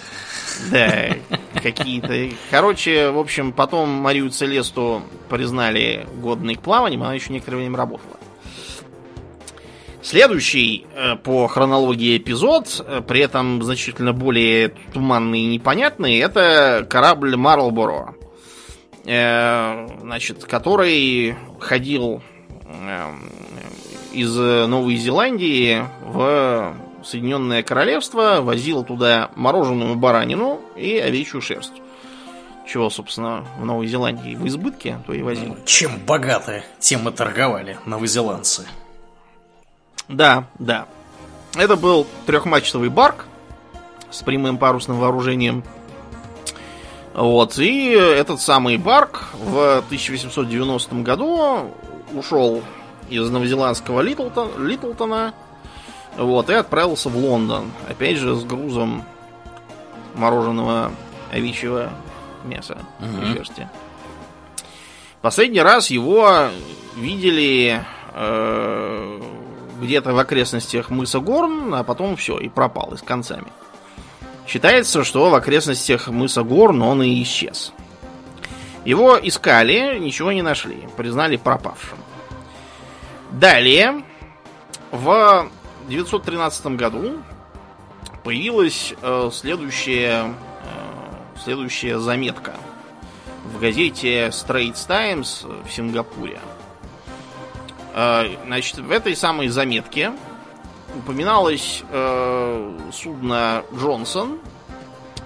Да, 0.72 1.16
какие-то. 1.62 2.36
Короче, 2.52 3.10
в 3.12 3.18
общем, 3.18 3.52
потом 3.52 3.90
Марию 3.90 4.30
Целесту 4.30 5.04
признали 5.30 6.08
годной 6.16 6.56
к 6.56 6.62
плаванию, 6.62 7.02
она 7.02 7.14
еще 7.14 7.32
некоторое 7.34 7.58
время 7.58 7.78
работала. 7.78 8.18
Следующий 10.04 10.86
э, 10.94 11.16
по 11.16 11.48
хронологии 11.48 12.18
эпизод, 12.18 12.84
э, 12.86 13.02
при 13.08 13.22
этом 13.22 13.64
значительно 13.64 14.12
более 14.12 14.74
туманный 14.94 15.40
и 15.40 15.46
непонятный, 15.46 16.18
это 16.18 16.86
корабль 16.90 17.38
Марлборо, 17.38 18.14
э, 19.06 19.88
значит, 20.02 20.44
который 20.44 21.36
ходил 21.60 22.22
из 24.12 24.36
Новой 24.36 24.96
Зеландии 24.98 25.84
в 26.02 26.76
Соединенное 27.04 27.64
Королевство, 27.64 28.40
возил 28.42 28.84
туда 28.84 29.30
мороженую 29.36 29.96
баранину 29.96 30.62
и 30.76 30.98
овечью 30.98 31.42
шерсть. 31.42 31.82
Чего, 32.68 32.90
собственно, 32.90 33.44
в 33.60 33.66
Новой 33.66 33.88
Зеландии 33.88 34.36
в 34.36 34.48
избытке, 34.48 35.00
то 35.06 35.14
и 35.14 35.22
возил. 35.22 35.58
Чем 35.66 36.00
богаты, 36.06 36.64
тем 36.80 37.08
и 37.10 37.12
торговали 37.12 37.78
новозеландцы. 37.86 38.66
Да, 40.08 40.46
да. 40.60 40.88
Это 41.56 41.76
был 41.76 42.08
трехмачтовый 42.26 42.90
барк 42.90 43.26
с 44.10 44.22
прямым 44.24 44.58
парусным 44.58 44.98
вооружением. 44.98 45.64
Вот, 47.14 47.60
и 47.60 47.90
этот 47.90 48.42
самый 48.42 48.78
барк 48.78 49.26
в 49.34 49.78
1890 49.78 50.96
году 50.96 51.72
ушел 52.12 52.64
из 53.10 53.30
новозеландского 53.30 54.02
Литлтон, 54.02 54.66
Литлтона 54.66 55.34
вот, 56.18 56.50
и 56.50 56.54
отправился 56.54 57.10
в 57.10 57.18
Лондон. 57.18 57.72
Опять 57.88 58.18
же, 58.18 58.36
с 58.36 58.44
грузом 58.44 59.04
мороженого 60.16 60.92
овечьего 61.32 61.92
мяса 62.44 62.78
угу. 63.00 63.26
шерсти. 63.34 63.68
Последний 65.22 65.62
раз 65.62 65.90
его 65.90 66.50
видели 66.96 67.84
э, 68.14 69.22
где-то 69.82 70.14
в 70.14 70.20
окрестностях 70.20 70.90
мыса 70.90 71.20
Горн, 71.20 71.74
а 71.74 71.84
потом 71.84 72.16
все, 72.16 72.38
и 72.38 72.50
пропал, 72.50 72.94
и 72.94 72.98
с 72.98 73.02
концами. 73.02 73.48
Считается, 74.46 75.04
что 75.04 75.30
в 75.30 75.36
окрестностях 75.36 76.10
мыса 76.10 76.44
Горн 76.44 76.82
он 76.82 77.02
и 77.02 77.24
исчез. 77.24 77.74
Его 78.86 79.18
искали, 79.22 79.98
ничего 79.98 80.34
не 80.34 80.42
нашли, 80.42 80.88
признали 80.98 81.38
пропавшим. 81.38 81.98
Далее, 83.32 84.04
в 84.92 85.48
1913 85.84 86.66
году 86.78 87.20
появилась 88.24 88.94
э, 89.02 89.30
следующая, 89.34 90.34
э, 90.64 91.40
следующая 91.44 92.00
заметка 92.00 92.54
в 93.46 93.60
газете 93.60 94.28
Straits 94.28 94.88
Times 94.88 95.46
в 95.66 95.70
Сингапуре. 95.70 96.40
Э, 97.94 98.24
значит, 98.46 98.78
в 98.78 98.92
этой 98.92 99.16
самой 99.16 99.50
заметке 99.50 100.14
упоминалось 100.98 101.84
э, 101.90 102.80
судно 102.94 103.64
Джонсон, 103.76 104.40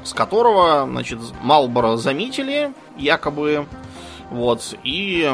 с 0.03 0.13
которого, 0.13 0.87
значит, 0.89 1.19
Малборо 1.41 1.97
заметили, 1.97 2.73
якобы, 2.97 3.67
вот, 4.31 4.73
и 4.83 5.31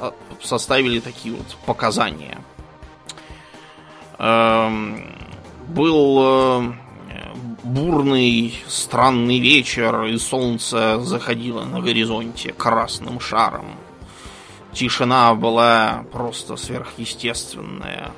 э, 0.00 0.10
составили 0.42 1.00
такие 1.00 1.34
вот 1.34 1.46
показания– 1.64 2.38
был 4.18 6.20
э, 6.20 6.72
бурный, 7.64 8.54
странный 8.68 9.38
вечер, 9.38 10.04
и 10.04 10.18
солнце 10.18 11.00
заходило 11.00 11.64
на 11.64 11.80
горизонте 11.80 12.52
красным 12.52 13.20
шаром. 13.20 13.66
Тишина 14.72 15.34
была 15.34 16.04
просто 16.12 16.56
сверхъестественная. 16.56 18.12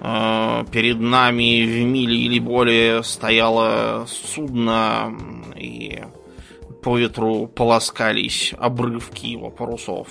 Э, 0.00 0.64
перед 0.70 1.00
нами 1.00 1.64
в 1.64 1.84
миле 1.84 2.16
или 2.16 2.38
более 2.38 3.02
стояло 3.02 4.06
судно, 4.06 5.14
и 5.56 6.02
по 6.82 6.96
ветру 6.96 7.46
полоскались 7.46 8.54
обрывки 8.58 9.26
его 9.26 9.50
парусов. 9.50 10.08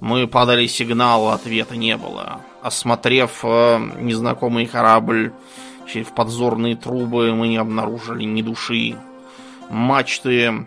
Мы 0.00 0.26
подали 0.26 0.66
сигнал, 0.66 1.30
ответа 1.30 1.76
не 1.76 1.96
было. 1.96 2.40
Осмотрев 2.62 3.40
э, 3.42 3.78
незнакомый 3.98 4.66
корабль 4.66 5.32
через 5.92 6.06
подзорные 6.06 6.76
трубы, 6.76 7.34
мы 7.34 7.48
не 7.48 7.56
обнаружили 7.56 8.22
ни 8.22 8.40
души. 8.40 8.96
Мачты 9.68 10.66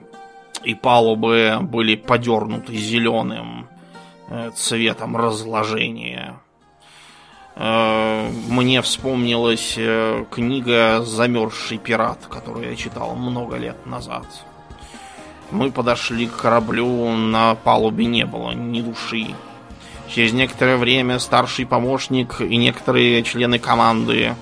и 0.65 0.75
палубы 0.75 1.59
были 1.61 1.95
подернуты 1.95 2.75
зеленым 2.75 3.69
э, 4.27 4.51
цветом 4.53 5.15
разложения. 5.15 6.35
Э, 7.55 8.29
мне 8.49 8.81
вспомнилась 8.81 9.79
книга 10.31 11.01
«Замерзший 11.01 11.77
пират», 11.77 12.25
которую 12.29 12.71
я 12.71 12.75
читал 12.75 13.15
много 13.15 13.55
лет 13.55 13.85
назад. 13.85 14.25
Мы 15.49 15.71
подошли 15.71 16.27
к 16.27 16.35
кораблю, 16.35 17.11
на 17.11 17.55
палубе 17.55 18.05
не 18.05 18.25
было 18.25 18.51
ни 18.51 18.81
души. 18.81 19.27
Через 20.09 20.33
некоторое 20.33 20.77
время 20.77 21.19
старший 21.19 21.65
помощник 21.65 22.39
и 22.41 22.57
некоторые 22.57 23.23
члены 23.23 23.59
команды 23.59 24.35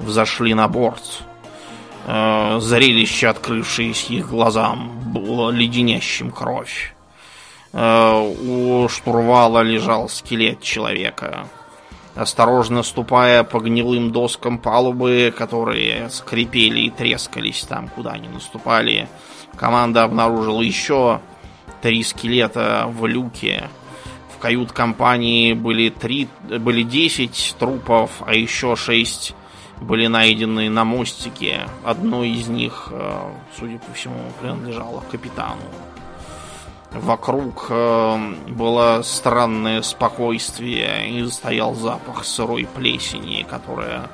взошли 0.00 0.54
на 0.54 0.68
борт. 0.68 1.22
Э, 2.06 2.58
зрелище, 2.60 3.28
открывшееся 3.28 4.14
их 4.14 4.28
глазам, 4.30 4.90
было 5.12 5.50
леденящим 5.50 6.30
кровь. 6.30 6.94
Э, 7.72 8.18
у 8.20 8.88
штурвала 8.88 9.62
лежал 9.62 10.08
скелет 10.08 10.60
человека. 10.62 11.46
Осторожно 12.14 12.82
ступая 12.82 13.44
по 13.44 13.60
гнилым 13.60 14.12
доскам 14.12 14.58
палубы, 14.58 15.32
которые 15.36 16.10
скрипели 16.10 16.80
и 16.80 16.90
трескались 16.90 17.62
там, 17.62 17.88
куда 17.88 18.10
они 18.10 18.28
наступали, 18.28 19.08
Команда 19.56 20.04
обнаружила 20.04 20.60
еще 20.60 21.20
три 21.82 22.02
скелета 22.02 22.86
в 22.88 23.06
люке. 23.06 23.68
Кают-компании 24.42 25.52
были, 25.52 25.88
три, 25.88 26.26
были 26.42 26.82
10 26.82 27.54
трупов, 27.60 28.10
а 28.26 28.34
еще 28.34 28.74
6 28.74 29.36
были 29.80 30.08
найдены 30.08 30.68
на 30.68 30.84
мостике. 30.84 31.68
Одно 31.84 32.24
из 32.24 32.48
них, 32.48 32.88
э, 32.90 33.20
судя 33.56 33.78
по 33.78 33.92
всему, 33.92 34.16
принадлежало 34.40 35.04
капитану. 35.12 35.62
Вокруг 36.90 37.66
э, 37.70 38.34
было 38.48 39.02
странное 39.04 39.80
спокойствие 39.82 41.08
и 41.08 41.24
стоял 41.30 41.76
запах 41.76 42.24
сырой 42.24 42.66
плесени, 42.74 43.46
которая 43.48 44.10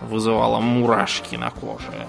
вызывала 0.00 0.58
мурашки 0.58 1.36
на 1.36 1.50
коже. 1.50 2.08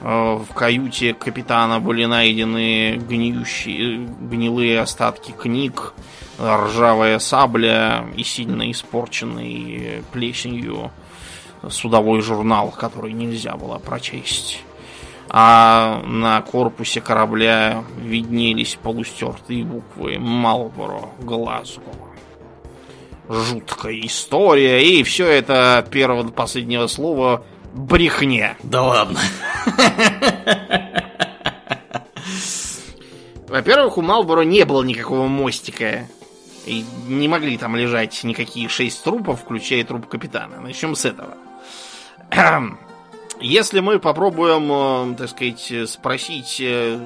Э, 0.00 0.34
в 0.34 0.52
каюте 0.54 1.14
капитана 1.14 1.78
были 1.78 2.04
найдены 2.04 2.96
гниющие, 2.96 4.08
гнилые 4.20 4.80
остатки 4.80 5.30
книг, 5.30 5.94
ржавая 6.38 7.18
сабля 7.18 8.06
и 8.16 8.22
сильно 8.22 8.70
испорченный 8.70 10.02
плесенью 10.12 10.90
судовой 11.68 12.20
журнал, 12.20 12.70
который 12.70 13.12
нельзя 13.12 13.56
было 13.56 13.78
прочесть. 13.78 14.62
А 15.30 16.00
на 16.06 16.40
корпусе 16.40 17.00
корабля 17.00 17.84
виднелись 18.00 18.78
полустертые 18.82 19.64
буквы 19.64 20.18
Малборо 20.18 21.10
Глазго. 21.20 21.82
Жуткая 23.28 24.00
история, 24.00 24.82
и 24.82 25.02
все 25.02 25.26
это 25.26 25.78
от 25.78 25.90
первого 25.90 26.24
до 26.24 26.32
последнего 26.32 26.86
слова 26.86 27.44
брехня. 27.74 28.56
Да 28.62 28.82
ладно. 28.82 29.20
Во-первых, 33.48 33.98
у 33.98 34.02
Малборо 34.02 34.42
не 34.42 34.64
было 34.64 34.82
никакого 34.82 35.26
мостика. 35.26 36.06
И 36.68 36.84
не 37.06 37.28
могли 37.28 37.56
там 37.56 37.76
лежать 37.76 38.22
никакие 38.24 38.68
шесть 38.68 39.02
трупов, 39.02 39.40
включая 39.40 39.84
труп 39.84 40.06
капитана. 40.06 40.60
Начнем 40.60 40.94
с 40.94 41.04
этого. 41.06 41.34
Если 43.40 43.80
мы 43.80 44.00
попробуем, 44.00 45.12
э, 45.12 45.16
так 45.16 45.30
сказать, 45.30 45.88
спросить, 45.88 46.60
э, 46.60 46.98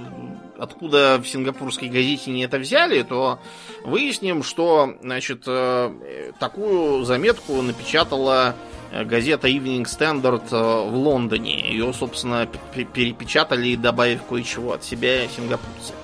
откуда 0.59 1.21
в 1.23 1.29
сингапурской 1.29 1.89
газете 1.89 2.31
не 2.31 2.45
это 2.45 2.59
взяли, 2.59 3.03
то 3.03 3.39
выясним, 3.85 4.43
что, 4.43 4.95
значит, 5.03 5.45
э, 5.47 6.33
такую 6.41 7.05
заметку 7.05 7.61
напечатала 7.63 8.57
газета 9.05 9.49
Evening 9.49 9.85
Standard 9.85 10.49
в 10.51 10.95
Лондоне. 10.95 11.71
Ее, 11.71 11.93
собственно, 11.93 12.47
перепечатали, 12.47 13.77
добавив 13.77 14.23
кое-чего 14.25 14.73
от 14.73 14.85
себя 14.85 15.29
сингапурцы. 15.29 15.95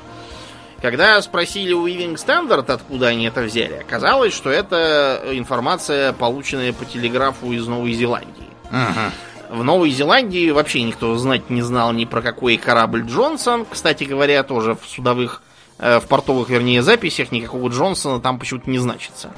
Когда 0.80 1.20
спросили 1.22 1.72
у 1.72 1.88
Evening 1.88 2.14
Standard, 2.14 2.70
откуда 2.70 3.08
они 3.08 3.26
это 3.26 3.42
взяли, 3.42 3.74
оказалось, 3.74 4.32
что 4.32 4.50
это 4.50 5.22
информация, 5.32 6.12
полученная 6.12 6.72
по 6.72 6.84
телеграфу 6.84 7.52
из 7.52 7.66
Новой 7.66 7.92
Зеландии. 7.94 8.48
Ага. 8.70 9.12
В 9.50 9.64
Новой 9.64 9.90
Зеландии 9.90 10.50
вообще 10.50 10.82
никто 10.82 11.16
знать 11.16 11.50
не 11.50 11.62
знал 11.62 11.92
ни 11.92 12.04
про 12.04 12.22
какой 12.22 12.58
корабль 12.58 13.02
Джонсон. 13.02 13.66
Кстати 13.68 14.04
говоря, 14.04 14.42
тоже 14.44 14.74
в 14.74 14.86
судовых, 14.86 15.42
э, 15.78 15.98
в 15.98 16.06
портовых, 16.06 16.48
вернее, 16.50 16.82
записях 16.82 17.32
никакого 17.32 17.70
Джонсона 17.70 18.20
там 18.20 18.38
почему-то 18.38 18.70
не 18.70 18.78
значится. 18.78 19.32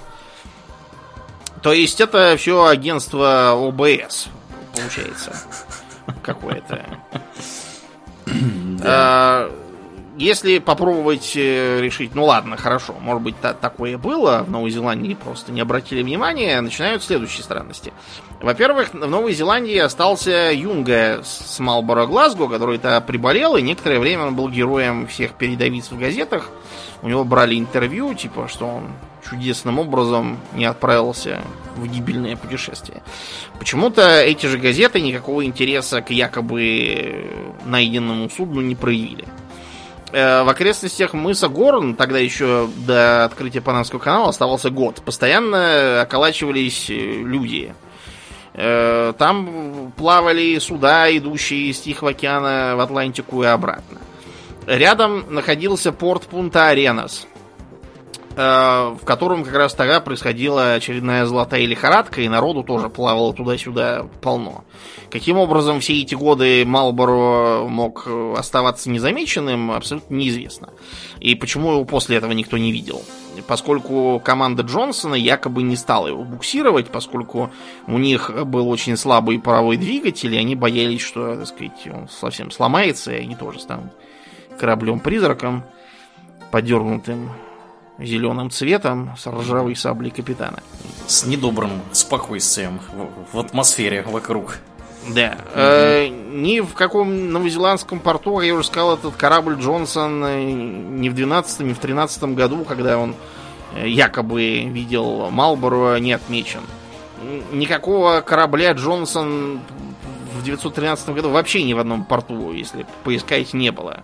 То 1.63 1.73
есть 1.73 2.01
это 2.01 2.37
все 2.39 2.67
агентство 2.67 3.53
ОБС, 3.53 4.29
получается. 4.75 5.33
Какое-то. 6.23 6.85
Если 10.17 10.59
попробовать 10.59 11.33
э, 11.37 11.81
решить, 11.81 12.15
ну 12.15 12.25
ладно, 12.25 12.57
хорошо, 12.57 12.95
может 13.01 13.23
быть, 13.23 13.39
та 13.41 13.55
такое 13.55 13.97
было, 13.97 14.43
в 14.43 14.51
Новой 14.51 14.71
Зеландии 14.71 15.15
просто 15.15 15.53
не 15.53 15.61
обратили 15.61 16.03
внимания, 16.03 16.61
начинают 16.61 17.05
следующие 17.05 17.45
странности. 17.45 17.93
Во-первых, 18.41 18.93
в 18.93 19.07
Новой 19.07 19.33
Зеландии 19.33 19.77
остался 19.79 20.53
Юнга 20.53 21.23
с 21.23 21.59
Малборо 21.61 22.07
Глазго, 22.07 22.49
который-то 22.49 23.01
приболел, 23.03 23.57
и 23.57 23.63
некоторое 23.63 24.01
время 24.01 24.27
он 24.27 24.35
был 24.35 24.49
героем 24.49 25.07
всех 25.07 25.35
передовиц 25.35 25.91
в 25.91 25.99
газетах. 25.99 26.51
У 27.03 27.09
него 27.09 27.25
брали 27.25 27.59
интервью, 27.59 28.13
типа, 28.15 28.49
что 28.49 28.67
он 28.67 28.89
чудесным 29.29 29.79
образом 29.79 30.39
не 30.55 30.65
отправился 30.65 31.41
в 31.77 31.87
гибельное 31.87 32.37
путешествие. 32.37 33.03
Почему-то 33.59 34.21
эти 34.21 34.47
же 34.47 34.59
газеты 34.59 35.01
никакого 35.01 35.45
интереса 35.45 36.03
к 36.03 36.11
якобы 36.11 37.27
найденному 37.65 38.29
судну 38.29 38.61
не 38.61 38.75
проявили. 38.75 39.27
Э, 40.13 40.43
в 40.43 40.49
окрестностях 40.49 41.15
мыса 41.15 41.49
Горн, 41.49 41.95
тогда 41.95 42.19
еще 42.19 42.69
до 42.87 43.25
открытия 43.25 43.61
Панамского 43.61 44.01
канала 44.01 44.31
оставался 44.31 44.71
год, 44.71 45.03
постоянно 45.05 46.03
околачивались 46.03 46.91
э, 46.91 46.95
люди. 46.95 47.75
Э, 48.55 49.13
там 49.17 49.93
плавали 49.97 50.59
суда, 50.59 51.17
идущие 51.17 51.71
из 51.71 51.81
Тихого 51.81 52.11
океана 52.11 52.75
в 52.77 52.81
Атлантику 52.81 53.43
и 53.45 53.47
обратно. 53.47 53.99
Рядом 54.67 55.33
находился 55.33 55.93
порт 55.93 56.25
Пунта-Аренас, 56.31 57.27
в 58.37 59.01
котором 59.05 59.45
как 59.45 59.55
раз 59.55 59.75
тогда 59.75 60.01
происходила 60.01 60.75
очередная 60.75 61.27
золотая 61.27 61.67
лихорадка, 61.67 62.21
и 62.21 62.29
народу 62.29 62.63
тоже 62.63 62.89
плавало 62.89 63.35
туда-сюда 63.35 64.07
полно. 64.21 64.65
Каким 65.11 65.37
образом 65.37 65.81
все 65.81 66.01
эти 66.01 66.15
годы 66.15 66.65
Малборо 66.65 67.67
мог 67.67 68.07
оставаться 68.37 68.89
незамеченным, 68.89 69.73
абсолютно 69.73 70.15
неизвестно. 70.15 70.71
И 71.19 71.35
почему 71.35 71.73
его 71.73 71.85
после 71.85 72.17
этого 72.17 72.33
никто 72.33 72.57
не 72.57 72.71
видел. 72.71 73.03
Поскольку 73.47 74.21
команда 74.25 74.63
Джонсона 74.63 75.15
якобы 75.15 75.63
не 75.63 75.77
стала 75.77 76.07
его 76.07 76.23
буксировать, 76.23 76.89
поскольку 76.89 77.51
у 77.87 77.99
них 77.99 78.31
был 78.47 78.69
очень 78.69 78.97
слабый 78.97 79.41
паровой 79.41 79.77
двигатель, 79.77 80.35
и 80.35 80.39
они 80.39 80.55
боялись, 80.55 81.01
что, 81.01 81.37
так 81.37 81.47
сказать, 81.47 81.89
он 81.93 82.09
совсем 82.09 82.51
сломается, 82.51 83.13
и 83.13 83.23
они 83.23 83.35
тоже 83.35 83.61
станут 83.61 83.93
кораблем-призраком, 84.59 85.65
подернутым 86.51 87.31
зеленым 88.01 88.51
цветом 88.51 89.15
с 89.19 89.27
ржавой 89.27 89.77
саблей 89.77 90.11
капитана. 90.11 90.61
С 91.07 91.27
недобрым 91.27 91.83
спокойствием 91.93 92.81
в, 92.93 93.37
в 93.37 93.41
атмосфере 93.41 94.03
вокруг. 94.03 94.59
Да. 95.09 95.37
Угу. 95.39 95.51
Э, 95.55 96.09
ни 96.09 96.61
в 96.61 96.75
каком 96.75 97.33
новозеландском 97.33 98.01
порту, 98.01 98.41
я 98.41 98.55
уже 98.55 98.65
сказал, 98.65 98.95
этот 98.95 99.17
корабль 99.17 99.55
Джонсон 99.55 100.25
э, 100.25 100.43
ни 100.45 101.09
в 101.09 101.15
12 101.15 101.61
ни 101.61 101.73
в 101.73 101.79
13 101.79 102.23
году, 102.35 102.65
когда 102.65 102.99
он 102.99 103.15
э, 103.75 103.89
якобы 103.89 104.65
видел 104.65 105.31
Малборо, 105.31 105.97
не 105.99 106.13
отмечен. 106.13 106.63
Никакого 107.53 108.21
корабля 108.21 108.73
Джонсон 108.73 109.61
в 110.39 110.43
913 110.43 111.11
году 111.11 111.31
вообще 111.31 111.63
ни 111.63 111.75
в 111.75 111.79
одном 111.79 112.05
порту, 112.05 112.53
если 112.53 112.87
поискать, 113.05 113.53
не 113.53 113.71
было. 113.73 114.03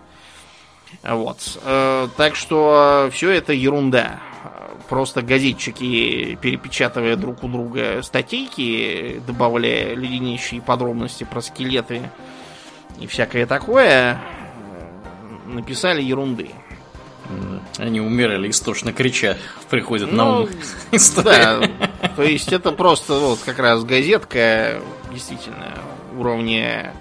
Вот. 1.03 1.59
Э, 1.63 2.07
так 2.17 2.35
что 2.35 3.09
все 3.11 3.31
это 3.31 3.53
ерунда 3.53 4.19
просто 4.87 5.21
газетчики, 5.21 6.37
перепечатывая 6.41 7.15
друг 7.15 7.43
у 7.43 7.47
друга 7.47 8.01
статейки, 8.01 9.21
добавляя 9.25 9.93
леденящие 9.95 10.61
подробности 10.61 11.23
про 11.23 11.41
скелеты 11.41 12.09
и 12.99 13.07
всякое 13.07 13.45
такое, 13.45 14.19
написали 15.45 16.01
ерунды. 16.01 16.51
Они 17.77 17.99
умирали 17.99 18.49
истошно 18.49 18.93
крича, 18.93 19.37
приходят 19.69 20.11
ну, 20.11 20.17
на 20.17 20.39
ум. 20.39 20.49
Да, 21.23 21.69
то 22.15 22.23
есть 22.23 22.53
это 22.53 22.71
просто 22.71 23.15
вот 23.15 23.39
как 23.45 23.59
раз 23.59 23.83
газетка, 23.83 24.81
действительно, 25.11 25.77
уровня 26.17 26.93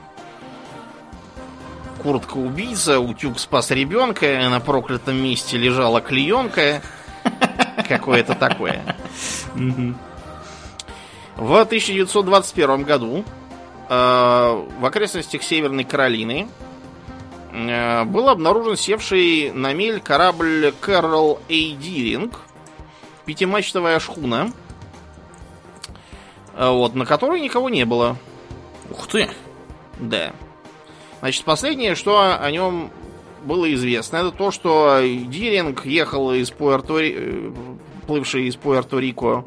куртка 2.06 2.36
убийца, 2.36 3.00
утюг 3.00 3.40
спас 3.40 3.72
ребенка, 3.72 4.48
на 4.48 4.60
проклятом 4.60 5.16
месте 5.16 5.56
лежала 5.56 6.00
клеенка 6.00 6.80
какое-то 7.88 8.36
такое. 8.36 8.96
В 11.34 11.60
1921 11.60 12.84
году 12.84 13.24
э, 13.88 14.64
в 14.78 14.84
окрестностях 14.84 15.42
Северной 15.42 15.82
Каролины 15.82 16.46
э, 17.52 18.04
был 18.04 18.28
обнаружен 18.28 18.76
севший 18.76 19.50
на 19.50 19.72
мель 19.72 19.98
корабль 19.98 20.72
Кэрол 20.80 21.40
Эйдиринг, 21.48 22.38
пятимачтовая 23.24 23.98
шхуна, 23.98 24.52
э, 26.54 26.70
вот, 26.70 26.94
на 26.94 27.04
которой 27.04 27.40
никого 27.40 27.68
не 27.68 27.84
было. 27.84 28.16
Ух 28.92 29.08
ты! 29.08 29.28
Да. 29.98 30.32
Значит, 31.26 31.42
последнее, 31.42 31.96
что 31.96 32.38
о 32.40 32.48
нем 32.52 32.92
было 33.42 33.74
известно, 33.74 34.18
это 34.18 34.30
то, 34.30 34.52
что 34.52 35.00
Диринг 35.02 35.84
ехал 35.84 36.32
из 36.32 36.52
Пуэрто 36.52 37.00
э, 37.00 37.50
плывший 38.06 38.46
из 38.46 38.54
Пуэрто-Рико 38.54 39.44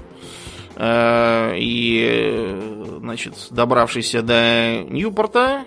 э, 0.75 1.53
и, 1.55 2.97
значит, 2.99 3.47
добравшийся 3.51 4.21
до 4.21 4.83
Ньюпорта, 4.89 5.63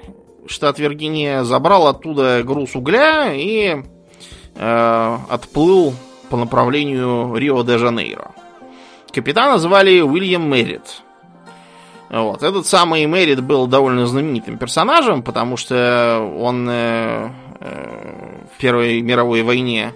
штат 0.47 0.79
Виргиния, 0.79 1.45
забрал 1.45 1.87
оттуда 1.87 2.43
груз 2.45 2.77
угля 2.77 3.33
и 3.33 3.83
э, 4.55 5.19
отплыл 5.31 5.95
по 6.29 6.37
направлению 6.37 7.35
Рио-де-Жанейро. 7.37 8.33
Капитана 9.15 9.57
звали 9.57 10.03
Уильям 10.03 10.47
Меррит. 10.47 11.01
Вот. 12.13 12.43
Этот 12.43 12.67
самый 12.67 13.07
Меррит 13.07 13.41
был 13.41 13.67
довольно 13.67 14.07
знаменитым 14.07 14.59
персонажем, 14.59 15.23
потому 15.23 15.57
что 15.57 16.21
он 16.39 16.69
э, 16.69 17.31
э, 17.59 18.39
в 18.55 18.59
Первой 18.59 19.01
мировой 19.01 19.43
войне 19.43 19.95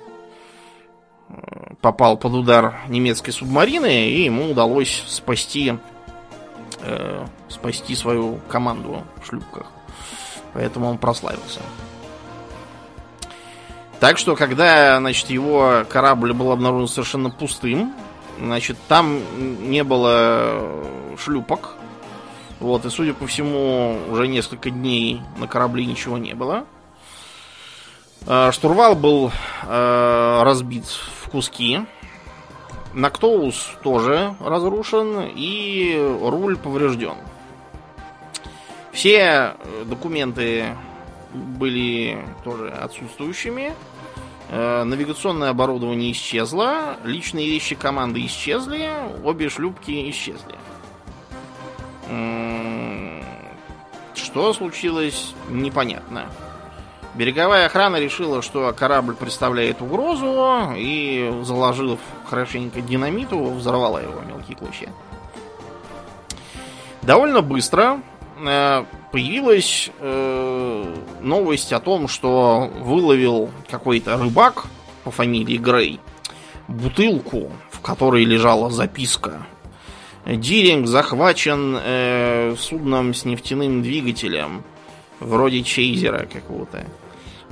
попал 1.83 2.16
под 2.16 2.33
удар 2.33 2.76
немецкой 2.88 3.33
субмарины, 3.33 4.09
и 4.09 4.22
ему 4.22 4.50
удалось 4.50 5.05
спасти, 5.07 5.76
э, 6.81 7.26
спасти 7.48 7.94
свою 7.94 8.40
команду 8.48 9.02
в 9.22 9.26
шлюпках. 9.26 9.66
Поэтому 10.55 10.88
он 10.88 10.96
прославился. 10.96 11.61
Так 14.00 14.16
что, 14.16 14.37
когда, 14.37 14.98
значит, 15.00 15.29
его 15.29 15.85
корабль 15.90 16.33
был 16.33 16.50
обнаружен 16.50 16.88
совершенно 16.88 17.29
пустым, 17.29 17.94
значит, 18.40 18.79
там 18.88 19.20
не 19.68 19.85
было 19.85 20.62
шлюпок. 21.18 21.76
Вот, 22.66 22.85
и, 22.85 22.90
судя 22.90 23.14
по 23.14 23.29
всему, 23.29 23.96
уже 24.11 24.26
несколько 24.26 24.70
дней 24.70 25.22
на 25.37 25.46
корабле 25.46 25.87
ничего 25.87 26.18
не 26.18 26.35
было. 26.35 26.66
А, 28.26 28.50
штурвал 28.50 28.96
был 28.96 29.31
э, 29.62 30.42
разбит 30.42 30.85
в 30.85 31.31
куски. 31.31 31.83
Нактоус 32.92 33.70
тоже 33.85 34.35
разрушен, 34.40 35.31
и 35.33 35.96
руль 36.20 36.57
поврежден. 36.57 37.14
Все 38.90 39.55
документы 39.85 40.76
были 41.33 42.18
тоже 42.42 42.70
отсутствующими. 42.70 43.74
Э, 44.48 44.83
навигационное 44.83 45.50
оборудование 45.50 46.11
исчезло, 46.11 46.96
личные 47.05 47.48
вещи 47.48 47.76
команды 47.76 48.26
исчезли, 48.26 48.90
обе 49.22 49.50
шлюпки 49.50 50.11
исчезли. 50.11 50.57
Что 54.37 54.53
случилось, 54.53 55.33
непонятно. 55.49 56.27
Береговая 57.14 57.64
охрана 57.64 57.96
решила, 57.96 58.42
что 58.42 58.70
корабль 58.77 59.14
представляет 59.14 59.81
угрозу, 59.81 60.75
и, 60.77 61.40
заложив 61.42 61.99
хорошенько 62.27 62.83
динамиту, 62.83 63.42
взорвала 63.44 64.03
его 64.03 64.20
мелкие 64.20 64.55
клочья. 64.59 64.90
Довольно 67.01 67.40
быстро 67.40 68.03
Э, 68.38 68.85
появилась 69.12 69.90
э, 69.99 70.94
новость 71.22 71.72
о 71.72 71.81
том, 71.81 72.07
что 72.07 72.70
выловил 72.81 73.51
какой-то 73.70 74.18
рыбак 74.18 74.66
по 75.05 75.11
фамилии 75.11 75.57
Грей 75.57 76.01
бутылку, 76.68 77.51
в 77.70 77.81
которой 77.81 78.25
лежала 78.25 78.70
записка. 78.70 79.46
Диринг 80.26 80.86
захвачен 80.88 81.78
э, 81.80 82.56
судном 82.58 83.14
с 83.14 83.24
нефтяным 83.24 83.82
двигателем, 83.82 84.64
вроде 85.20 85.62
чейзера 85.62 86.26
какого-то. 86.26 86.84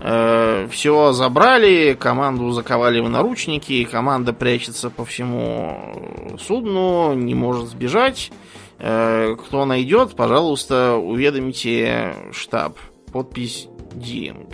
Э, 0.00 0.66
все 0.70 1.12
забрали, 1.12 1.94
команду 1.94 2.50
заковали 2.50 2.98
в 2.98 3.08
наручники, 3.08 3.84
команда 3.84 4.32
прячется 4.32 4.90
по 4.90 5.04
всему 5.04 6.36
судну, 6.40 7.14
не 7.14 7.34
может 7.34 7.68
сбежать. 7.68 8.32
Э, 8.80 9.36
кто 9.36 9.64
найдет, 9.64 10.16
пожалуйста, 10.16 10.96
уведомите 10.96 12.14
штаб. 12.32 12.76
Подпись 13.12 13.68
Диринг. 13.92 14.48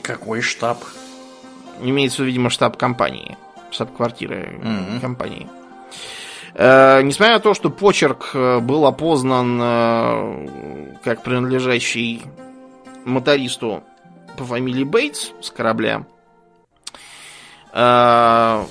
Какой 0.00 0.40
штаб? 0.40 0.78
Имеется, 1.82 2.24
видимо, 2.24 2.48
штаб 2.48 2.78
компании. 2.78 3.36
Штаб-квартиры 3.70 4.58
mm-hmm. 4.62 5.00
компании. 5.00 5.46
Э, 6.58 7.02
несмотря 7.02 7.34
на 7.34 7.40
то, 7.40 7.52
что 7.52 7.68
почерк 7.68 8.30
э, 8.32 8.60
был 8.60 8.86
опознан 8.86 9.60
э, 9.60 10.96
как 11.04 11.22
принадлежащий 11.22 12.22
мотористу 13.04 13.82
по 14.38 14.44
фамилии 14.44 14.84
Бейтс 14.84 15.32
с 15.40 15.50
корабля, 15.50 16.04
да, 17.72 18.64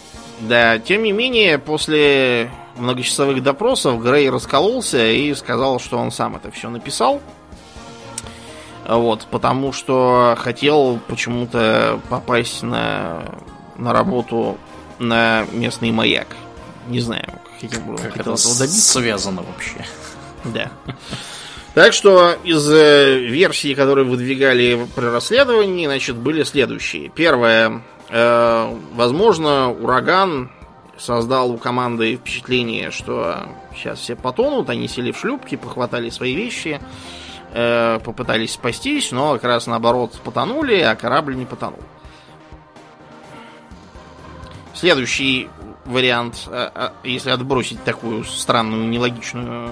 тем 0.83 1.03
не 1.03 1.11
менее, 1.11 1.59
после 1.59 2.49
многочасовых 2.75 3.43
допросов 3.43 4.01
Грей 4.01 4.31
раскололся 4.31 5.05
и 5.05 5.33
сказал, 5.35 5.79
что 5.79 5.99
он 5.99 6.11
сам 6.11 6.35
это 6.35 6.49
все 6.49 6.69
написал. 6.69 7.21
Вот, 8.87 9.27
потому 9.29 9.71
что 9.73 10.35
хотел 10.39 10.99
почему-то 11.07 11.99
попасть 12.09 12.63
на, 12.63 13.25
на 13.77 13.93
работу 13.93 14.57
на 14.97 15.45
местный 15.53 15.91
маяк. 15.91 16.27
Не 16.87 16.99
знаю, 16.99 17.27
образом 17.63 17.97
как 17.97 18.17
хотел 18.17 18.33
это 18.33 18.41
этого 18.41 18.57
добиться. 18.59 18.99
связано 18.99 19.41
вообще. 19.41 19.85
Да. 20.45 20.71
Так 21.73 21.91
что 21.91 22.37
из 22.43 22.69
э, 22.69 23.19
версий, 23.19 23.75
которые 23.75 24.05
выдвигали 24.05 24.87
при 24.95 25.05
расследовании, 25.05 25.87
значит, 25.87 26.15
были 26.15 26.43
следующие. 26.43 27.09
Первое. 27.09 27.81
Э, 28.09 28.73
возможно, 28.93 29.71
ураган 29.71 30.51
создал 30.97 31.51
у 31.51 31.57
команды 31.57 32.15
впечатление, 32.15 32.91
что 32.91 33.47
сейчас 33.75 33.99
все 33.99 34.15
потонут, 34.15 34.69
они 34.69 34.87
сели 34.87 35.11
в 35.11 35.17
шлюпки, 35.17 35.55
похватали 35.55 36.09
свои 36.09 36.33
вещи, 36.33 36.79
э, 37.51 37.99
попытались 38.03 38.53
спастись, 38.53 39.11
но 39.11 39.33
как 39.33 39.43
раз 39.43 39.67
наоборот 39.67 40.13
потонули, 40.23 40.79
а 40.79 40.95
корабль 40.95 41.35
не 41.35 41.45
потонул. 41.45 41.81
Следующий 44.73 45.49
вариант, 45.85 46.47
э, 46.47 46.69
э, 46.73 46.89
если 47.03 47.29
отбросить 47.29 47.83
такую 47.83 48.23
странную, 48.23 48.87
нелогичную 48.87 49.69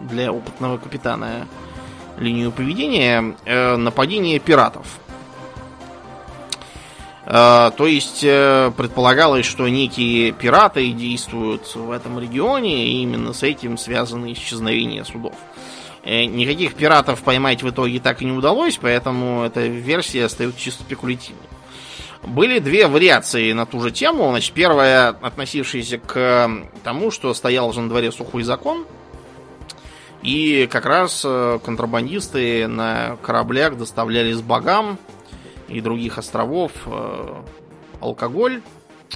для 0.00 0.32
опытного 0.32 0.78
капитана 0.78 1.46
линию 2.18 2.52
поведения, 2.52 3.34
э, 3.44 3.76
нападение 3.76 4.38
пиратов– 4.38 4.86
Э, 7.26 7.72
то 7.76 7.86
есть 7.86 8.22
э, 8.22 8.70
предполагалось, 8.76 9.46
что 9.46 9.68
некие 9.68 10.30
пираты 10.30 10.92
действуют 10.92 11.74
в 11.74 11.90
этом 11.90 12.20
регионе, 12.20 12.86
и 12.86 13.02
именно 13.02 13.32
с 13.32 13.42
этим 13.42 13.76
связаны 13.76 14.32
исчезновения 14.32 15.02
судов. 15.02 15.34
Э, 16.04 16.24
никаких 16.24 16.74
пиратов 16.74 17.22
поймать 17.22 17.64
в 17.64 17.70
итоге 17.70 17.98
так 17.98 18.22
и 18.22 18.24
не 18.24 18.32
удалось, 18.32 18.78
поэтому 18.80 19.42
эта 19.42 19.66
версия 19.66 20.26
остается 20.26 20.60
чисто 20.60 20.84
спекулятивной. 20.84 21.42
Были 22.26 22.58
две 22.58 22.88
вариации 22.88 23.52
на 23.52 23.66
ту 23.66 23.80
же 23.80 23.90
тему. 23.90 24.28
Значит, 24.30 24.52
первая, 24.52 25.10
относившаяся 25.10 25.98
к 25.98 26.50
тому, 26.82 27.10
что 27.10 27.32
стоял 27.34 27.72
же 27.72 27.80
на 27.80 27.88
дворе 27.88 28.10
сухой 28.10 28.42
закон, 28.42 28.84
и 30.22 30.68
как 30.70 30.86
раз 30.86 31.22
контрабандисты 31.64 32.66
на 32.66 33.16
кораблях 33.22 33.76
доставляли 33.76 34.32
с 34.32 34.42
богам 34.42 34.98
и 35.68 35.80
других 35.80 36.18
островов 36.18 36.72
э, 36.86 37.42
алкоголь. 38.00 38.60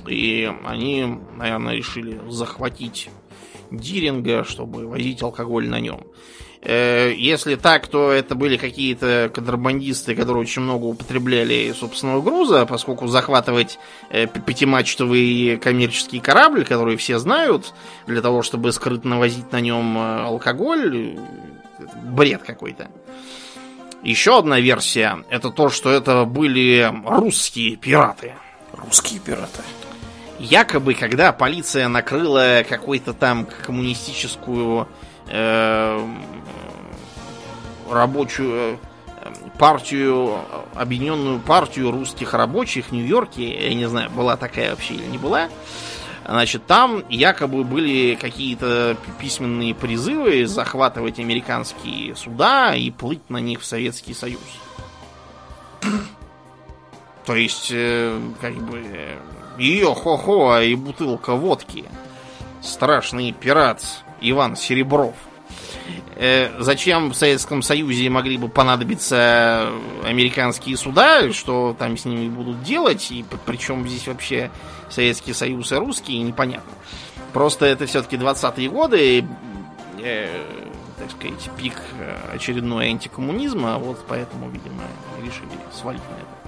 И 0.06 0.50
они, 0.64 1.18
наверное, 1.36 1.74
решили 1.74 2.20
захватить 2.28 3.10
Диринга, 3.72 4.44
чтобы 4.44 4.86
возить 4.86 5.20
алкоголь 5.22 5.68
на 5.68 5.80
нем. 5.80 6.06
Э, 6.62 7.12
если 7.16 7.54
так, 7.54 7.86
то 7.86 8.12
это 8.12 8.34
были 8.34 8.56
какие-то 8.56 9.30
контрабандисты, 9.34 10.14
которые 10.14 10.42
очень 10.42 10.62
много 10.62 10.84
употребляли 10.84 11.72
собственного 11.72 12.20
груза, 12.20 12.66
поскольку 12.66 13.06
захватывать 13.06 13.78
э, 14.10 14.26
пятимачтовый 14.26 15.56
коммерческий 15.56 16.20
корабль, 16.20 16.64
который 16.64 16.96
все 16.96 17.18
знают, 17.18 17.72
для 18.06 18.20
того, 18.20 18.42
чтобы 18.42 18.72
скрытно 18.72 19.18
возить 19.18 19.50
на 19.52 19.60
нем 19.60 19.96
алкоголь, 19.96 21.18
бред 22.02 22.42
какой-то. 22.42 22.90
Еще 24.02 24.38
одна 24.38 24.60
версия 24.60 25.24
это 25.30 25.50
то, 25.50 25.70
что 25.70 25.90
это 25.90 26.24
были 26.24 26.92
русские 27.04 27.76
пираты. 27.76 28.34
Русские 28.72 29.20
пираты. 29.20 29.62
Якобы, 30.40 30.94
когда 30.94 31.32
полиция 31.32 31.86
накрыла 31.88 32.64
какой-то 32.66 33.12
там 33.12 33.46
коммунистическую 33.66 34.88
э, 35.28 36.08
рабочую 37.90 38.78
э, 39.18 39.32
партию, 39.58 40.38
объединенную 40.74 41.40
партию 41.40 41.90
русских 41.90 42.32
рабочих 42.32 42.86
в 42.86 42.92
Нью-Йорке, 42.92 43.68
я 43.68 43.74
не 43.74 43.86
знаю, 43.86 44.08
была 44.08 44.38
такая 44.38 44.70
вообще 44.70 44.94
или 44.94 45.04
не 45.04 45.18
была, 45.18 45.50
Значит, 46.24 46.66
там 46.66 47.02
якобы 47.08 47.64
были 47.64 48.14
какие-то 48.14 48.96
письменные 49.18 49.74
призывы 49.74 50.46
захватывать 50.46 51.18
американские 51.18 52.14
суда 52.14 52.74
и 52.74 52.90
плыть 52.90 53.28
на 53.28 53.38
них 53.38 53.60
в 53.60 53.64
Советский 53.64 54.14
Союз. 54.14 54.40
То 57.26 57.34
есть, 57.34 57.70
э, 57.72 58.18
как 58.40 58.54
бы, 58.54 58.82
ее 59.60 59.94
хо-хо 59.94 60.58
и 60.60 60.74
бутылка 60.74 61.34
водки. 61.34 61.84
Страшный 62.62 63.32
пират 63.32 63.82
Иван 64.20 64.56
Серебров. 64.56 65.14
Э, 66.16 66.50
зачем 66.58 67.10
в 67.10 67.14
Советском 67.14 67.62
Союзе 67.62 68.08
могли 68.10 68.36
бы 68.36 68.48
понадобиться 68.48 69.70
американские 70.04 70.76
суда, 70.76 71.32
что 71.32 71.76
там 71.78 71.96
с 71.96 72.04
ними 72.04 72.28
будут 72.28 72.62
делать, 72.62 73.10
и 73.10 73.24
причем 73.46 73.86
здесь 73.86 74.06
вообще 74.06 74.50
Советский 74.88 75.32
Союз 75.32 75.72
и 75.72 75.76
русские, 75.76 76.18
непонятно. 76.22 76.72
Просто 77.32 77.66
это 77.66 77.86
все-таки 77.86 78.16
20-е 78.16 78.68
годы, 78.68 79.24
э, 80.02 80.44
так 80.98 81.10
сказать, 81.10 81.50
пик 81.56 81.74
э, 81.98 82.34
очередной 82.34 82.88
антикоммунизма, 82.88 83.78
вот 83.78 84.04
поэтому, 84.08 84.50
видимо, 84.50 84.82
решили 85.22 85.58
свалить 85.72 86.02
на 86.10 86.14
это. 86.14 86.39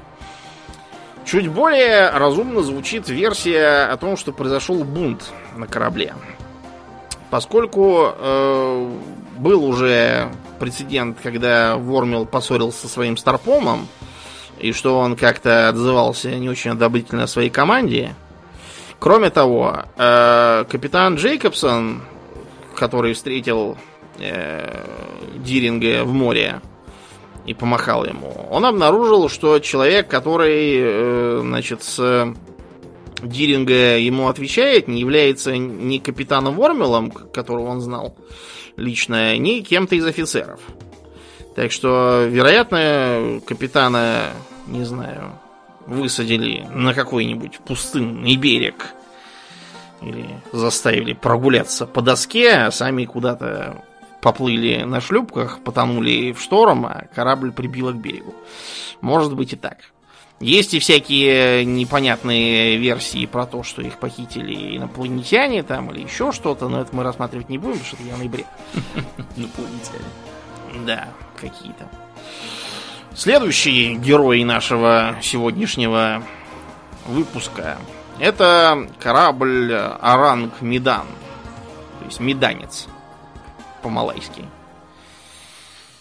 Чуть 1.24 1.48
более 1.48 2.10
разумно 2.10 2.62
звучит 2.62 3.08
версия 3.08 3.86
о 3.90 3.96
том, 3.96 4.16
что 4.16 4.32
произошел 4.32 4.82
бунт 4.84 5.32
на 5.56 5.66
корабле. 5.66 6.14
Поскольку 7.30 8.12
э, 8.14 8.90
был 9.38 9.64
уже 9.64 10.28
прецедент, 10.58 11.18
когда 11.22 11.76
Вормил 11.76 12.26
поссорился 12.26 12.82
со 12.82 12.88
своим 12.88 13.16
Старпомом, 13.16 13.88
и 14.58 14.72
что 14.72 14.98
он 14.98 15.16
как-то 15.16 15.68
отзывался 15.68 16.30
не 16.30 16.48
очень 16.48 16.72
одобрительно 16.72 17.24
о 17.24 17.26
своей 17.26 17.50
команде. 17.50 18.14
Кроме 18.98 19.30
того, 19.30 19.84
э, 19.96 20.64
капитан 20.70 21.16
Джейкобсон, 21.16 22.02
который 22.76 23.14
встретил 23.14 23.76
э, 24.18 24.86
Диринга 25.36 26.04
в 26.04 26.12
море 26.12 26.60
и 27.46 27.54
помахал 27.54 28.04
ему, 28.04 28.46
он 28.50 28.64
обнаружил, 28.64 29.28
что 29.28 29.58
человек, 29.58 30.08
который, 30.08 30.76
э, 30.76 31.40
значит, 31.42 31.82
с 31.82 32.34
Диринга 33.22 33.98
ему 33.98 34.28
отвечает, 34.28 34.88
не 34.88 35.00
является 35.00 35.56
ни 35.56 35.98
капитаном 35.98 36.56
Вормелом, 36.56 37.10
которого 37.10 37.68
он 37.68 37.80
знал 37.80 38.16
лично, 38.76 39.36
ни 39.36 39.60
кем-то 39.60 39.94
из 39.94 40.04
офицеров. 40.06 40.60
Так 41.54 41.70
что, 41.70 42.24
вероятно, 42.28 43.40
капитана, 43.46 44.30
не 44.66 44.84
знаю, 44.84 45.38
высадили 45.86 46.66
на 46.72 46.94
какой-нибудь 46.94 47.58
пустынный 47.60 48.36
берег 48.36 48.94
или 50.00 50.40
заставили 50.52 51.12
прогуляться 51.12 51.86
по 51.86 52.00
доске, 52.00 52.50
а 52.52 52.70
сами 52.70 53.04
куда-то 53.04 53.84
поплыли 54.22 54.84
на 54.84 55.00
шлюпках, 55.00 55.60
потонули 55.62 56.32
в 56.32 56.40
шторм, 56.40 56.86
а 56.86 57.06
корабль 57.14 57.52
прибило 57.52 57.92
к 57.92 57.96
берегу. 57.96 58.34
Может 59.00 59.34
быть 59.34 59.52
и 59.52 59.56
так. 59.56 59.78
Есть 60.40 60.74
и 60.74 60.78
всякие 60.78 61.64
непонятные 61.64 62.76
версии 62.76 63.26
про 63.26 63.46
то, 63.46 63.62
что 63.62 63.82
их 63.82 63.98
похитили 63.98 64.76
инопланетяне 64.76 65.62
там 65.62 65.90
или 65.90 66.02
еще 66.02 66.32
что-то, 66.32 66.68
но 66.68 66.80
это 66.80 66.94
мы 66.96 67.02
рассматривать 67.02 67.48
не 67.48 67.58
будем, 67.58 67.78
потому 67.78 67.86
что 67.86 67.96
это 67.96 68.06
явный 68.06 68.28
бред. 68.28 68.46
Инопланетяне. 69.36 70.86
Да, 70.86 71.08
какие-то. 71.40 71.88
Следующий 73.14 73.94
герой 73.94 74.42
нашего 74.42 75.16
сегодняшнего 75.20 76.22
выпуска 77.06 77.78
это 78.18 78.88
корабль 79.00 79.72
Аранг 79.72 80.60
Медан. 80.60 81.06
То 81.98 82.04
есть 82.06 82.20
меданец 82.20 82.86
по-малайски. 83.82 84.44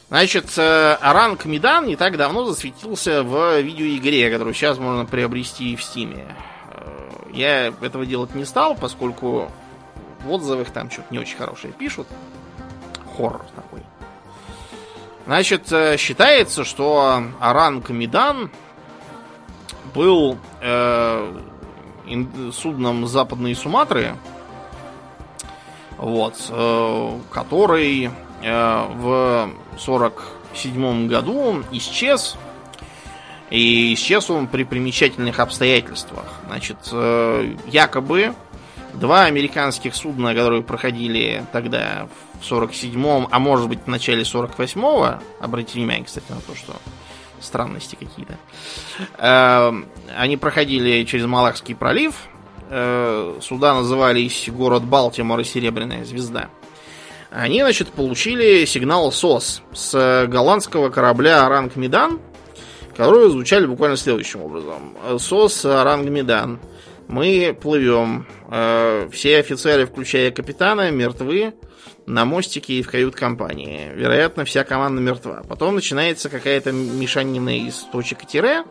Значит, 0.10 0.58
э, 0.58 0.98
Аранг 1.02 1.46
Медан 1.46 1.88
не 1.88 1.96
так 1.96 2.18
давно 2.18 2.46
засветился 2.46 3.24
в 3.24 3.62
видеоигре, 3.62 4.30
которую 4.30 4.54
сейчас 4.54 4.78
можно 4.78 5.06
приобрести 5.06 5.76
в 5.76 5.84
Стиме. 5.84 6.36
Э, 6.70 7.10
я 7.32 7.68
этого 7.68 8.06
делать 8.06 8.36
не 8.36 8.44
стал, 8.44 8.76
поскольку 8.76 9.50
в 10.24 10.32
отзывах 10.32 10.70
там 10.72 10.92
что-то 10.92 11.08
не 11.12 11.20
очень 11.20 11.38
хорошее 11.38 11.74
пишут. 11.74 12.08
Хоррор 13.16 13.46
такой. 13.56 13.82
Значит, 15.26 15.72
э, 15.72 15.98
считается, 15.98 16.66
что 16.66 17.24
Аранг 17.40 17.90
Медан 17.90 18.52
был 19.94 20.38
э, 20.62 21.40
судном 22.52 23.08
Западной 23.08 23.56
Суматры, 23.56 24.16
вот, 26.02 26.36
э, 26.50 27.20
который 27.32 28.10
э, 28.42 28.86
в 28.96 29.52
47 29.78 31.08
году 31.08 31.64
исчез. 31.72 32.36
И 33.52 33.94
исчез 33.94 34.30
он 34.30 34.48
при 34.48 34.64
примечательных 34.64 35.40
обстоятельствах. 35.40 36.26
Значит, 36.48 36.78
э, 36.92 37.56
якобы 37.68 38.34
два 38.94 39.26
американских 39.26 39.94
судна, 39.94 40.34
которые 40.34 40.64
проходили 40.64 41.46
тогда 41.54 42.08
в 42.42 42.52
47-м, 42.52 43.28
а 43.30 43.40
может 43.40 43.70
быть 43.70 43.84
в 43.86 43.88
начале 43.88 44.24
48-го, 44.24 45.20
обратите 45.40 45.80
внимание, 45.80 46.06
кстати, 46.06 46.26
на 46.30 46.42
то, 46.42 46.56
что 46.56 46.74
странности 47.40 47.96
какие-то, 47.96 48.38
они 50.16 50.38
проходили 50.38 51.04
через 51.06 51.26
Малакский 51.26 51.74
пролив, 51.74 52.28
э, 52.72 53.40
суда 53.42 53.76
назывались 53.76 54.50
город 54.50 54.84
Балтимор 54.84 55.40
и 55.42 55.44
Серебряная 55.44 56.06
звезда 56.06 56.50
они, 57.32 57.62
значит, 57.62 57.90
получили 57.90 58.66
сигнал 58.66 59.12
СОС 59.12 59.64
с 59.74 60.28
голландского 60.28 60.90
корабля 60.90 61.48
Ранг 61.48 61.78
Медан, 61.78 62.20
которые 62.96 63.30
звучали 63.30 63.66
буквально 63.66 63.96
следующим 63.96 64.42
образом. 64.42 64.98
СОС 65.18 65.64
Ранг 65.64 66.10
Медан. 66.10 66.60
Мы 67.08 67.58
плывем. 67.60 68.26
Э, 68.50 69.10
все 69.12 69.40
офицеры, 69.40 69.86
включая 69.86 70.32
капитана, 70.32 70.92
мертвы 70.92 71.54
на 72.06 72.26
мостике 72.26 72.74
и 72.74 72.82
в 72.82 72.90
кают-компании. 72.90 73.92
Вероятно, 73.96 74.44
вся 74.44 74.64
команда 74.64 75.02
мертва. 75.02 75.44
Потом 75.48 75.76
начинается 75.76 76.30
какая-то 76.30 76.72
мешанина 76.72 77.58
из 77.66 77.86
точек 77.92 78.26
тире. 78.26 78.64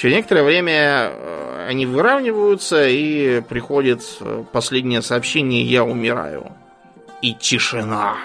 Через 0.00 0.16
некоторое 0.16 0.44
время 0.44 1.10
э, 1.12 1.66
они 1.68 1.84
выравниваются 1.84 2.88
и 2.88 3.42
приходит 3.42 4.00
э, 4.20 4.44
последнее 4.50 5.02
сообщение 5.02 5.62
«Я 5.62 5.84
умираю» 5.84 6.52
и 7.20 7.34
тишина. 7.34 8.16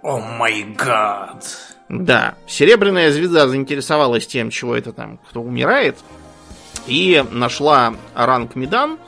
О 0.00 0.20
май 0.20 0.62
гад. 0.62 1.44
Да, 1.90 2.34
серебряная 2.46 3.12
звезда 3.12 3.46
заинтересовалась 3.46 4.26
тем, 4.26 4.48
чего 4.48 4.74
это 4.74 4.94
там, 4.94 5.18
кто 5.28 5.42
умирает, 5.42 5.98
и 6.86 7.22
нашла 7.30 7.92
ранг 8.14 8.54
Медан, 8.54 8.98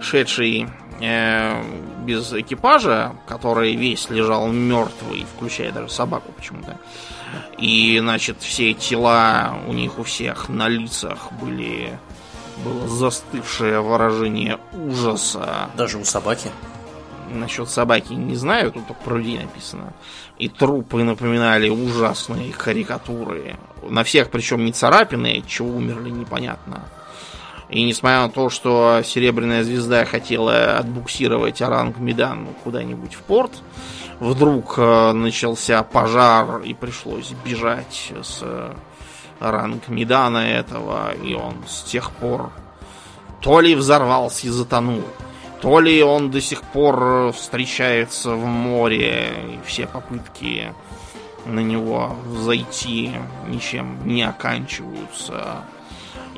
шедший 0.00 0.68
э, 1.00 1.62
без 2.04 2.32
экипажа, 2.32 3.14
который 3.26 3.74
весь 3.74 4.10
лежал 4.10 4.48
мертвый, 4.48 5.26
включая 5.34 5.72
даже 5.72 5.88
собаку 5.88 6.32
почему-то. 6.32 6.78
И, 7.58 7.98
значит, 8.00 8.40
все 8.40 8.74
тела 8.74 9.56
у 9.66 9.72
них 9.72 9.98
у 9.98 10.02
всех 10.02 10.48
на 10.48 10.68
лицах 10.68 11.32
были 11.32 11.98
было 12.58 12.86
застывшее 12.86 13.80
выражение 13.80 14.58
ужаса. 14.72 15.70
Даже 15.76 15.98
у 15.98 16.04
собаки? 16.04 16.50
Насчет 17.30 17.68
собаки 17.68 18.12
не 18.12 18.36
знаю, 18.36 18.70
тут 18.70 18.86
только 18.86 19.02
про 19.02 19.16
людей 19.16 19.38
написано. 19.38 19.92
И 20.38 20.48
трупы 20.48 21.02
напоминали 21.02 21.68
ужасные 21.68 22.52
карикатуры. 22.52 23.56
На 23.82 24.04
всех, 24.04 24.30
причем 24.30 24.64
не 24.64 24.72
царапины, 24.72 25.42
чего 25.46 25.70
умерли, 25.70 26.10
непонятно. 26.10 26.84
И 27.68 27.82
несмотря 27.82 28.22
на 28.22 28.28
то, 28.28 28.50
что 28.50 29.00
Серебряная 29.04 29.64
Звезда 29.64 30.04
хотела 30.04 30.78
отбуксировать 30.78 31.62
Оранг 31.62 31.98
Медан 31.98 32.48
куда-нибудь 32.62 33.14
в 33.14 33.22
порт, 33.22 33.52
вдруг 34.20 34.74
э, 34.76 35.12
начался 35.12 35.82
пожар 35.82 36.60
и 36.60 36.74
пришлось 36.74 37.32
бежать 37.44 38.12
с 38.22 38.44
Оранг 39.40 39.88
Медана 39.88 40.38
этого, 40.38 41.14
и 41.14 41.34
он 41.34 41.54
с 41.66 41.82
тех 41.82 42.10
пор 42.12 42.50
то 43.40 43.60
ли 43.60 43.74
взорвался 43.74 44.46
и 44.46 44.50
затонул, 44.50 45.02
то 45.60 45.80
ли 45.80 46.02
он 46.02 46.30
до 46.30 46.40
сих 46.40 46.62
пор 46.62 47.32
встречается 47.32 48.30
в 48.30 48.44
море, 48.44 49.32
и 49.48 49.66
все 49.66 49.86
попытки 49.86 50.72
на 51.44 51.60
него 51.60 52.16
зайти 52.38 53.12
ничем 53.46 53.98
не 54.06 54.22
оканчиваются. 54.22 55.64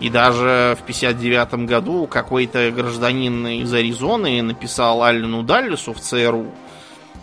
И 0.01 0.11
даже 0.11 0.76
в 0.78 0.84
59 0.84 1.66
году 1.66 2.07
какой-то 2.07 2.70
гражданин 2.70 3.47
из 3.47 3.72
Аризоны 3.72 4.42
написал 4.42 5.03
Аллену 5.03 5.42
Даллису 5.42 5.94
в 5.94 6.01
ЦРУ 6.01 6.53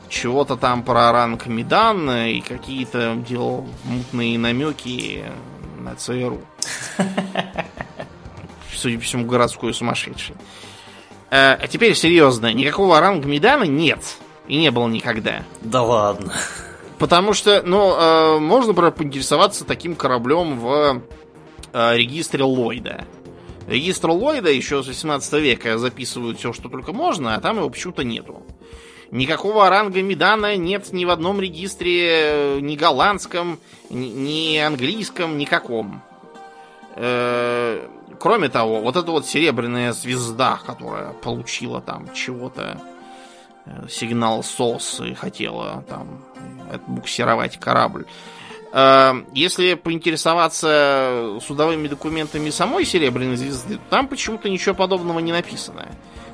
чего-то 0.09 0.55
там 0.55 0.83
про 0.83 1.11
ранг 1.11 1.47
Медан 1.47 2.09
и 2.09 2.41
какие-то 2.41 3.15
делал 3.27 3.67
мутные 3.83 4.37
намеки 4.37 5.23
на 5.79 5.95
ЦРУ. 5.95 6.41
Судя 8.75 8.97
по 8.97 9.03
всему, 9.03 9.25
городской 9.25 9.73
сумасшедший. 9.73 10.35
Э, 11.31 11.53
а 11.53 11.67
теперь 11.67 11.95
серьезно, 11.95 12.53
никакого 12.53 12.99
рангмедана 12.99 13.63
нет. 13.63 14.17
И 14.47 14.57
не 14.57 14.71
было 14.71 14.87
никогда. 14.87 15.43
Да 15.61 15.81
ладно. 15.81 16.33
Потому 16.99 17.33
что, 17.33 17.63
ну, 17.65 17.95
э, 17.95 18.39
можно 18.39 18.73
поинтересоваться 18.73 19.65
таким 19.65 19.95
кораблем 19.95 20.59
в 20.59 21.01
регистре 21.73 22.43
Ллойда. 22.43 23.05
Регистр 23.67 24.09
Ллойда 24.09 24.51
еще 24.51 24.83
с 24.83 24.87
18 24.87 25.33
века 25.33 25.77
записывают 25.77 26.37
все, 26.37 26.53
что 26.53 26.69
только 26.69 26.93
можно, 26.93 27.35
а 27.35 27.41
там 27.41 27.57
его 27.57 27.69
почему-то 27.69 28.03
нету. 28.03 28.43
Никакого 29.11 29.69
ранга 29.69 30.01
Медана 30.01 30.55
нет 30.57 30.91
ни 30.91 31.05
в 31.05 31.11
одном 31.11 31.39
регистре, 31.39 32.59
ни 32.61 32.75
голландском, 32.75 33.59
ни, 33.89 34.57
английском, 34.57 35.37
никаком. 35.37 36.01
Э, 36.95 37.87
кроме 38.19 38.49
того, 38.49 38.81
вот 38.81 38.95
эта 38.95 39.11
вот 39.11 39.27
серебряная 39.27 39.93
звезда, 39.93 40.59
которая 40.65 41.13
получила 41.13 41.79
там 41.79 42.11
чего-то, 42.13 42.81
э, 43.65 43.87
сигнал 43.87 44.43
СОС 44.43 45.01
и 45.01 45.13
хотела 45.13 45.83
там 45.87 46.23
отбуксировать 46.71 47.59
корабль. 47.59 48.05
Э, 48.73 49.13
если 49.33 49.75
поинтересоваться 49.75 51.37
судовыми 51.45 51.87
документами 51.87 52.49
самой 52.49 52.85
Серебряной 52.85 53.37
звезды, 53.37 53.79
там 53.91 54.07
почему-то 54.07 54.49
ничего 54.49 54.73
подобного 54.73 55.19
не 55.19 55.31
написано. 55.31 55.87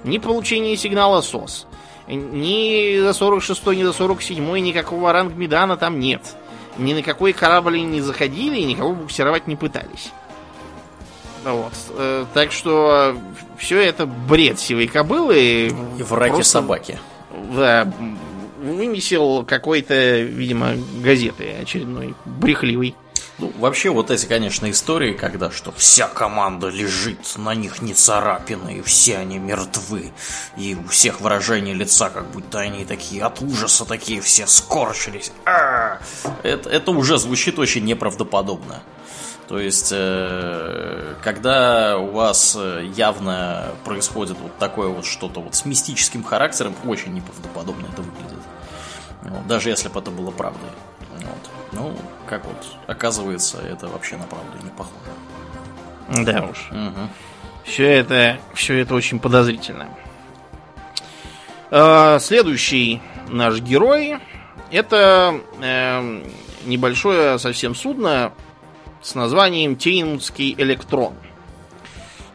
Ни 0.06 0.18
получение 0.20 0.78
сигнала 0.78 1.20
СОС, 1.20 1.68
Ни 2.08 3.02
за 3.02 3.12
46 3.12 3.68
ни 3.68 3.84
за 3.84 3.92
47 3.92 4.58
никакого 4.60 5.12
рангмедана 5.12 5.76
там 5.76 6.00
нет. 6.00 6.22
Ни 6.78 6.94
на 6.94 7.04
какой 7.04 7.34
корабль 7.34 7.82
не 7.82 8.00
заходили 8.00 8.58
и 8.58 8.64
никого 8.64 8.94
буксировать 8.94 9.48
не 9.48 9.58
пытались. 9.58 10.12
Вот. 11.44 11.74
Э, 11.98 12.26
так 12.34 12.54
что 12.54 13.18
все 13.58 13.82
это 13.82 14.06
бред 14.06 14.62
сивой 14.62 14.88
кобылы. 14.88 15.68
И 15.68 16.04
враки 16.04 16.36
просто, 16.36 16.52
собаки. 16.54 17.00
Да, 17.54 17.92
вымесил 18.60 19.46
какой-то, 19.46 20.20
видимо, 20.20 20.76
газеты 21.02 21.56
очередной, 21.62 22.16
брехливый. 22.26 22.96
Ну, 23.40 23.54
вообще, 23.58 23.90
вот 23.90 24.12
эти, 24.12 24.26
конечно, 24.26 24.70
истории, 24.70 25.14
когда 25.14 25.50
что 25.50 25.72
вся 25.72 26.10
команда 26.10 26.68
лежит, 26.68 27.38
на 27.38 27.56
них 27.56 27.82
не 27.82 27.94
царапины, 27.94 28.80
и 28.80 28.82
все 28.82 29.18
они 29.18 29.40
мертвы, 29.40 30.12
и 30.58 30.76
у 30.76 30.90
всех 30.90 31.22
выражение 31.22 31.74
лица, 31.74 32.10
как 32.10 32.30
будто 32.32 32.60
они 32.60 32.84
такие 32.84 33.24
от 33.24 33.42
ужаса 33.42 33.86
такие 33.86 34.20
все 34.20 34.46
скорчились. 34.46 35.32
-а! 35.46 36.00
Это, 36.44 36.70
это 36.70 36.92
уже 36.92 37.18
звучит 37.18 37.60
очень 37.60 37.86
неправдоподобно. 37.86 38.84
То 39.50 39.58
есть, 39.58 39.90
э, 39.92 41.16
когда 41.24 41.98
у 41.98 42.12
вас 42.12 42.56
явно 42.96 43.72
происходит 43.84 44.38
вот 44.40 44.56
такое 44.60 44.90
вот 44.90 45.06
что-то 45.06 45.42
вот 45.42 45.56
с 45.56 45.66
мистическим 45.66 46.24
характером, 46.24 46.76
очень 46.86 47.16
неправдоподобно 47.16 47.88
это 47.92 48.04
выглядит. 48.04 48.44
Вот, 49.24 49.48
даже 49.48 49.70
если 49.70 49.90
бы 49.90 50.00
это 50.00 50.12
было 50.12 50.30
правдой. 50.30 50.70
Вот. 51.16 51.50
Ну, 51.72 51.96
как 52.28 52.46
вот 52.46 52.64
оказывается, 52.86 53.58
это 53.60 53.88
вообще 53.88 54.18
на 54.18 54.26
правду 54.26 54.56
не 54.64 54.70
похоже. 54.70 56.24
Да 56.24 56.44
уж. 56.44 56.70
Угу. 56.70 57.10
Все 57.64 57.88
это, 57.88 58.38
все 58.54 58.78
это 58.78 58.94
очень 58.94 59.20
подозрительно. 59.20 59.90
А, 61.72 62.20
следующий 62.20 63.02
наш 63.28 63.60
герой 63.62 64.20
это 64.70 65.42
э, 65.60 66.24
небольшое 66.66 67.40
совсем 67.40 67.74
судно 67.74 68.32
с 69.02 69.16
названием 69.16 69.76
Тейнмутский 69.76 70.56
электрон. 70.58 71.14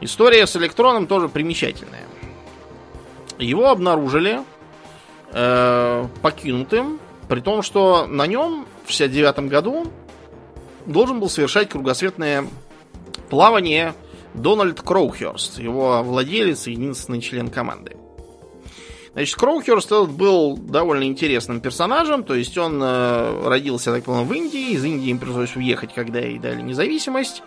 История 0.01 0.47
с 0.47 0.57
электроном 0.57 1.07
тоже 1.07 1.29
примечательная. 1.29 2.05
Его 3.39 3.71
обнаружили 3.71 4.43
э, 5.33 6.07
покинутым, 6.23 7.01
при 7.29 7.41
том, 7.41 7.63
что 7.63 8.07
на 8.07 8.27
нем 8.27 8.67
в 8.85 8.91
69 8.91 9.49
году 9.49 9.87
должен 10.87 11.21
был 11.21 11.29
совершать 11.29 11.71
кругосветное 11.71 12.47
плавание 13.31 13.95
Дональд 14.35 14.81
Кроухерст, 14.81 15.59
его 15.59 16.03
владелец 16.03 16.67
и 16.67 16.73
единственный 16.73 17.21
член 17.21 17.49
команды. 17.49 17.97
Значит, 19.15 19.37
Кроухерст 19.37 19.93
был 19.93 20.57
довольно 20.57 21.05
интересным 21.05 21.61
персонажем, 21.61 22.25
то 22.25 22.35
есть 22.35 22.59
он 22.59 22.81
э, 22.83 23.49
родился, 23.49 23.93
так 23.93 24.03
понимаю, 24.03 24.27
в 24.27 24.33
Индии, 24.33 24.73
из 24.73 24.85
Индии 24.85 25.11
им 25.11 25.21
пришлось 25.21 25.55
уехать, 25.55 25.95
когда 25.95 26.19
ей 26.19 26.41
дали 26.41 26.61
независимость. 26.61 27.45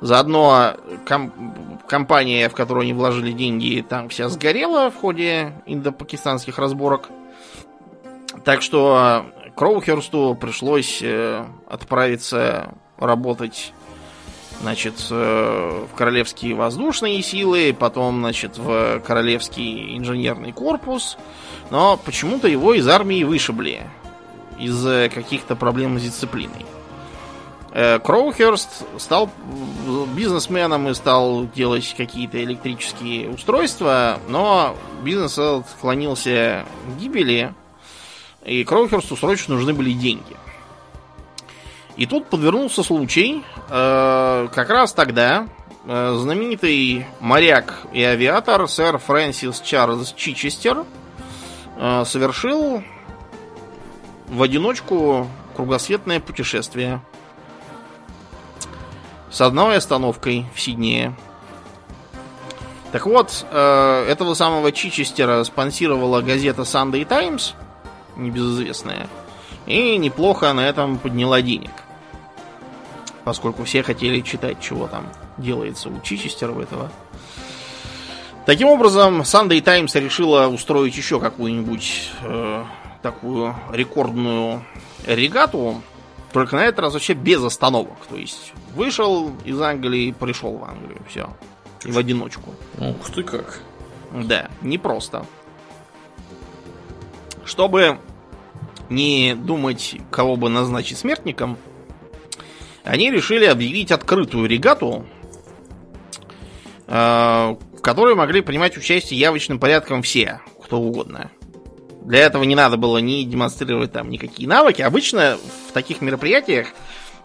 Заодно 0.00 0.74
ком- 1.06 1.80
компания, 1.86 2.48
в 2.48 2.54
которую 2.54 2.82
они 2.82 2.92
вложили 2.92 3.30
деньги, 3.30 3.84
там 3.88 4.08
вся 4.08 4.28
сгорела 4.28 4.90
в 4.90 4.96
ходе 4.96 5.52
индо-пакистанских 5.66 6.58
разборок. 6.58 7.10
Так 8.44 8.60
что 8.60 9.26
Кроухерсту 9.54 10.36
пришлось 10.40 11.00
э, 11.00 11.44
отправиться 11.68 12.74
работать 12.98 13.72
значит, 14.60 14.94
э, 15.10 15.86
в 15.92 15.96
Королевские 15.96 16.54
воздушные 16.54 17.22
силы, 17.22 17.74
потом, 17.78 18.20
значит, 18.20 18.58
в 18.58 19.00
Королевский 19.00 19.96
инженерный 19.96 20.52
корпус, 20.52 21.16
но 21.70 21.96
почему-то 21.96 22.48
его 22.48 22.74
из 22.74 22.86
армии 22.88 23.24
вышибли 23.24 23.82
из-за 24.58 25.10
каких-то 25.12 25.56
проблем 25.56 25.98
с 25.98 26.02
дисциплиной. 26.02 26.66
Э, 27.72 27.98
Кроухерст 27.98 28.84
стал 28.98 29.30
бизнесменом 30.14 30.88
и 30.88 30.94
стал 30.94 31.48
делать 31.54 31.92
какие-то 31.96 32.42
электрические 32.42 33.30
устройства, 33.30 34.20
но 34.28 34.76
бизнес 35.02 35.32
этот 35.32 35.68
склонился 35.70 36.64
к 36.86 37.00
гибели, 37.00 37.52
и 38.44 38.62
Кроухерсту 38.62 39.16
срочно 39.16 39.54
нужны 39.54 39.74
были 39.74 39.92
деньги. 39.92 40.36
И 41.96 42.06
тут 42.06 42.26
подвернулся 42.26 42.82
случай, 42.82 43.44
э, 43.68 44.48
как 44.52 44.70
раз 44.70 44.92
тогда 44.92 45.46
э, 45.84 46.16
знаменитый 46.18 47.06
моряк 47.20 47.82
и 47.92 48.02
авиатор 48.02 48.68
сэр 48.68 48.98
Фрэнсис 48.98 49.60
Чарльз 49.60 50.12
Чичестер 50.12 50.84
э, 51.76 52.04
совершил 52.04 52.82
в 54.26 54.42
одиночку 54.42 55.28
кругосветное 55.54 56.18
путешествие 56.18 57.00
с 59.30 59.40
одной 59.40 59.76
остановкой 59.76 60.46
в 60.54 60.60
Сиднее. 60.60 61.14
Так 62.90 63.06
вот, 63.06 63.44
этого 63.50 64.34
самого 64.34 64.70
Чичестера 64.70 65.42
спонсировала 65.42 66.20
газета 66.22 66.62
Sunday 66.62 67.04
Times, 67.04 67.54
небезызвестная, 68.14 69.08
и 69.66 69.96
неплохо 69.96 70.52
на 70.52 70.68
этом 70.68 70.98
подняла 70.98 71.42
денег 71.42 71.70
поскольку 73.24 73.64
все 73.64 73.82
хотели 73.82 74.20
читать, 74.20 74.60
чего 74.60 74.86
там 74.86 75.08
делается 75.38 75.88
у 75.88 76.00
Чичестеров 76.00 76.58
этого. 76.58 76.92
Таким 78.46 78.68
образом, 78.68 79.22
Sunday 79.22 79.62
Times 79.62 79.94
решила 79.94 80.46
устроить 80.48 80.96
еще 80.96 81.18
какую-нибудь 81.18 82.10
э, 82.22 82.64
такую 83.02 83.56
рекордную 83.72 84.62
регату, 85.06 85.82
только 86.32 86.56
на 86.56 86.66
этот 86.66 86.80
раз 86.80 86.92
вообще 86.92 87.14
без 87.14 87.42
остановок. 87.42 87.96
То 88.08 88.16
есть 88.16 88.52
вышел 88.74 89.32
из 89.46 89.58
Англии, 89.60 90.12
пришел 90.12 90.58
в 90.58 90.64
Англию, 90.64 91.00
все. 91.08 91.30
И 91.84 91.90
в 91.90 91.96
одиночку. 91.96 92.54
Ух 92.78 93.10
ты 93.10 93.22
как. 93.22 93.60
Да, 94.12 94.50
непросто. 94.60 95.24
Чтобы 97.46 97.98
не 98.90 99.34
думать, 99.34 99.96
кого 100.10 100.36
бы 100.36 100.48
назначить 100.48 100.98
смертником, 100.98 101.58
они 102.84 103.10
решили 103.10 103.46
объявить 103.46 103.90
открытую 103.90 104.48
регату, 104.48 105.06
э, 106.86 106.92
в 106.92 107.80
которой 107.80 108.14
могли 108.14 108.42
принимать 108.42 108.76
участие 108.76 109.18
явочным 109.18 109.58
порядком 109.58 110.02
все, 110.02 110.40
кто 110.62 110.78
угодно. 110.78 111.30
Для 112.02 112.20
этого 112.20 112.44
не 112.44 112.54
надо 112.54 112.76
было 112.76 112.98
ни 112.98 113.22
демонстрировать 113.22 113.92
там 113.92 114.10
никакие 114.10 114.46
навыки. 114.46 114.82
Обычно 114.82 115.38
в 115.68 115.72
таких 115.72 116.02
мероприятиях 116.02 116.68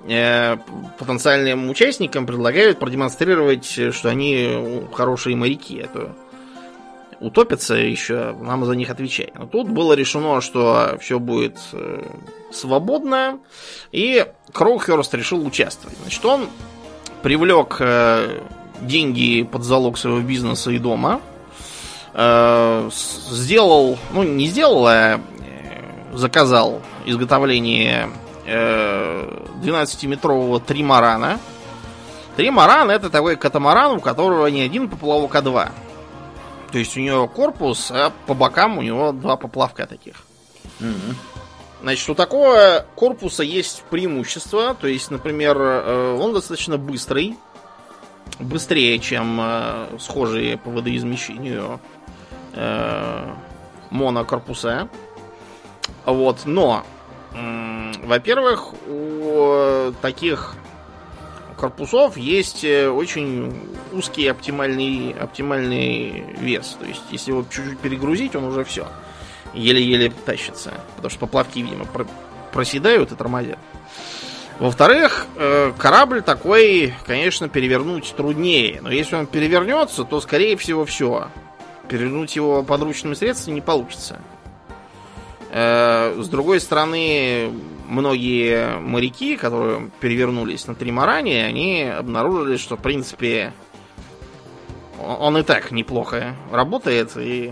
э, 0.08 0.56
потенциальным 0.98 1.70
участникам 1.70 2.26
предлагают 2.26 2.80
продемонстрировать, 2.80 3.66
что 3.66 4.10
они 4.10 4.86
хорошие 4.94 5.36
моряки. 5.36 5.76
Это 5.76 6.16
утопятся 7.20 7.76
еще, 7.76 8.36
нам 8.42 8.66
за 8.66 8.74
них 8.74 8.90
отвечать. 8.90 9.36
Но 9.36 9.46
тут 9.46 9.70
было 9.70 9.94
решено, 9.94 10.42
что 10.42 10.98
все 11.00 11.20
будет 11.20 11.58
э, 11.74 12.04
свободно, 12.52 13.40
и 13.92 14.26
Кроухерст 14.54 15.14
решил 15.14 15.46
участвовать. 15.46 15.98
Значит, 16.02 16.26
он 16.26 16.50
привлек 17.22 17.78
э, 17.80 18.40
деньги 18.82 19.44
под 19.44 19.64
залог 19.64 19.98
своего 19.98 20.22
бизнеса 20.22 20.72
и 20.72 20.80
дома, 20.80 21.22
э, 22.14 22.90
сделал, 22.92 23.98
ну 24.14 24.24
не 24.24 24.48
сделал, 24.48 24.88
а 24.88 25.22
заказал 26.14 26.82
изготовление 27.06 28.10
12-метрового 28.48 30.60
тримарана. 30.60 31.40
Тримаран 32.36 32.90
это 32.90 33.12
такой 33.12 33.36
катамаран, 33.36 33.98
у 33.98 34.00
которого 34.00 34.48
не 34.48 34.62
один 34.62 34.90
поплавок, 34.90 35.36
а 35.36 35.42
два. 35.42 35.70
То 36.72 36.78
есть 36.78 36.96
у 36.98 37.00
него 37.00 37.28
корпус, 37.28 37.92
а 37.92 38.12
по 38.28 38.34
бокам 38.34 38.78
у 38.78 38.82
него 38.82 39.12
два 39.12 39.38
поплавка 39.38 39.88
таких. 39.88 40.16
Mm-hmm. 40.80 41.16
Значит, 41.82 42.10
у 42.10 42.16
такого 42.16 42.86
корпуса 42.96 43.44
есть 43.44 43.84
преимущество. 43.90 44.76
То 44.76 44.88
есть, 44.88 45.12
например, 45.12 45.58
э, 45.58 46.18
он 46.20 46.34
достаточно 46.34 46.78
быстрый. 46.78 47.38
Быстрее, 48.40 49.00
чем 49.00 49.40
э, 49.42 49.98
схожие 50.00 50.58
по 50.58 50.70
водоизмещению 50.70 51.80
э, 52.54 53.34
монокорпуса. 53.90 54.90
Вот, 56.06 56.40
но, 56.46 56.84
во-первых, 58.04 58.74
у 58.88 59.94
таких 60.02 60.56
корпусов 61.60 62.18
есть 62.18 62.64
э, 62.64 62.90
очень 62.90 63.54
узкий 63.92 64.28
оптимальный, 64.28 65.14
оптимальный 65.20 66.24
вес. 66.40 66.78
То 66.80 66.86
есть, 66.86 67.02
если 67.12 67.32
его 67.32 67.46
чуть-чуть 67.50 67.80
перегрузить, 67.80 68.36
он 68.36 68.46
уже 68.46 68.64
все. 68.64 68.88
Еле-еле 69.54 70.12
тащится. 70.26 70.74
Потому 70.96 71.10
что 71.10 71.20
поплавки, 71.20 71.60
видимо, 71.60 71.86
проседают 72.54 73.12
и 73.12 73.16
тормозят. 73.16 73.60
Во-вторых, 74.60 75.28
э, 75.36 75.72
корабль 75.78 76.22
такой, 76.22 76.94
конечно, 77.06 77.50
перевернуть 77.50 78.14
труднее. 78.16 78.80
Но 78.82 78.92
если 78.92 79.16
он 79.16 79.28
перевернется, 79.28 80.04
то, 80.06 80.22
скорее 80.22 80.56
всего, 80.58 80.86
все. 80.86 81.28
Перевернуть 81.90 82.36
его 82.36 82.64
подручными 82.64 83.16
средствами 83.16 83.56
не 83.56 83.62
получится. 83.62 84.20
Э, 85.52 86.16
с 86.22 86.28
другой 86.28 86.60
стороны, 86.62 87.52
многие 87.90 88.80
моряки, 88.80 89.36
которые 89.36 89.90
перевернулись 90.00 90.68
на 90.68 90.76
Тримаране, 90.76 91.46
они 91.46 91.84
обнаружили, 91.84 92.58
что, 92.58 92.78
в 92.78 92.82
принципе, 92.82 93.54
он 95.00 95.38
и 95.38 95.44
так 95.44 95.72
неплохо 95.72 96.36
работает, 96.52 97.12
и 97.18 97.52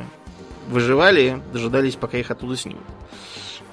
выживали, 0.68 1.42
дожидались, 1.52 1.96
пока 1.96 2.18
их 2.18 2.30
оттуда 2.32 2.56
снимут. 2.56 2.84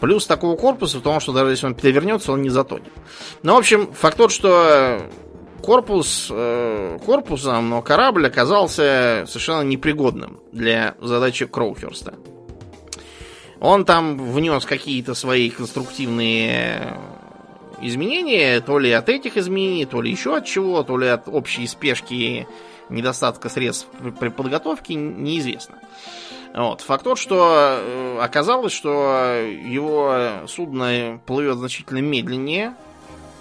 Плюс 0.00 0.26
такого 0.26 0.56
корпуса 0.56 0.98
в 0.98 1.02
том, 1.02 1.20
что 1.20 1.32
даже 1.32 1.50
если 1.50 1.66
он 1.66 1.74
перевернется, 1.74 2.32
он 2.32 2.42
не 2.42 2.50
затонет. 2.50 2.92
Ну, 3.42 3.54
в 3.54 3.58
общем, 3.58 3.92
факт 3.92 4.16
тот, 4.16 4.32
что 4.32 5.00
корпус 5.62 6.28
э, 6.30 6.98
корпусом, 7.04 7.70
но 7.70 7.82
корабль 7.82 8.26
оказался 8.26 9.24
совершенно 9.26 9.62
непригодным 9.62 10.40
для 10.52 10.94
задачи 11.00 11.46
Кроухерста. 11.46 12.14
Он 13.60 13.84
там 13.84 14.18
внес 14.18 14.64
какие-то 14.64 15.14
свои 15.14 15.50
конструктивные 15.50 16.98
изменения, 17.80 18.60
то 18.60 18.78
ли 18.78 18.90
от 18.90 19.08
этих 19.08 19.36
изменений, 19.36 19.86
то 19.86 20.00
ли 20.02 20.10
еще 20.10 20.36
от 20.36 20.46
чего, 20.46 20.82
то 20.82 20.96
ли 20.96 21.08
от 21.08 21.28
общей 21.28 21.66
спешки 21.66 22.46
недостатка 22.88 23.48
средств 23.48 23.88
при 24.20 24.28
подготовке, 24.28 24.94
неизвестно. 24.94 25.76
Вот. 26.54 26.82
Факт 26.82 27.04
тот, 27.04 27.18
что 27.18 27.80
э, 27.80 28.18
оказалось, 28.20 28.72
что 28.72 29.40
его 29.42 30.46
судно 30.46 31.20
плывет 31.26 31.56
значительно 31.56 31.98
медленнее, 31.98 32.74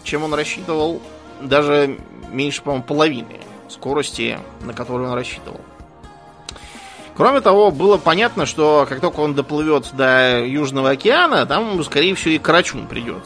чем 0.03 0.23
он 0.23 0.33
рассчитывал, 0.33 1.01
даже 1.41 1.99
меньше, 2.31 2.63
по-моему, 2.63 2.83
половины 2.83 3.39
скорости, 3.69 4.39
на 4.61 4.73
которую 4.73 5.09
он 5.09 5.15
рассчитывал. 5.15 5.61
Кроме 7.15 7.41
того, 7.41 7.69
было 7.69 7.97
понятно, 7.97 8.45
что 8.45 8.85
как 8.89 8.99
только 8.99 9.19
он 9.19 9.35
доплывет 9.35 9.89
до 9.93 10.43
Южного 10.43 10.91
океана, 10.91 11.45
там, 11.45 11.83
скорее 11.83 12.15
всего, 12.15 12.33
и 12.33 12.39
Карачун 12.39 12.87
придет. 12.87 13.23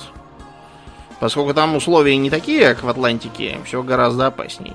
Поскольку 1.20 1.54
там 1.54 1.76
условия 1.76 2.18
не 2.18 2.30
такие, 2.30 2.76
как 2.76 2.84
в 2.84 2.90
Атлантике, 2.90 3.60
все 3.66 3.82
гораздо 3.82 4.28
опасней. 4.28 4.74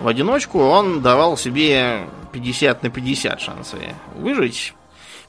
В 0.00 0.08
одиночку 0.08 0.60
он 0.60 1.02
давал 1.02 1.36
себе 1.36 2.08
50 2.32 2.82
на 2.82 2.90
50 2.90 3.40
шансы 3.40 3.78
выжить. 4.16 4.74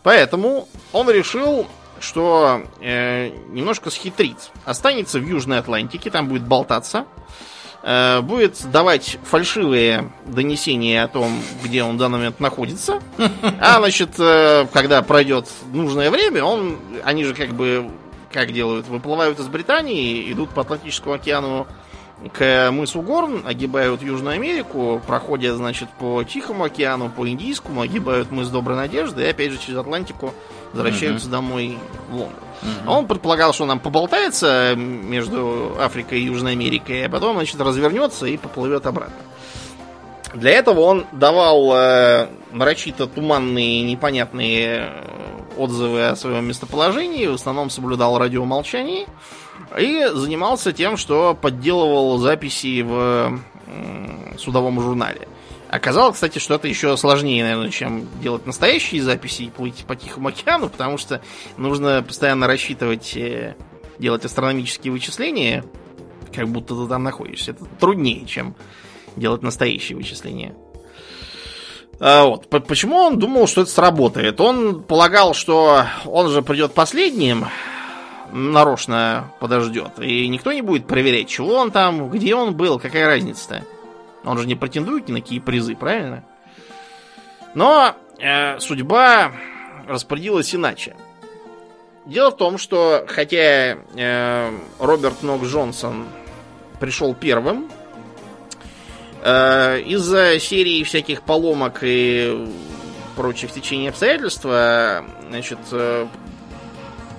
Поэтому 0.01 0.67
он 0.91 1.09
решил, 1.09 1.67
что 1.99 2.63
э, 2.81 3.29
немножко 3.49 3.89
схитрит. 3.89 4.51
Останется 4.65 5.19
в 5.19 5.27
Южной 5.27 5.59
Атлантике, 5.59 6.09
там 6.09 6.27
будет 6.27 6.43
болтаться. 6.43 7.05
Э, 7.86 8.21
будет 8.21 8.65
давать 8.71 9.17
фальшивые 9.25 10.09
донесения 10.25 11.03
о 11.03 11.09
том, 11.09 11.41
где 11.61 11.84
он 11.84 11.95
в 11.95 11.99
данный 11.99 12.17
момент 12.17 12.39
находится. 12.39 13.01
А, 13.59 13.79
значит, 13.79 14.11
э, 14.19 14.67
когда 14.71 15.01
пройдет 15.01 15.49
нужное 15.73 16.09
время, 16.09 16.45
он, 16.45 16.77
они 17.03 17.25
же 17.25 17.34
как 17.34 17.49
бы, 17.49 17.91
как 18.31 18.53
делают, 18.53 18.88
выплывают 18.88 19.38
из 19.38 19.47
Британии, 19.47 20.31
идут 20.31 20.51
по 20.51 20.61
Атлантическому 20.61 21.15
океану 21.15 21.67
к 22.32 22.71
мысу 22.71 23.01
Горн, 23.01 23.43
огибают 23.45 24.01
Южную 24.01 24.36
Америку, 24.36 25.01
проходят, 25.05 25.57
значит, 25.57 25.89
по 25.99 26.24
Тихому 26.24 26.63
океану, 26.63 27.09
по 27.09 27.28
Индийскому, 27.28 27.82
огибают 27.82 28.32
мыс 28.32 28.49
Доброй 28.49 28.78
Надежды 28.78 29.24
и 29.24 29.28
опять 29.28 29.51
же 29.51 29.57
через 29.57 29.80
Атлантику 29.80 30.34
возвращаются 30.71 31.28
uh-huh. 31.28 31.32
домой 31.32 31.78
в 32.09 32.15
Лондон. 32.15 32.39
Uh-huh. 32.61 32.89
Он 32.89 33.07
предполагал, 33.07 33.53
что 33.53 33.63
он 33.63 33.69
нам 33.69 33.80
поболтается 33.80 34.74
между 34.76 35.76
Африкой 35.80 36.21
и 36.21 36.26
Южной 36.26 36.53
Америкой, 36.53 37.05
а 37.05 37.09
потом, 37.09 37.36
значит, 37.36 37.59
развернется 37.59 38.26
и 38.26 38.38
поплывет 38.38 38.86
обратно. 38.86 39.15
Для 40.34 40.51
этого 40.51 40.80
он 40.80 41.05
давал 41.11 41.76
э, 41.76 42.28
нарочито 42.51 43.05
туманные, 43.05 43.84
непонятные 43.84 44.89
э, 44.89 45.03
отзывы 45.57 46.07
о 46.07 46.15
своем 46.15 46.47
местоположении, 46.47 47.28
в 47.28 47.36
основном 47.36 47.69
соблюдал 47.69 48.17
радиомолчание. 48.17 49.05
И 49.78 50.05
занимался 50.14 50.72
тем, 50.74 50.97
что 50.97 51.34
подделывал 51.34 52.18
записи 52.18 52.82
в 52.82 53.39
судовом 54.38 54.82
журнале. 54.82 55.28
Оказалось, 55.70 56.16
кстати, 56.16 56.38
что 56.38 56.53
это 56.53 56.68
еще 56.68 56.95
сложнее, 56.97 57.43
наверное, 57.43 57.72
чем 57.72 58.07
делать 58.22 58.45
настоящие 58.45 59.01
записи 59.01 59.43
и 59.43 59.49
плыть 59.49 59.86
по 59.88 59.95
Тихому 59.95 60.28
океану, 60.28 60.70
потому 60.70 60.99
что 60.99 61.22
нужно 61.57 62.03
постоянно 62.03 62.45
рассчитывать, 62.45 63.18
э, 63.18 63.55
делать 63.97 64.24
астрономические 64.24 64.91
вычисления, 64.91 65.66
как 66.32 66.47
будто 66.47 66.76
ты 66.76 66.88
там 66.88 67.03
находишься. 67.03 67.51
Это 67.51 67.66
труднее, 67.80 68.28
чем 68.28 68.55
делать 69.16 69.41
настоящие 69.41 69.95
вычисления. 69.95 70.53
А 71.99 72.26
вот. 72.26 72.49
Почему 72.49 72.97
он 72.97 73.18
думал, 73.18 73.47
что 73.47 73.61
это 73.61 73.72
сработает? 73.72 74.39
Он 74.41 74.84
полагал, 74.84 75.34
что 75.34 75.86
он 76.05 76.30
же 76.30 76.43
придет 76.43 76.74
последним, 76.74 77.47
нарочно 78.34 79.31
подождет. 79.39 79.99
И 79.99 80.27
никто 80.27 80.51
не 80.51 80.61
будет 80.61 80.88
проверять, 80.88 81.29
чего 81.29 81.55
он 81.55 81.71
там, 81.71 82.09
где 82.09 82.36
он 82.36 82.55
был, 82.55 82.79
какая 82.79 83.05
разница-то. 83.05 83.63
Он 84.25 84.38
же 84.38 84.47
не 84.47 84.55
претендует 84.55 85.07
ни 85.07 85.13
на 85.13 85.21
какие 85.21 85.39
призы, 85.39 85.75
правильно? 85.75 86.23
Но 87.53 87.95
э, 88.19 88.59
судьба 88.59 89.31
распорядилась 89.88 90.53
иначе. 90.55 90.95
Дело 92.05 92.31
в 92.31 92.38
том, 92.38 92.57
что 92.57 93.05
хотя 93.07 93.77
э, 93.95 94.51
Роберт 94.79 95.21
Нок 95.23 95.43
Джонсон 95.43 96.07
пришел 96.79 97.13
первым, 97.13 97.69
э, 99.21 99.81
из-за 99.81 100.39
серии 100.39 100.84
всяких 100.84 101.21
поломок 101.21 101.79
и 101.81 102.49
прочих 103.15 103.51
течений 103.51 103.89
обстоятельств, 103.89 104.41
значит, 104.41 105.59
э, 105.71 106.07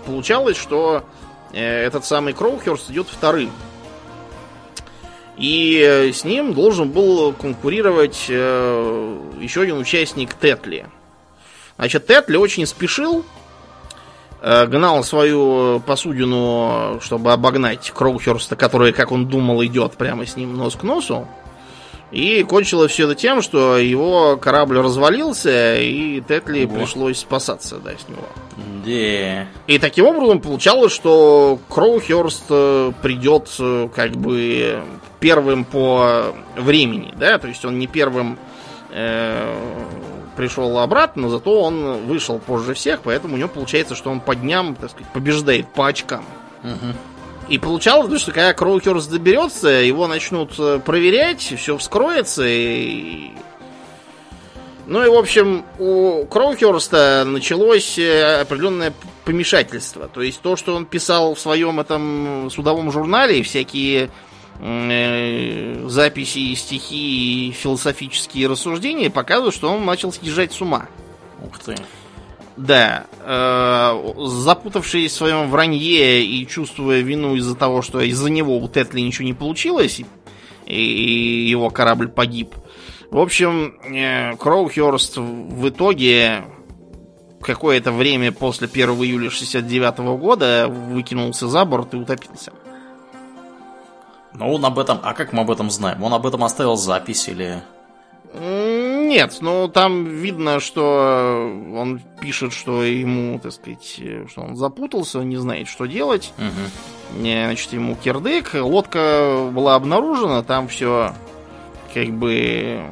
получалось, 0.04 0.56
что 0.56 1.04
э, 1.52 1.84
этот 1.84 2.04
самый 2.04 2.32
Кроухерст 2.32 2.90
идет 2.90 3.08
вторым. 3.08 3.50
И 5.36 5.80
э, 5.80 6.12
с 6.12 6.24
ним 6.24 6.54
должен 6.54 6.90
был 6.90 7.32
конкурировать 7.32 8.26
э, 8.28 9.18
еще 9.40 9.62
один 9.62 9.78
участник 9.78 10.34
Тетли. 10.34 10.86
Значит, 11.76 12.06
Тетли 12.06 12.36
очень 12.36 12.66
спешил, 12.66 13.24
гнал 14.40 15.02
свою 15.02 15.80
посудину, 15.80 17.00
чтобы 17.02 17.32
обогнать 17.32 17.90
Кроухерста, 17.90 18.54
который, 18.54 18.92
как 18.92 19.10
он 19.10 19.26
думал, 19.26 19.64
идет 19.64 19.94
прямо 19.94 20.24
с 20.24 20.36
ним 20.36 20.56
нос 20.56 20.76
к 20.76 20.84
носу. 20.84 21.26
И 22.14 22.44
кончилось 22.44 22.92
все 22.92 23.06
это 23.06 23.16
тем, 23.16 23.42
что 23.42 23.76
его 23.76 24.36
корабль 24.36 24.78
развалился, 24.78 25.80
и 25.80 26.20
Тетли 26.20 26.64
вот. 26.64 26.78
пришлось 26.78 27.18
спасаться 27.18 27.78
да, 27.78 27.90
с 27.90 28.08
него. 28.08 28.22
Да. 28.84 29.46
И 29.66 29.78
таким 29.80 30.06
образом 30.06 30.40
получалось, 30.40 30.92
что 30.92 31.58
Кроухерст 31.68 32.44
э, 32.50 32.92
придет 33.02 33.50
э, 33.58 33.88
как 33.92 34.12
бы 34.12 34.80
первым 35.18 35.64
по 35.64 36.36
времени, 36.56 37.12
да, 37.16 37.38
то 37.38 37.48
есть 37.48 37.64
он 37.64 37.80
не 37.80 37.88
первым 37.88 38.38
э, 38.90 39.52
пришел 40.36 40.78
обратно, 40.78 41.22
но 41.22 41.28
зато 41.30 41.62
он 41.62 42.06
вышел 42.06 42.38
позже 42.38 42.74
всех, 42.74 43.00
поэтому 43.02 43.34
у 43.34 43.38
него 43.38 43.48
получается, 43.48 43.96
что 43.96 44.10
он 44.10 44.20
по 44.20 44.36
дням, 44.36 44.76
так 44.76 44.90
сказать, 44.90 45.12
побеждает 45.12 45.66
по 45.66 45.88
очкам. 45.88 46.24
Угу. 46.62 46.94
И 47.48 47.58
получалось, 47.58 48.20
что 48.20 48.32
когда 48.32 48.52
Кроукерс 48.54 49.06
доберется, 49.06 49.68
его 49.68 50.06
начнут 50.06 50.52
э, 50.58 50.80
проверять, 50.84 51.40
все 51.40 51.76
вскроется 51.76 52.44
и... 52.46 53.30
Ну 54.86 55.04
и, 55.04 55.08
в 55.08 55.14
общем, 55.14 55.64
у 55.78 56.26
Кроукерста 56.26 57.24
началось 57.26 57.98
э, 57.98 58.40
определенное 58.40 58.94
помешательство. 59.24 60.08
То 60.08 60.22
есть 60.22 60.40
то, 60.40 60.56
что 60.56 60.74
он 60.74 60.86
писал 60.86 61.34
в 61.34 61.40
своем 61.40 61.80
этом 61.80 62.48
судовом 62.50 62.90
журнале, 62.90 63.42
всякие 63.42 64.10
э, 64.60 65.84
записи, 65.86 66.54
стихи 66.54 67.48
и 67.48 67.52
философические 67.52 68.48
рассуждения 68.48 69.10
показывают, 69.10 69.54
что 69.54 69.70
он 69.70 69.84
начал 69.84 70.12
съезжать 70.12 70.52
с 70.52 70.62
ума. 70.62 70.86
Ух 71.42 71.58
ты. 71.58 71.76
Да, 72.56 73.06
э, 73.20 74.12
запутавшись 74.16 75.12
в 75.12 75.14
своем 75.14 75.50
вранье 75.50 76.24
и 76.24 76.46
чувствуя 76.46 77.00
вину 77.00 77.34
из-за 77.34 77.56
того, 77.56 77.82
что 77.82 78.00
из-за 78.00 78.30
него 78.30 78.58
у 78.58 78.68
Тетли 78.68 79.00
ничего 79.00 79.24
не 79.24 79.34
получилось, 79.34 80.00
и 80.66 81.46
его 81.48 81.70
корабль 81.70 82.08
погиб. 82.08 82.54
В 83.10 83.18
общем, 83.18 83.74
э, 83.92 84.36
Кроухерст 84.36 85.16
в 85.16 85.68
итоге 85.68 86.44
какое-то 87.40 87.92
время 87.92 88.32
после 88.32 88.68
1 88.68 88.90
июля 89.02 89.30
69 89.30 90.16
года 90.16 90.68
выкинулся 90.68 91.48
за 91.48 91.64
борт 91.64 91.94
и 91.94 91.96
утопился. 91.96 92.52
Но 94.32 94.52
он 94.52 94.64
об 94.64 94.78
этом... 94.78 94.98
А 95.02 95.14
как 95.14 95.32
мы 95.32 95.42
об 95.42 95.50
этом 95.50 95.70
знаем? 95.70 96.02
Он 96.02 96.12
об 96.12 96.26
этом 96.26 96.42
оставил 96.42 96.76
запись 96.76 97.28
или... 97.28 97.62
Нет, 99.08 99.38
ну 99.40 99.68
там 99.68 100.06
видно, 100.06 100.60
что 100.60 101.52
он 101.74 102.00
пишет, 102.20 102.52
что 102.52 102.82
ему, 102.82 103.38
так 103.38 103.52
сказать, 103.52 104.00
что 104.28 104.40
он 104.42 104.56
запутался, 104.56 105.20
не 105.20 105.36
знает, 105.36 105.68
что 105.68 105.86
делать. 105.86 106.32
Угу. 106.38 107.20
Значит, 107.20 107.72
ему 107.72 107.96
кирдык. 107.96 108.54
Лодка 108.54 109.48
была 109.52 109.74
обнаружена, 109.74 110.42
там 110.42 110.68
все 110.68 111.12
как 111.92 112.08
бы 112.10 112.82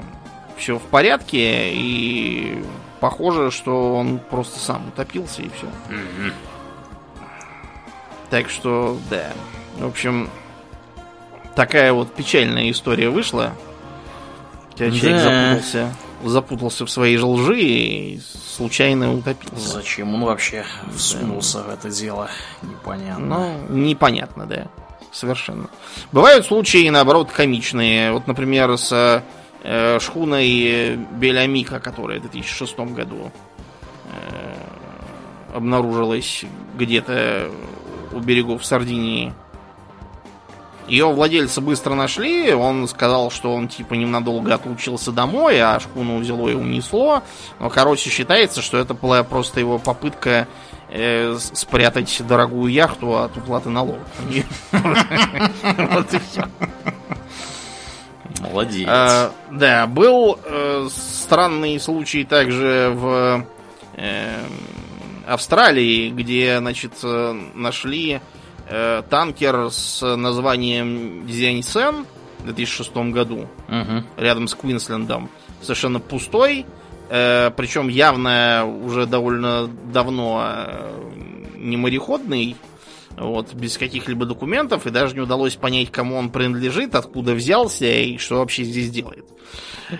все 0.57 0.79
в 0.79 0.83
порядке, 0.83 1.73
и 1.73 2.63
похоже, 3.01 3.51
что 3.51 3.97
он 3.97 4.21
просто 4.21 4.61
сам 4.61 4.89
утопился 4.89 5.43
и 5.43 5.49
все. 5.49 5.67
Так 8.31 8.49
что, 8.49 8.97
да. 9.11 9.33
В 9.79 9.87
общем, 9.87 10.31
такая 11.57 11.93
вот 11.93 12.15
печальная 12.15 12.71
история 12.71 13.11
вышла. 13.11 13.53
Человек 14.77 15.03
Да. 15.03 15.19
запутался, 15.55 15.95
запутался 16.25 16.87
в 16.87 16.91
своей 16.91 17.17
же 17.17 17.27
лжи 17.27 17.61
и 17.61 18.21
случайно 18.57 19.15
утопился. 19.15 19.69
Зачем 19.69 20.15
он 20.15 20.25
вообще 20.25 20.65
всунулся 20.97 21.63
в 21.63 21.69
это 21.69 21.91
дело? 21.91 22.29
Непонятно. 22.63 23.27
Ну, 23.69 23.77
непонятно, 23.77 24.47
да. 24.47 24.67
Совершенно. 25.13 25.69
Бывают 26.11 26.47
случаи, 26.47 26.89
наоборот, 26.89 27.31
комичные. 27.31 28.13
Вот, 28.13 28.27
например, 28.27 28.79
с 28.79 29.23
э, 29.63 29.99
шхуной 30.01 30.97
Белямика, 30.97 31.81
которая 31.81 32.19
в 32.19 32.23
2006 32.23 32.79
году 32.79 33.31
э, 34.11 34.55
обнаружилась 35.55 36.45
где-то 36.79 37.51
у 38.13 38.21
берегов 38.21 38.65
Сардинии. 38.65 39.35
Ее 40.89 41.13
владельца 41.13 41.61
быстро 41.61 41.95
нашли, 41.95 42.53
он 42.53 42.89
сказал, 42.89 43.31
что 43.31 43.55
он 43.55 43.69
типа 43.69 43.95
ненадолго 43.95 44.55
отлучился 44.55 45.13
домой, 45.13 45.61
а 45.61 45.79
шхуну 45.81 46.19
взяло 46.19 46.49
и 46.49 46.55
унесло. 46.55 47.23
Но, 47.61 47.71
короче, 47.71 48.11
считается, 48.11 48.63
что 48.63 48.79
это 48.79 48.93
была 48.95 49.23
просто 49.23 49.61
его 49.61 49.79
попытка 49.79 50.49
э, 50.91 51.37
спрятать 51.39 52.21
дорогую 52.27 52.73
яхту 52.73 53.17
от 53.19 53.37
уплаты 53.37 53.69
налогов. 53.71 54.07
Вот 55.63 56.13
и 56.15 56.19
все. 56.19 56.45
Молодец. 58.41 58.87
А, 58.91 59.33
Да, 59.51 59.87
был 59.87 60.39
э, 60.45 60.89
странный 60.91 61.79
случай 61.79 62.25
также 62.25 62.93
в 62.95 63.47
э, 63.95 64.41
Австралии, 65.27 66.11
где, 66.11 66.59
значит, 66.59 66.93
э, 67.03 67.33
нашли 67.55 68.21
э, 68.69 69.03
танкер 69.09 69.71
с 69.71 70.17
названием 70.17 71.29
Зяньсен 71.29 72.07
в 72.41 72.45
2006 72.45 73.13
году 73.13 73.49
Мгм. 73.69 74.07
рядом 74.17 74.49
с 74.49 74.55
Квинслендом. 74.55 75.31
Совершенно 75.61 76.01
пустой, 76.01 76.67
э, 77.11 77.51
причем 77.57 77.89
явно 77.89 78.65
уже 78.67 79.07
довольно 79.07 79.67
давно 79.67 80.43
э, 80.45 80.93
не 81.57 81.77
мореходный, 81.77 82.57
вот, 83.17 83.53
без 83.55 83.77
каких-либо 83.79 84.25
документов, 84.27 84.87
и 84.87 84.91
даже 84.91 85.15
не 85.15 85.21
удалось 85.21 85.55
понять, 85.55 85.91
кому 85.93 86.17
он 86.17 86.31
принадлежит, 86.31 86.95
откуда 86.95 87.35
взялся 87.35 87.85
и 87.87 88.17
что 88.19 88.39
вообще 88.39 88.65
здесь 88.65 88.91
делает. 88.91 89.27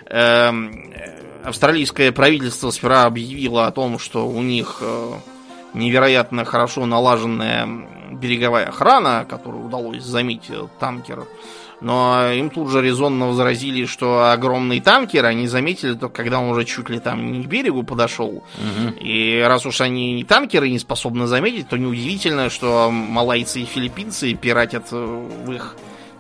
Эм, 0.07 0.93
австралийское 1.45 2.11
правительство 2.13 2.71
сперва 2.71 3.05
объявило 3.05 3.67
о 3.67 3.71
том, 3.71 3.99
что 3.99 4.27
у 4.27 4.43
них 4.43 4.79
э, 4.81 5.13
невероятно 5.75 6.45
хорошо 6.45 6.87
налаженная 6.87 7.69
береговая 8.13 8.67
охрана, 8.67 9.27
которую 9.29 9.67
удалось 9.67 10.03
заметить 10.03 10.51
этот 10.51 10.77
танкер. 10.79 11.27
Но 11.81 12.31
им 12.31 12.49
тут 12.51 12.71
же 12.71 12.81
резонно 12.81 13.27
возразили, 13.27 13.87
что 13.87 14.31
огромный 14.31 14.79
танкер 14.81 15.25
они 15.25 15.49
заметили 15.49 15.95
только 15.95 16.23
когда 16.23 16.39
он 16.39 16.51
уже 16.51 16.65
чуть 16.65 16.89
ли 16.89 17.01
там 17.01 17.33
не 17.33 17.43
к 17.43 17.47
берегу 17.49 17.83
подошел. 17.83 18.45
Мгм. 18.59 18.91
И 19.01 19.45
раз 19.45 19.67
уж 19.67 19.81
они 19.81 20.23
танкеры 20.23 20.71
не 20.71 20.79
способны 20.79 21.27
заметить, 21.27 21.69
то 21.69 21.77
неудивительно, 21.77 22.51
что 22.51 22.89
малайцы 22.93 23.63
и 23.63 23.65
филиппинцы 23.65 24.33
пиратят 24.35 24.93
э, 24.93 25.27
в 25.45 25.51
их 25.51 25.75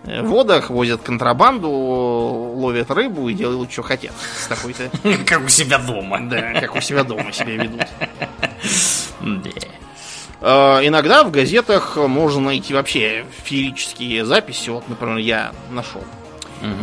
э, 0.04 0.22
водах, 0.22 0.68
возят 0.70 1.02
контрабанду, 1.02 1.70
ловят 1.70 2.90
рыбу 2.90 3.28
и 3.28 3.34
делают, 3.34 3.70
что 3.70 3.82
хотят. 3.82 4.14
С 4.36 4.48
такой-то, 4.48 4.90
Как 5.24 5.44
у 5.44 5.48
себя 5.48 5.78
дома. 5.78 6.18
да, 6.22 6.60
как 6.60 6.74
у 6.74 6.80
себя 6.80 7.04
дома 7.04 7.30
себя 7.32 7.54
ведут. 7.54 7.82
Э, 10.42 10.80
Иногда 10.86 11.24
в 11.24 11.30
газетах 11.30 11.96
можно 11.96 12.40
найти 12.40 12.74
вообще 12.74 13.24
феерические 13.44 14.24
записи. 14.24 14.70
Вот, 14.70 14.88
например, 14.88 15.18
я 15.18 15.52
нашел. 15.70 16.02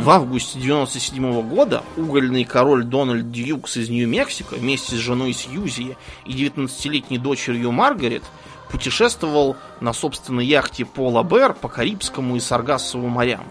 В 0.01 0.09
августе 0.09 0.59
97 0.59 1.41
года 1.43 1.83
угольный 1.95 2.43
король 2.43 2.83
Дональд 2.83 3.31
Дьюкс 3.31 3.77
из 3.77 3.89
Нью-Мексико 3.89 4.55
вместе 4.55 4.97
с 4.97 4.99
женой 4.99 5.31
Сьюзи 5.31 5.95
и 6.25 6.31
19-летней 6.33 7.17
дочерью 7.17 7.71
Маргарет 7.71 8.23
путешествовал 8.69 9.55
на 9.79 9.93
собственной 9.93 10.45
яхте 10.45 10.83
Пола 10.83 11.23
Бэр 11.23 11.53
по 11.53 11.69
Карибскому 11.69 12.35
и 12.35 12.41
Саргассову 12.41 13.07
морям. 13.07 13.45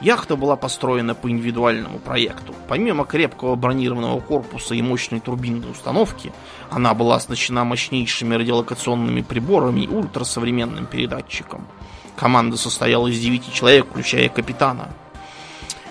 Яхта 0.00 0.36
была 0.36 0.56
построена 0.56 1.14
по 1.14 1.30
индивидуальному 1.30 1.98
проекту. 1.98 2.54
Помимо 2.68 3.06
крепкого 3.06 3.54
бронированного 3.54 4.20
корпуса 4.20 4.74
и 4.74 4.82
мощной 4.82 5.20
турбинной 5.20 5.70
установки, 5.70 6.32
она 6.70 6.92
была 6.92 7.16
оснащена 7.16 7.64
мощнейшими 7.64 8.34
радиолокационными 8.34 9.22
приборами 9.22 9.80
и 9.80 9.88
ультрасовременным 9.88 10.86
передатчиком. 10.86 11.66
Команда 12.14 12.58
состояла 12.58 13.08
из 13.08 13.18
9 13.18 13.52
человек, 13.52 13.86
включая 13.88 14.28
капитана. 14.28 14.90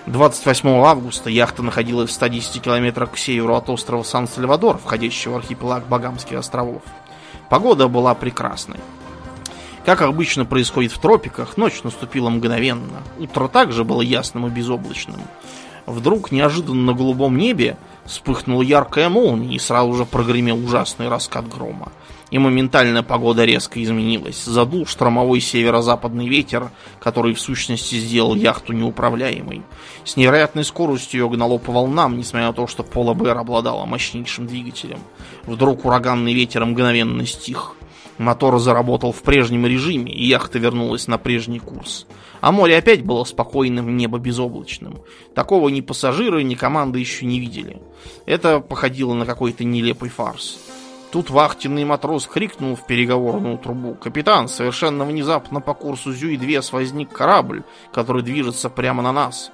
28 0.06 0.68
августа 0.84 1.28
яхта 1.28 1.64
находилась 1.64 2.10
в 2.10 2.14
110 2.14 2.62
километрах 2.62 3.10
к 3.10 3.18
северу 3.18 3.56
от 3.56 3.68
острова 3.68 4.04
Сан-Сальвадор, 4.04 4.78
входящего 4.78 5.32
в 5.32 5.36
архипелаг 5.38 5.88
Багамских 5.88 6.38
островов. 6.38 6.82
Погода 7.48 7.88
была 7.88 8.14
прекрасной. 8.14 8.78
Как 9.86 10.02
обычно 10.02 10.44
происходит 10.44 10.90
в 10.90 10.98
тропиках, 10.98 11.56
ночь 11.56 11.84
наступила 11.84 12.28
мгновенно. 12.28 13.04
Утро 13.20 13.46
также 13.46 13.84
было 13.84 14.02
ясным 14.02 14.48
и 14.48 14.50
безоблачным. 14.50 15.20
Вдруг 15.86 16.32
неожиданно 16.32 16.82
на 16.82 16.92
голубом 16.92 17.38
небе 17.38 17.76
вспыхнула 18.04 18.62
яркая 18.62 19.08
молния 19.08 19.54
и 19.54 19.60
сразу 19.60 19.92
же 19.94 20.04
прогремел 20.04 20.58
ужасный 20.58 21.08
раскат 21.08 21.48
грома. 21.48 21.92
И 22.32 22.38
моментально 22.38 23.04
погода 23.04 23.44
резко 23.44 23.80
изменилась. 23.80 24.42
Задул 24.44 24.86
штормовой 24.86 25.40
северо-западный 25.40 26.26
ветер, 26.26 26.72
который 26.98 27.32
в 27.32 27.40
сущности 27.40 27.94
сделал 27.94 28.34
яхту 28.34 28.72
неуправляемой. 28.72 29.62
С 30.04 30.16
невероятной 30.16 30.64
скоростью 30.64 31.20
ее 31.20 31.30
гнало 31.30 31.58
по 31.58 31.70
волнам, 31.70 32.18
несмотря 32.18 32.48
на 32.48 32.52
то, 32.52 32.66
что 32.66 32.82
Пола 32.82 33.14
Бэр 33.14 33.38
обладала 33.38 33.84
мощнейшим 33.84 34.48
двигателем. 34.48 34.98
Вдруг 35.44 35.84
ураганный 35.84 36.34
ветер 36.34 36.64
мгновенно 36.64 37.24
стих. 37.24 37.76
Мотор 38.18 38.58
заработал 38.58 39.12
в 39.12 39.22
прежнем 39.22 39.66
режиме, 39.66 40.12
и 40.12 40.26
яхта 40.26 40.58
вернулась 40.58 41.06
на 41.06 41.18
прежний 41.18 41.58
курс. 41.58 42.06
А 42.40 42.52
море 42.52 42.76
опять 42.76 43.04
было 43.04 43.24
спокойным, 43.24 43.96
небо 43.96 44.18
безоблачным. 44.18 45.00
Такого 45.34 45.68
ни 45.68 45.80
пассажиры, 45.80 46.42
ни 46.42 46.54
команда 46.54 46.98
еще 46.98 47.26
не 47.26 47.40
видели. 47.40 47.80
Это 48.24 48.60
походило 48.60 49.14
на 49.14 49.26
какой-то 49.26 49.64
нелепый 49.64 50.08
фарс. 50.08 50.58
Тут 51.12 51.30
вахтенный 51.30 51.84
матрос 51.84 52.26
крикнул 52.26 52.74
в 52.74 52.86
переговорную 52.86 53.58
трубу. 53.58 53.94
«Капитан, 53.94 54.48
совершенно 54.48 55.04
внезапно 55.04 55.60
по 55.60 55.72
курсу 55.72 56.12
Зюи-2 56.12 56.68
возник 56.72 57.10
корабль, 57.10 57.62
который 57.92 58.22
движется 58.22 58.68
прямо 58.68 59.02
на 59.02 59.12
нас». 59.12 59.50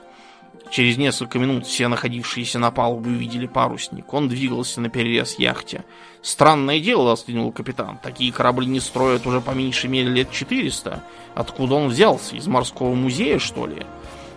Через 0.73 0.97
несколько 0.97 1.39
минут 1.39 1.67
все 1.67 1.87
находившиеся 1.89 2.59
на 2.59 2.71
палубе 2.71 3.11
увидели 3.11 3.47
парусник. 3.47 4.11
Он 4.15 4.31
двигался 4.31 4.81
на 4.81 4.89
перерез 4.89 5.39
яхте. 5.39 5.85
«Странное 6.23 6.81
дело»,— 6.81 7.11
воскликнул 7.11 7.53
капитан. 7.53 7.99
«Такие 8.03 8.33
корабли 8.33 8.67
не 8.67 8.81
строят 8.81 9.27
уже 9.27 9.43
по 9.43 9.51
меньшей 9.51 9.91
мере 9.91 10.09
лет 10.09 10.31
400. 10.31 11.05
Откуда 11.35 11.75
он 11.75 11.89
взялся? 11.89 12.37
Из 12.37 12.47
морского 12.47 12.95
музея, 12.95 13.39
что 13.39 13.67
ли?» 13.67 13.85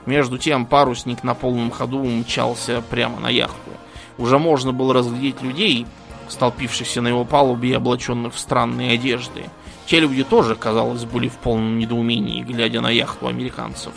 Между 0.06 0.38
тем 0.38 0.66
парусник 0.66 1.24
на 1.24 1.36
полном 1.36 1.72
ходу 1.72 2.04
мчался 2.04 2.84
прямо 2.90 3.22
на 3.22 3.30
яхту. 3.30 3.72
Уже 4.18 4.38
можно 4.38 4.74
было 4.74 4.94
разглядеть 4.94 5.42
людей, 5.42 5.88
столпившихся 6.28 7.00
на 7.00 7.08
его 7.08 7.24
палубе 7.24 7.70
и 7.70 7.74
облаченных 7.74 8.34
в 8.34 8.40
странные 8.40 8.92
одежды. 8.92 9.46
Те 9.86 10.02
люди 10.02 10.26
тоже, 10.26 10.56
казалось, 10.56 11.06
были 11.06 11.30
в 11.30 11.38
полном 11.38 11.80
недоумении, 11.80 12.44
глядя 12.44 12.82
на 12.82 12.90
яхту 12.90 13.28
американцев. 13.28 13.94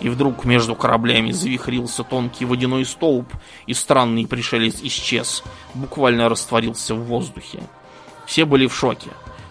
И 0.00 0.08
вдруг 0.08 0.44
между 0.44 0.74
кораблями 0.74 1.30
завихрился 1.30 2.04
тонкий 2.04 2.44
водяной 2.44 2.84
столб, 2.84 3.26
и 3.66 3.74
странный 3.74 4.26
пришелец 4.26 4.80
исчез, 4.82 5.42
буквально 5.74 6.28
растворился 6.28 6.94
в 6.94 7.04
воздухе. 7.04 7.62
Все 8.26 8.44
были 8.44 8.66
в 8.66 8.74
шоке. 8.74 9.10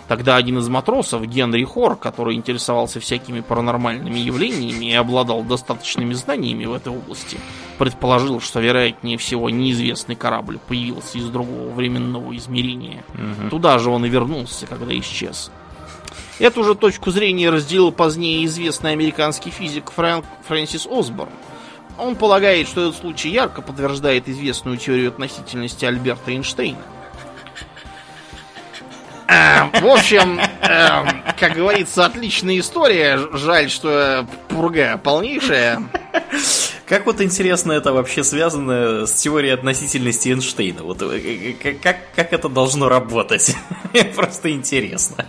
Тогда 0.10 0.38
один 0.38 0.58
из 0.58 0.68
матросов, 0.68 1.24
Генри 1.28 1.64
Хор, 1.64 1.96
который 1.96 2.34
интересовался 2.34 3.00
всякими 3.00 3.42
паранормальными 3.42 4.18
явлениями 4.18 4.86
и 4.86 4.94
обладал 4.96 5.44
достаточными 5.44 6.14
знаниями 6.14 6.66
в 6.66 6.74
этой 6.74 6.92
области, 6.92 7.38
предположил, 7.78 8.42
что 8.42 8.60
вероятнее 8.60 9.20
всего 9.20 9.52
неизвестный 9.52 10.16
корабль 10.16 10.58
появился 10.68 11.20
из 11.20 11.30
другого 11.30 11.70
временного 11.70 12.36
измерения. 12.36 13.04
Туда 13.52 13.78
же 13.78 13.92
он 13.92 14.04
и 14.04 14.10
вернулся, 14.10 14.66
когда 14.66 14.98
исчез. 14.98 15.52
Эту 16.40 16.64
же 16.64 16.74
точку 16.74 17.12
зрения 17.12 17.50
разделил 17.50 17.92
позднее 17.92 18.46
известный 18.46 18.94
американский 18.94 19.50
физик 19.52 19.92
Фрэнк, 19.92 20.26
Фрэнсис 20.48 20.88
Осборн. 20.90 21.30
Он 21.98 22.16
полагает, 22.16 22.68
что 22.70 22.88
этот 22.88 23.02
случай 23.02 23.30
ярко 23.30 23.62
подтверждает 23.62 24.30
известную 24.30 24.78
теорию 24.78 25.10
относительности 25.10 25.84
Альберта 25.84 26.32
Эйнштейна. 26.32 26.80
Эм, 29.28 29.72
В 29.72 29.86
общем, 29.86 30.40
эм, 30.40 31.24
как 31.38 31.54
говорится, 31.54 32.06
отличная 32.06 32.58
история. 32.60 33.20
Жаль, 33.34 33.70
что 33.70 34.26
пурга 34.48 34.98
полнейшая. 34.98 35.84
Как 36.86 37.06
вот 37.06 37.22
интересно 37.22 37.74
это 37.74 37.94
вообще 37.94 38.24
связано 38.24 39.06
с 39.06 39.12
теорией 39.14 39.52
относительности 39.54 40.30
Эйнштейна? 40.30 40.84
Вот 40.84 41.02
э, 41.04 41.54
э, 41.62 41.74
как, 41.74 41.98
как 42.16 42.34
это 42.34 42.50
должно 42.50 42.90
работать? 42.90 43.56
Просто 44.16 44.52
интересно. 44.52 45.26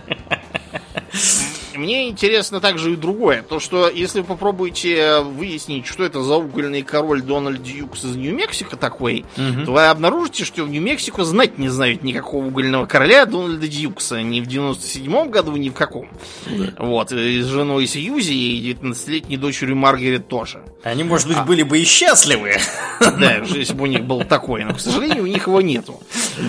Yeah. 1.13 1.47
Мне 1.81 2.09
интересно 2.09 2.59
также 2.59 2.93
и 2.93 2.95
другое. 2.95 3.41
То, 3.41 3.59
что 3.59 3.89
если 3.89 4.19
вы 4.19 4.25
попробуете 4.25 5.21
выяснить, 5.21 5.87
что 5.87 6.03
это 6.03 6.21
за 6.21 6.35
угольный 6.35 6.83
король 6.83 7.23
Дональд 7.23 7.63
Дьюкс 7.63 8.03
из 8.05 8.15
Нью-Мексико 8.15 8.77
такой, 8.77 9.25
угу. 9.35 9.65
то 9.65 9.71
вы 9.71 9.87
обнаружите, 9.87 10.45
что 10.45 10.63
в 10.63 10.69
Нью-Мексико 10.69 11.23
знать 11.23 11.57
не 11.57 11.69
знают 11.69 12.03
никакого 12.03 12.45
угольного 12.45 12.85
короля 12.85 13.25
Дональда 13.25 13.67
Дьюкса. 13.67 14.21
Ни 14.21 14.41
в 14.41 14.47
97-м 14.47 15.31
году, 15.31 15.55
ни 15.55 15.69
в 15.69 15.73
каком. 15.73 16.07
Да. 16.45 16.73
Вот. 16.77 17.11
И 17.13 17.41
с 17.41 17.47
женой 17.47 17.87
Сьюзи 17.87 18.31
и 18.31 18.73
19-летней 18.73 19.37
дочерью 19.37 19.75
Маргарет 19.75 20.27
тоже. 20.27 20.63
Они, 20.83 21.03
может 21.03 21.27
быть, 21.27 21.37
а... 21.37 21.43
были 21.43 21.63
бы 21.63 21.79
и 21.79 21.83
счастливы. 21.83 22.57
Да, 22.99 23.37
если 23.37 23.73
бы 23.73 23.83
у 23.83 23.87
них 23.87 24.05
был 24.05 24.23
такой. 24.23 24.63
Но, 24.63 24.75
к 24.75 24.79
сожалению, 24.79 25.23
у 25.23 25.27
них 25.27 25.47
его 25.47 25.61
нету. 25.61 25.99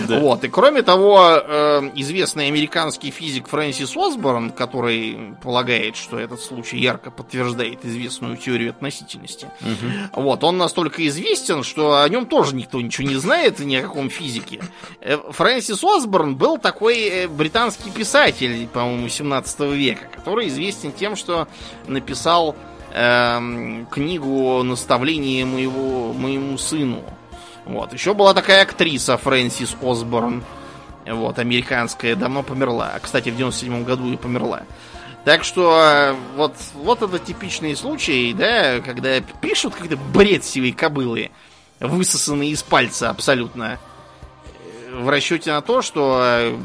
Да. 0.08 0.20
Вот. 0.20 0.44
И 0.44 0.48
кроме 0.48 0.82
того, 0.82 1.42
э, 1.42 1.90
известный 1.96 2.48
американский 2.48 3.10
физик 3.10 3.48
Фрэнсис 3.48 3.96
Осборн, 3.96 4.50
который 4.50 5.16
полагает, 5.42 5.96
что 5.96 6.18
этот 6.18 6.40
случай 6.40 6.78
ярко 6.78 7.10
подтверждает 7.10 7.84
известную 7.84 8.36
теорию 8.36 8.70
относительности. 8.70 9.48
Угу. 9.60 10.22
Вот, 10.22 10.44
он 10.44 10.58
настолько 10.58 11.06
известен, 11.08 11.62
что 11.62 12.02
о 12.02 12.08
нем 12.08 12.26
тоже 12.26 12.54
никто 12.54 12.80
ничего 12.80 13.08
не 13.08 13.16
знает, 13.16 13.58
ни 13.58 13.74
о 13.76 13.82
каком 13.82 14.10
физике. 14.10 14.60
Э, 15.00 15.18
Фрэнсис 15.30 15.82
Осборн 15.82 16.36
был 16.36 16.58
такой 16.58 17.08
э, 17.08 17.28
британский 17.28 17.90
писатель, 17.90 18.66
по-моему, 18.68 19.08
17 19.08 19.60
века, 19.72 20.06
который 20.14 20.48
известен 20.48 20.92
тем, 20.92 21.16
что 21.16 21.48
написал 21.86 22.56
э, 22.92 23.84
книгу 23.90 24.62
наставления 24.62 25.46
моего, 25.46 26.12
моему 26.12 26.58
сыну. 26.58 27.02
Вот. 27.64 27.92
Еще 27.92 28.14
была 28.14 28.34
такая 28.34 28.62
актриса 28.62 29.16
Фрэнсис 29.16 29.76
Осборн. 29.80 30.42
Вот, 31.06 31.38
американская, 31.38 32.14
давно 32.14 32.42
померла. 32.42 32.92
Кстати, 33.02 33.30
в 33.30 33.36
97 33.36 33.84
году 33.84 34.12
и 34.12 34.16
померла. 34.16 34.62
Так 35.24 35.44
что 35.44 35.80
э, 35.80 36.14
вот, 36.36 36.54
вот 36.74 37.02
это 37.02 37.18
типичный 37.18 37.76
случай, 37.76 38.34
да, 38.34 38.80
когда 38.80 39.20
пишут 39.20 39.74
как-то 39.74 39.96
бред 39.96 40.44
сивой 40.44 40.72
кобылы, 40.72 41.30
высосанные 41.78 42.50
из 42.50 42.62
пальца 42.64 43.10
абсолютно, 43.10 43.78
э, 44.90 44.96
в 45.00 45.08
расчете 45.08 45.52
на 45.52 45.60
то, 45.60 45.80
что 45.80 46.20
э, 46.24 46.58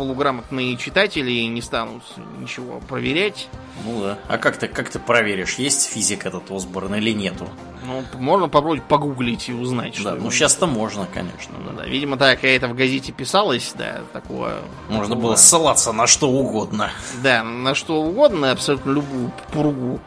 полуграмотные 0.00 0.78
читатели 0.78 1.42
не 1.42 1.60
станут 1.60 2.02
ничего 2.38 2.80
проверять. 2.80 3.48
Ну 3.84 4.00
да. 4.00 4.18
А 4.28 4.38
как 4.38 4.56
ты, 4.56 4.66
как 4.66 4.88
ты 4.88 4.98
проверишь, 4.98 5.56
есть 5.56 5.90
физик 5.90 6.24
этот 6.24 6.50
Осборн 6.50 6.94
или 6.94 7.10
нету? 7.12 7.46
Ну, 7.84 8.02
можно 8.14 8.48
попробовать 8.48 8.82
погуглить 8.84 9.50
и 9.50 9.52
узнать, 9.52 9.96
что... 9.96 10.04
Да, 10.04 10.14
ну 10.14 10.30
сейчас-то 10.30 10.66
можно, 10.66 11.06
конечно. 11.12 11.54
Да. 11.66 11.82
да, 11.82 11.84
видимо, 11.84 12.16
так 12.16 12.42
это 12.44 12.68
в 12.68 12.74
газете 12.74 13.12
писалось, 13.12 13.74
да, 13.76 14.00
такого... 14.14 14.54
Можно 14.88 15.16
такого... 15.16 15.26
было 15.26 15.36
ссылаться 15.36 15.92
на 15.92 16.06
что 16.06 16.30
угодно. 16.30 16.90
Да, 17.22 17.44
на 17.44 17.74
что 17.74 18.00
угодно, 18.00 18.52
абсолютно 18.52 18.92
любую 18.92 19.32
пургу 19.52 20.00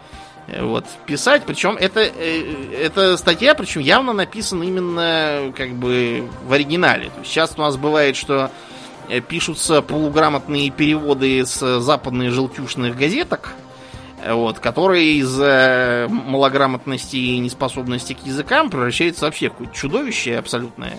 э, 0.48 0.66
вот, 0.66 0.88
писать. 1.06 1.44
Причем 1.46 1.78
это, 1.78 2.00
э, 2.00 2.82
эта 2.82 3.16
статья, 3.18 3.54
причем 3.54 3.82
явно 3.82 4.14
написана 4.14 4.64
именно 4.64 5.54
как 5.56 5.74
бы 5.76 6.28
в 6.48 6.52
оригинале. 6.52 7.12
То 7.12 7.20
есть 7.20 7.32
сейчас 7.32 7.54
у 7.58 7.62
нас 7.62 7.78
бывает, 7.78 8.16
что 8.16 8.50
пишутся 9.28 9.82
полуграмотные 9.82 10.70
переводы 10.70 11.45
с 11.45 11.80
западных 11.80 12.32
желтюшных 12.32 12.97
газеток, 12.97 13.54
вот, 14.28 14.60
которые 14.60 15.16
из-за 15.16 16.08
малограмотности 16.10 17.18
и 17.18 17.39
неспособности 17.39 18.14
к 18.14 18.26
языкам 18.26 18.70
превращаются 18.70 19.26
вообще 19.26 19.49
в 19.49 19.54
какое-то 19.54 19.76
чудовище 19.76 20.38
абсолютное. 20.38 20.97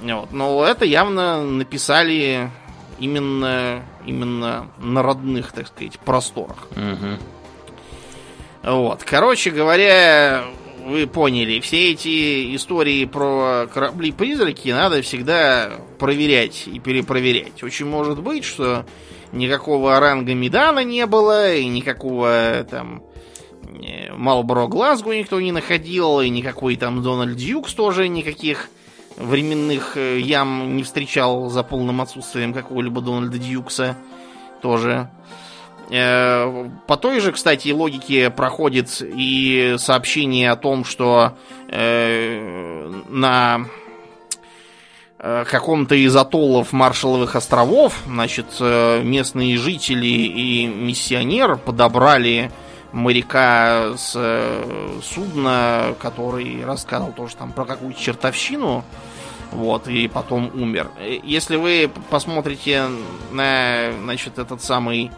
Вот. 0.00 0.32
Но 0.32 0.64
это 0.64 0.84
явно 0.84 1.42
написали 1.42 2.50
именно, 2.98 3.82
именно 4.04 4.68
на 4.78 5.02
родных, 5.02 5.52
так 5.52 5.68
сказать, 5.68 5.98
просторах. 5.98 6.68
Угу. 6.72 8.72
Вот. 8.72 9.04
Короче 9.04 9.50
говоря, 9.50 10.44
вы 10.86 11.06
поняли, 11.08 11.58
все 11.60 11.90
эти 11.90 12.54
истории 12.54 13.04
про 13.06 13.66
корабли-призраки 13.66 14.68
надо 14.68 15.02
всегда 15.02 15.72
проверять 15.98 16.68
и 16.68 16.78
перепроверять. 16.78 17.62
Очень 17.62 17.86
может 17.86 18.22
быть, 18.22 18.44
что 18.44 18.86
никакого 19.32 19.98
ранга 19.98 20.34
Медана 20.34 20.84
не 20.84 21.04
было, 21.06 21.54
и 21.54 21.66
никакого 21.66 22.64
там 22.70 23.02
Малборо 24.16 24.68
Глазгу 24.68 25.12
никто 25.12 25.40
не 25.40 25.50
находил, 25.50 26.20
и 26.20 26.28
никакой 26.28 26.76
там 26.76 27.02
Дональд 27.02 27.36
Дьюкс 27.36 27.74
тоже 27.74 28.08
никаких 28.08 28.68
временных 29.16 29.96
э, 29.96 30.20
ям 30.20 30.76
не 30.76 30.82
встречал 30.82 31.48
за 31.48 31.62
полным 31.62 32.00
отсутствием 32.00 32.52
какого-либо 32.52 33.00
Дональда 33.00 33.38
Дьюкса 33.38 33.96
тоже. 34.62 35.10
Э, 35.90 36.68
по 36.86 36.96
той 36.96 37.20
же, 37.20 37.32
кстати, 37.32 37.70
логике 37.70 38.30
проходит 38.30 39.00
и 39.00 39.76
сообщение 39.78 40.50
о 40.50 40.56
том, 40.56 40.84
что 40.84 41.36
э, 41.68 43.02
на 43.08 43.66
Э, 45.18 45.44
каком-то 45.50 45.94
из 45.94 46.14
атоллов 46.14 46.72
Маршаловых 46.72 47.36
островов, 47.36 48.02
значит, 48.06 48.46
местные 48.60 49.56
жители 49.56 50.06
и 50.06 50.66
миссионер 50.66 51.56
подобрали 51.56 52.52
моряка 52.92 53.96
с 53.96 54.12
судна, 55.02 55.94
который 56.00 56.64
рассказывал 56.64 57.12
тоже 57.12 57.34
там 57.36 57.52
про 57.52 57.64
какую-то 57.64 58.00
чертовщину, 58.00 58.84
вот, 59.52 59.88
и 59.88 60.06
потом 60.06 60.50
умер. 60.54 60.90
Если 61.24 61.56
вы 61.56 61.90
посмотрите 62.10 62.84
на, 63.32 63.92
значит, 64.02 64.38
этот 64.38 64.62
самый 64.62 65.10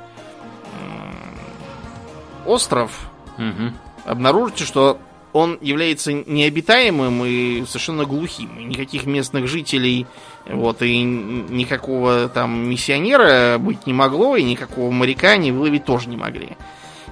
остров, 2.49 3.11
угу. 3.37 3.73
обнаружите, 4.05 4.65
что 4.65 4.99
он 5.33 5.59
является 5.61 6.13
необитаемым 6.13 7.25
и 7.25 7.65
совершенно 7.67 8.05
глухим. 8.05 8.69
Никаких 8.69 9.07
местных 9.07 9.47
жителей, 9.47 10.07
вот, 10.47 10.83
и 10.83 11.03
никакого 11.03 12.29
там 12.29 12.69
миссионера 12.69 13.59
быть 13.59 13.87
не 13.87 13.93
могло, 13.93 14.37
и 14.37 14.43
никакого 14.43 14.91
моряка 14.91 15.37
не 15.37 15.53
выловить 15.53 15.85
тоже 15.85 16.09
не 16.09 16.17
могли. 16.17 16.57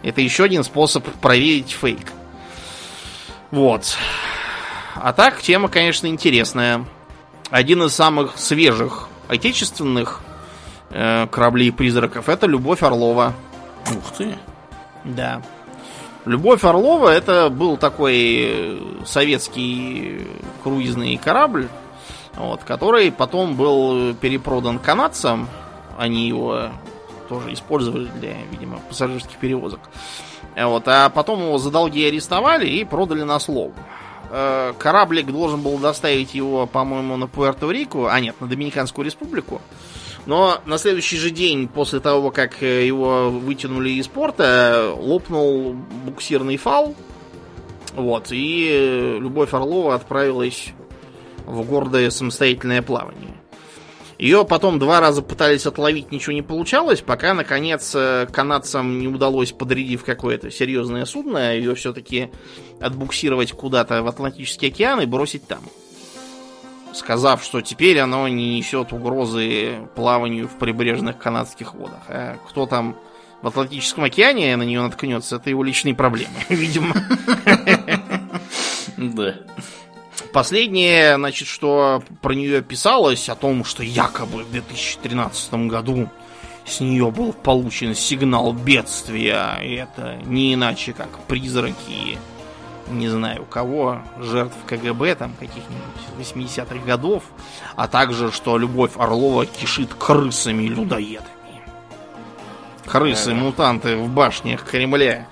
Это 0.03 0.21
еще 0.21 0.45
один 0.45 0.65
способ 0.65 1.05
проверить 1.21 1.71
фейк. 1.71 2.13
Вот. 3.51 3.97
А 4.95 5.13
так, 5.13 5.43
тема, 5.43 5.69
конечно, 5.69 6.07
интересная. 6.07 6.85
Один 7.51 7.83
из 7.83 7.95
самых 7.95 8.39
свежих 8.39 9.09
отечественных 9.29 10.21
э, 10.91 11.27
кораблей-призраков 11.31 12.29
это 12.29 12.47
Любовь 12.47 12.83
Орлова. 12.83 13.35
Ух 13.91 14.13
ты. 14.17 14.37
Да. 15.07 15.43
Любовь 16.25 16.65
Орлова 16.65 17.09
это 17.09 17.49
был 17.51 17.77
такой 17.77 18.17
э, 18.17 18.79
советский 19.05 20.27
круизный 20.65 21.17
корабль, 21.17 21.69
вот, 22.35 22.65
который 22.65 23.13
потом 23.13 23.55
был 23.55 24.15
перепродан 24.15 24.81
канадцам. 24.81 25.49
Они 25.97 26.27
его 26.27 26.71
тоже 27.29 27.53
использовали 27.53 28.09
для, 28.21 28.35
видимо, 28.51 28.79
пассажирских 28.89 29.37
перевозок. 29.37 29.81
Вот, 30.57 30.89
а 30.89 31.11
потом 31.11 31.43
его 31.43 31.59
за 31.59 31.71
долги 31.71 32.05
арестовали 32.05 32.67
и 32.67 32.85
продали 32.85 33.23
на 33.23 33.39
слово. 33.39 33.73
Э, 34.31 34.73
кораблик 34.77 35.27
должен 35.27 35.61
был 35.61 35.79
доставить 35.79 36.35
его, 36.35 36.67
по-моему, 36.67 37.17
на 37.17 37.27
Пуэрто-Рико, 37.27 38.09
а 38.11 38.19
нет, 38.19 38.35
на 38.41 38.49
Доминиканскую 38.49 39.05
республику. 39.05 39.61
Но 40.27 40.61
на 40.67 40.77
следующий 40.77 41.17
же 41.17 41.31
день, 41.31 41.69
после 41.69 42.01
того, 42.01 42.33
как 42.33 42.63
э, 42.63 42.85
его 42.85 43.31
вытянули 43.31 43.91
из 43.91 44.09
порта, 44.09 44.93
лопнул 44.97 45.75
буксирный 46.05 46.57
фал. 46.57 46.95
Вот, 47.95 48.33
и 48.33 48.69
э, 48.71 49.19
Любовь 49.21 49.55
Орлова 49.55 49.95
отправилась 49.95 50.73
в 51.47 51.63
гордое 51.63 52.11
самостоятельное 52.11 52.83
плавание. 52.83 53.37
Ее 54.19 54.45
потом 54.45 54.79
два 54.79 55.01
раза 55.01 55.23
пытались 55.23 55.67
отловить, 55.67 56.11
ничего 56.11 56.33
не 56.33 56.43
получалось, 56.43 57.03
пока, 57.03 57.33
наконец, 57.33 57.93
э, 57.95 58.27
канадцам 58.33 58.99
не 58.99 59.07
удалось, 59.07 59.53
подрядив 59.53 60.05
какое-то 60.05 60.51
серьезное 60.51 61.05
судно, 61.05 61.55
ее 61.55 61.75
все-таки 61.77 62.31
отбуксировать 62.81 63.53
куда-то 63.53 64.03
в 64.03 64.09
Атлантический 64.09 64.69
океан 64.69 65.01
и 65.03 65.07
бросить 65.07 65.47
там 65.47 65.61
сказав, 66.97 67.43
что 67.43 67.61
теперь 67.61 67.99
оно 67.99 68.29
не 68.29 68.57
несет 68.57 68.93
угрозы 68.93 69.79
плаванию 69.95 70.49
в 70.49 70.57
прибрежных 70.57 71.19
канадских 71.19 71.75
водах. 71.75 72.03
А 72.09 72.37
кто 72.49 72.67
там 72.67 72.97
в 73.43 73.49
Атлантическом 73.49 74.05
океане 74.05 74.57
на 74.57 74.63
нее 74.63 74.81
наткнется, 74.81 75.37
это 75.37 75.51
его 75.51 75.63
личные 75.63 75.95
проблемы, 75.95 76.35
видимо. 76.49 76.95
Да. 78.97 79.35
Последнее, 80.33 81.17
значит, 81.17 81.49
что 81.49 82.03
про 82.23 82.35
нее 82.35 82.63
писалось, 82.63 83.29
о 83.29 83.35
том, 83.35 83.63
что 83.63 83.83
якобы 83.83 84.43
в 84.43 84.51
2013 84.51 85.55
году 85.67 86.09
с 86.67 86.81
нее 86.81 87.11
был 87.11 87.33
получен 87.33 87.95
сигнал 87.95 88.53
бедствия, 88.53 89.59
и 89.63 89.75
это 89.75 90.19
не 90.25 90.55
иначе, 90.55 90.93
как 90.93 91.09
призраки 91.27 92.19
не 92.91 93.09
знаю 93.09 93.45
кого, 93.49 94.01
жертв 94.19 94.57
КГБ, 94.67 95.15
там, 95.17 95.33
каких-нибудь 95.39 95.85
80-х 96.19 96.85
годов, 96.87 97.25
а 97.75 97.89
также, 97.89 98.31
что 98.33 98.59
Любовь 98.59 98.93
Орлова 98.97 99.45
кишит 99.47 99.93
крысами-людоедами. 99.95 101.27
Крысы-мутанты 102.87 103.97
в 103.97 104.09
башнях 104.09 104.65
Кремля. 104.65 105.27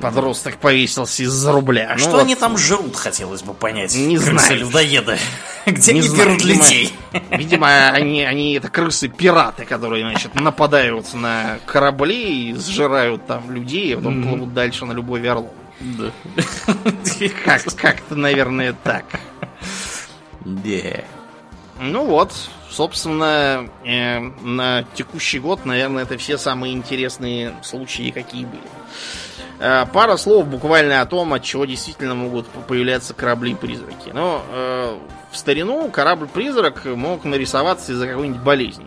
Подросток 0.00 0.58
повесился 0.58 1.22
из-за 1.22 1.52
рубля. 1.52 1.92
А 1.94 1.96
что 1.96 2.10
Ну 2.10 2.18
они 2.18 2.34
вот, 2.34 2.40
там 2.40 2.58
жрут, 2.58 2.94
хотелось 2.96 3.42
бы 3.42 3.54
понять. 3.54 3.94
Не 3.96 4.18
Крысы 4.18 4.30
знаю. 4.46 4.60
людоеды. 4.60 5.18
Где 5.66 5.94
Не 5.94 6.00
они 6.00 6.08
знаю, 6.08 6.28
берут 6.28 6.44
видимо- 6.44 6.64
людей? 6.64 6.94
Видимо, 7.30 7.88
они, 7.88 8.22
они 8.22 8.52
это 8.52 8.68
крысы-пираты, 8.68 9.64
которые, 9.64 10.02
значит, 10.06 10.34
нападают 10.34 11.14
на 11.14 11.58
корабли 11.64 12.50
и 12.50 12.54
сжирают 12.54 13.26
там 13.26 13.50
людей, 13.50 13.94
а 13.94 13.96
потом 13.96 14.22
плывут 14.22 14.52
дальше 14.52 14.84
на 14.84 14.92
любой 14.92 15.26
орлов. 15.26 15.50
Да. 15.80 16.12
Как, 17.44 17.62
как-то, 17.76 18.14
наверное, 18.14 18.74
так. 18.84 19.04
Да. 20.44 21.04
Ну 21.78 22.06
вот, 22.06 22.32
собственно, 22.70 23.68
э, 23.84 24.20
на 24.20 24.84
текущий 24.94 25.38
год, 25.38 25.66
наверное, 25.66 26.04
это 26.04 26.16
все 26.16 26.38
самые 26.38 26.72
интересные 26.72 27.54
случаи, 27.62 28.10
какие 28.10 28.44
были. 28.44 28.62
Э, 29.58 29.84
пара 29.92 30.16
слов 30.16 30.46
буквально 30.46 31.00
о 31.00 31.06
том, 31.06 31.32
от 31.34 31.42
чего 31.42 31.64
действительно 31.64 32.14
могут 32.14 32.46
появляться 32.46 33.12
корабли-призраки. 33.12 34.10
Но 34.12 34.42
э, 34.50 34.98
в 35.30 35.36
старину 35.36 35.90
корабль-призрак 35.90 36.84
мог 36.86 37.24
нарисоваться 37.24 37.92
из-за 37.92 38.06
какой-нибудь 38.06 38.40
болезни. 38.40 38.86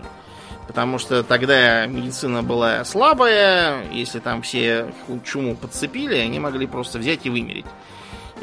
Потому 0.69 0.99
что 0.99 1.23
тогда 1.23 1.87
медицина 1.87 2.43
была 2.43 2.85
слабая, 2.85 3.91
если 3.91 4.19
там 4.19 4.43
все 4.43 4.93
чуму 5.25 5.55
подцепили, 5.55 6.13
они 6.13 6.39
могли 6.39 6.67
просто 6.67 6.99
взять 6.99 7.25
и 7.25 7.31
вымереть 7.31 7.65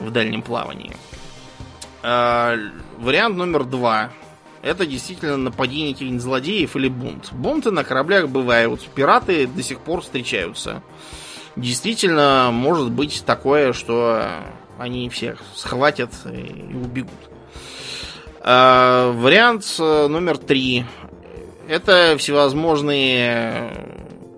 в 0.01 0.11
дальнем 0.11 0.43
плавании. 0.43 0.97
А, 2.03 2.57
вариант 2.99 3.37
номер 3.37 3.63
два. 3.63 4.11
Это 4.61 4.87
действительно 4.87 5.37
нападение 5.37 5.93
каких-нибудь 5.93 6.21
злодеев 6.21 6.75
или 6.75 6.89
бунт. 6.89 7.33
Бунты 7.33 7.71
на 7.71 7.85
кораблях 7.85 8.29
бывают. 8.29 8.83
Пираты 8.89 9.47
до 9.47 9.63
сих 9.63 9.79
пор 9.79 10.01
встречаются. 10.01 10.83
Действительно, 11.55 12.51
может 12.53 12.91
быть 12.91 13.23
такое, 13.25 13.73
что 13.73 14.27
они 14.81 15.09
всех 15.11 15.45
схватят 15.55 16.11
и 16.25 16.75
убегут. 16.75 17.13
А, 18.41 19.13
вариант 19.13 19.65
э, 19.79 20.07
номер 20.09 20.39
три. 20.39 20.85
Это 21.69 22.17
всевозможные 22.19 23.73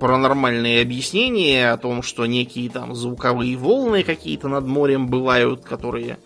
паранормальные 0.00 0.80
объяснения 0.80 1.70
о 1.70 1.76
том, 1.76 2.02
что 2.02 2.24
некие 2.26 2.70
там 2.70 2.94
звуковые 2.94 3.56
волны 3.56 4.02
какие-то 4.02 4.48
над 4.48 4.66
морем 4.66 5.08
бывают, 5.08 5.64
которые 5.64 6.18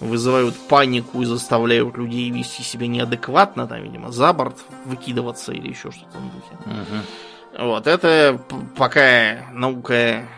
вызывают 0.00 0.54
панику 0.68 1.22
и 1.22 1.26
заставляют 1.26 1.96
людей 1.96 2.30
вести 2.30 2.62
себя 2.62 2.86
неадекватно, 2.86 3.66
там, 3.66 3.82
видимо, 3.82 4.12
за 4.12 4.32
борт 4.32 4.56
выкидываться 4.84 5.52
или 5.52 5.68
еще 5.68 5.90
что-то 5.90 6.18
в 6.18 6.32
духе. 6.32 6.56
Мгм. 6.66 7.66
Вот, 7.66 7.86
это 7.86 8.40
пока 8.76 9.48
наука 9.52 10.28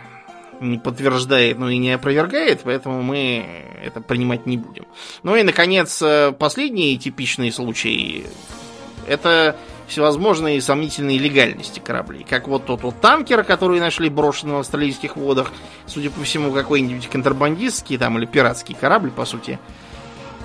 не 0.61 0.79
подтверждает, 0.79 1.59
но 1.59 1.69
и 1.69 1.77
не 1.77 1.93
опровергает, 1.93 2.63
поэтому 2.65 3.03
мы 3.03 3.45
это 3.83 4.01
принимать 4.01 4.47
не 4.47 4.57
будем. 4.57 4.87
Ну 5.23 5.37
и, 5.37 5.43
наконец, 5.43 6.01
э, 6.03 6.33
последний 6.33 6.99
типичный 6.99 7.53
случай– 7.53 8.27
это 9.07 9.57
всевозможные 9.91 10.63
сомнительные 10.63 11.19
легальности 11.19 11.81
кораблей. 11.81 12.25
Как 12.29 12.49
вот 12.49 12.65
тот 12.65 12.83
вот 12.83 13.01
танкер, 13.01 13.45
который 13.45 13.81
нашли 13.81 14.09
брошенным 14.09 14.57
в 14.57 14.61
австралийских 14.61 15.17
водах, 15.17 15.53
судя 15.87 16.11
по 16.11 16.23
всему, 16.23 16.53
какой-нибудь 16.53 17.09
контрабандистский 17.09 17.99
там 17.99 18.17
или 18.17 18.25
пиратский 18.25 18.75
корабль, 18.75 19.11
по 19.11 19.25
сути, 19.25 19.59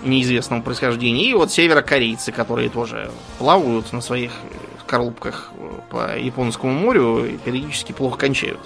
неизвестного 0.04 0.62
происхождения. 0.62 1.30
И 1.30 1.34
вот 1.34 1.52
северокорейцы, 1.52 2.32
которые 2.32 2.70
тоже 2.70 3.12
плавают 3.38 3.94
на 3.94 4.02
своих 4.02 4.32
э, 4.32 4.56
коробках 4.88 5.52
э, 5.58 5.72
по 5.90 6.18
Японскому 6.18 6.74
морю 6.74 7.26
и 7.26 7.38
периодически 7.38 7.92
плохо 7.92 8.18
кончают. 8.18 8.60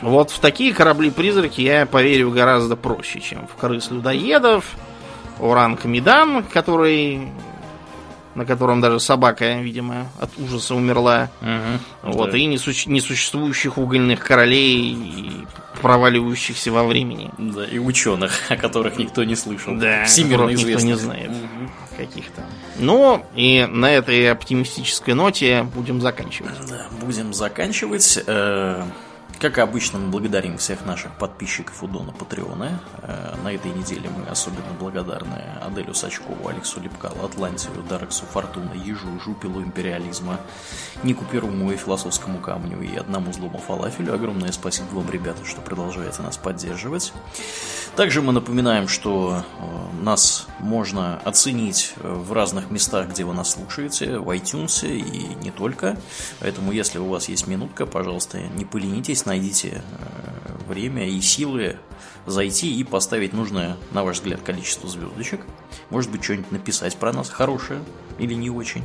Вот 0.00 0.30
в 0.30 0.40
такие 0.40 0.74
корабли-призраки 0.74 1.60
я 1.60 1.86
поверю 1.86 2.30
гораздо 2.30 2.74
проще, 2.74 3.20
чем 3.20 3.46
в 3.46 3.54
крыс 3.54 3.90
людоедов, 3.90 4.64
Уранг 5.38 5.84
Медан, 5.84 6.42
который 6.42 7.28
на 8.34 8.44
котором 8.46 8.80
даже 8.80 8.98
собака, 9.00 9.60
видимо, 9.60 10.08
от 10.20 10.30
ужаса 10.38 10.74
умерла. 10.74 11.30
Мгм. 11.40 11.80
Вот, 12.02 12.30
Да. 12.30 12.36
и 12.38 12.46
несу- 12.46 12.88
несуществующих 12.90 13.78
угольных 13.78 14.20
королей 14.24 14.92
и 14.94 15.46
проваливающихся 15.80 16.70
во 16.72 16.84
времени. 16.84 17.30
Да, 17.38 17.64
и 17.64 17.78
ученых, 17.78 18.32
о 18.50 18.56
которых 18.56 18.96
никто 18.98 19.24
не 19.24 19.36
слышал. 19.36 19.76
Да, 19.76 20.04
Всемирно 20.04 20.46
которых 20.46 20.50
никто 20.58 20.68
известных. 20.70 20.84
не 20.90 20.94
знает. 20.96 21.30
Мгм. 21.30 21.70
Каких-то. 21.96 22.42
Ну, 22.78 23.24
и 23.34 23.66
на 23.70 23.90
этой 23.90 24.30
оптимистической 24.30 25.14
ноте 25.14 25.64
будем 25.74 26.00
заканчивать. 26.00 26.52
Да, 26.68 26.86
будем 27.00 27.34
заканчивать. 27.34 28.18
Э, 28.26 28.82
Как 29.42 29.58
обычно, 29.58 29.98
мы 29.98 30.08
благодарим 30.08 30.56
всех 30.56 30.86
наших 30.86 31.18
подписчиков 31.18 31.82
у 31.82 31.88
Дона 31.88 32.12
Патреона. 32.12 32.80
Э, 33.02 33.34
На 33.42 33.52
этой 33.52 33.72
неделе 33.72 34.08
мы 34.08 34.24
особенно 34.30 34.72
благодарны 34.78 35.42
Аделю 35.60 35.94
Сачкову, 35.94 36.46
Алексу 36.46 36.80
Лепкалу, 36.80 37.24
Атлантию, 37.24 37.82
Дарексу 37.88 38.24
Фортуна, 38.24 38.72
Ежу, 38.74 39.18
Жупилу 39.18 39.60
Империализма, 39.60 40.38
Нику 41.02 41.24
Перуму 41.24 41.72
и 41.72 41.76
Философскому 41.76 42.38
Камню 42.38 42.80
и 42.82 42.94
одному 42.94 43.32
злому 43.32 43.58
Фалафелю. 43.58 44.14
Огромное 44.14 44.52
спасибо 44.52 44.86
вам, 44.92 45.10
ребята, 45.10 45.44
что 45.44 45.60
продолжаете 45.60 46.22
нас 46.22 46.36
поддерживать. 46.36 47.12
Также 47.96 48.22
мы 48.22 48.32
напоминаем, 48.32 48.86
что 48.86 49.42
э, 49.58 50.02
нас 50.02 50.46
можно 50.60 51.18
оценить 51.24 51.94
э, 51.96 52.08
в 52.10 52.32
разных 52.32 52.70
местах, 52.70 53.08
где 53.08 53.24
вы 53.24 53.34
нас 53.34 53.50
слушаете, 53.50 54.18
в 54.18 54.30
iTunes 54.30 54.88
и 54.88 55.34
не 55.42 55.50
только. 55.50 55.98
Поэтому, 56.38 56.72
если 56.72 56.98
у 56.98 57.08
вас 57.08 57.28
есть 57.28 57.48
минутка, 57.48 57.84
пожалуйста, 57.86 58.38
не 58.38 58.64
поленитесь, 58.64 59.26
найдите 59.32 59.82
э, 59.82 60.68
время 60.68 61.08
и 61.08 61.20
силы 61.22 61.76
зайти 62.26 62.74
и 62.78 62.84
поставить 62.84 63.32
нужное, 63.32 63.76
на 63.90 64.04
ваш 64.04 64.18
взгляд, 64.18 64.42
количество 64.42 64.88
звездочек. 64.88 65.40
Может 65.88 66.10
быть, 66.10 66.22
что-нибудь 66.22 66.52
написать 66.52 66.96
про 66.96 67.12
нас 67.12 67.30
хорошее 67.30 67.80
или 68.18 68.34
не 68.34 68.50
очень. 68.50 68.84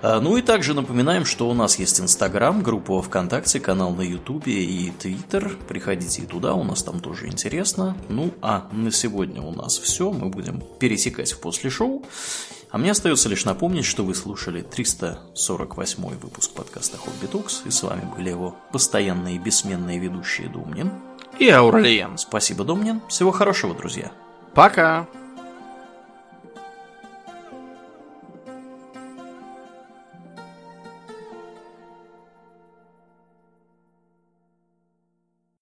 А, 0.00 0.20
Ну 0.20 0.38
и 0.38 0.42
также 0.42 0.72
напоминаем, 0.72 1.26
что 1.26 1.50
у 1.50 1.54
нас 1.54 1.78
есть 1.78 2.00
Инстаграм, 2.00 2.62
группа 2.62 3.02
Вконтакте, 3.02 3.60
канал 3.60 3.92
на 3.92 4.00
Ютубе 4.00 4.64
и 4.64 4.90
Твиттер. 4.90 5.54
Приходите 5.68 6.22
и 6.22 6.26
туда, 6.26 6.54
у 6.54 6.64
нас 6.64 6.82
там 6.82 7.00
тоже 7.00 7.26
интересно. 7.26 7.94
Ну 8.08 8.32
а 8.40 8.68
на 8.72 8.90
сегодня 8.90 9.42
у 9.42 9.52
нас 9.52 9.78
все. 9.78 10.10
Мы 10.10 10.30
будем 10.30 10.62
пересекать 10.80 11.32
в 11.32 11.40
после 11.40 11.68
шоу. 11.68 12.04
А 12.70 12.78
мне 12.78 12.90
остается 12.90 13.28
лишь 13.28 13.44
напомнить, 13.44 13.86
что 13.86 14.04
вы 14.04 14.14
слушали 14.14 14.60
348 14.62 16.18
выпуск 16.18 16.52
подкаста 16.52 16.98
Хобби 16.98 17.26
Токс, 17.26 17.62
и 17.64 17.70
с 17.70 17.82
вами 17.82 18.02
были 18.16 18.30
его 18.30 18.56
постоянные 18.72 19.36
и 19.36 19.38
бессменные 19.38 19.98
ведущие 19.98 20.48
Думнин. 20.48 20.92
И 21.38 21.48
Ауралиен. 21.48 22.18
Спасибо, 22.18 22.64
Домнин. 22.64 23.00
Всего 23.08 23.30
хорошего, 23.30 23.74
друзья. 23.74 24.12
Пока. 24.54 25.06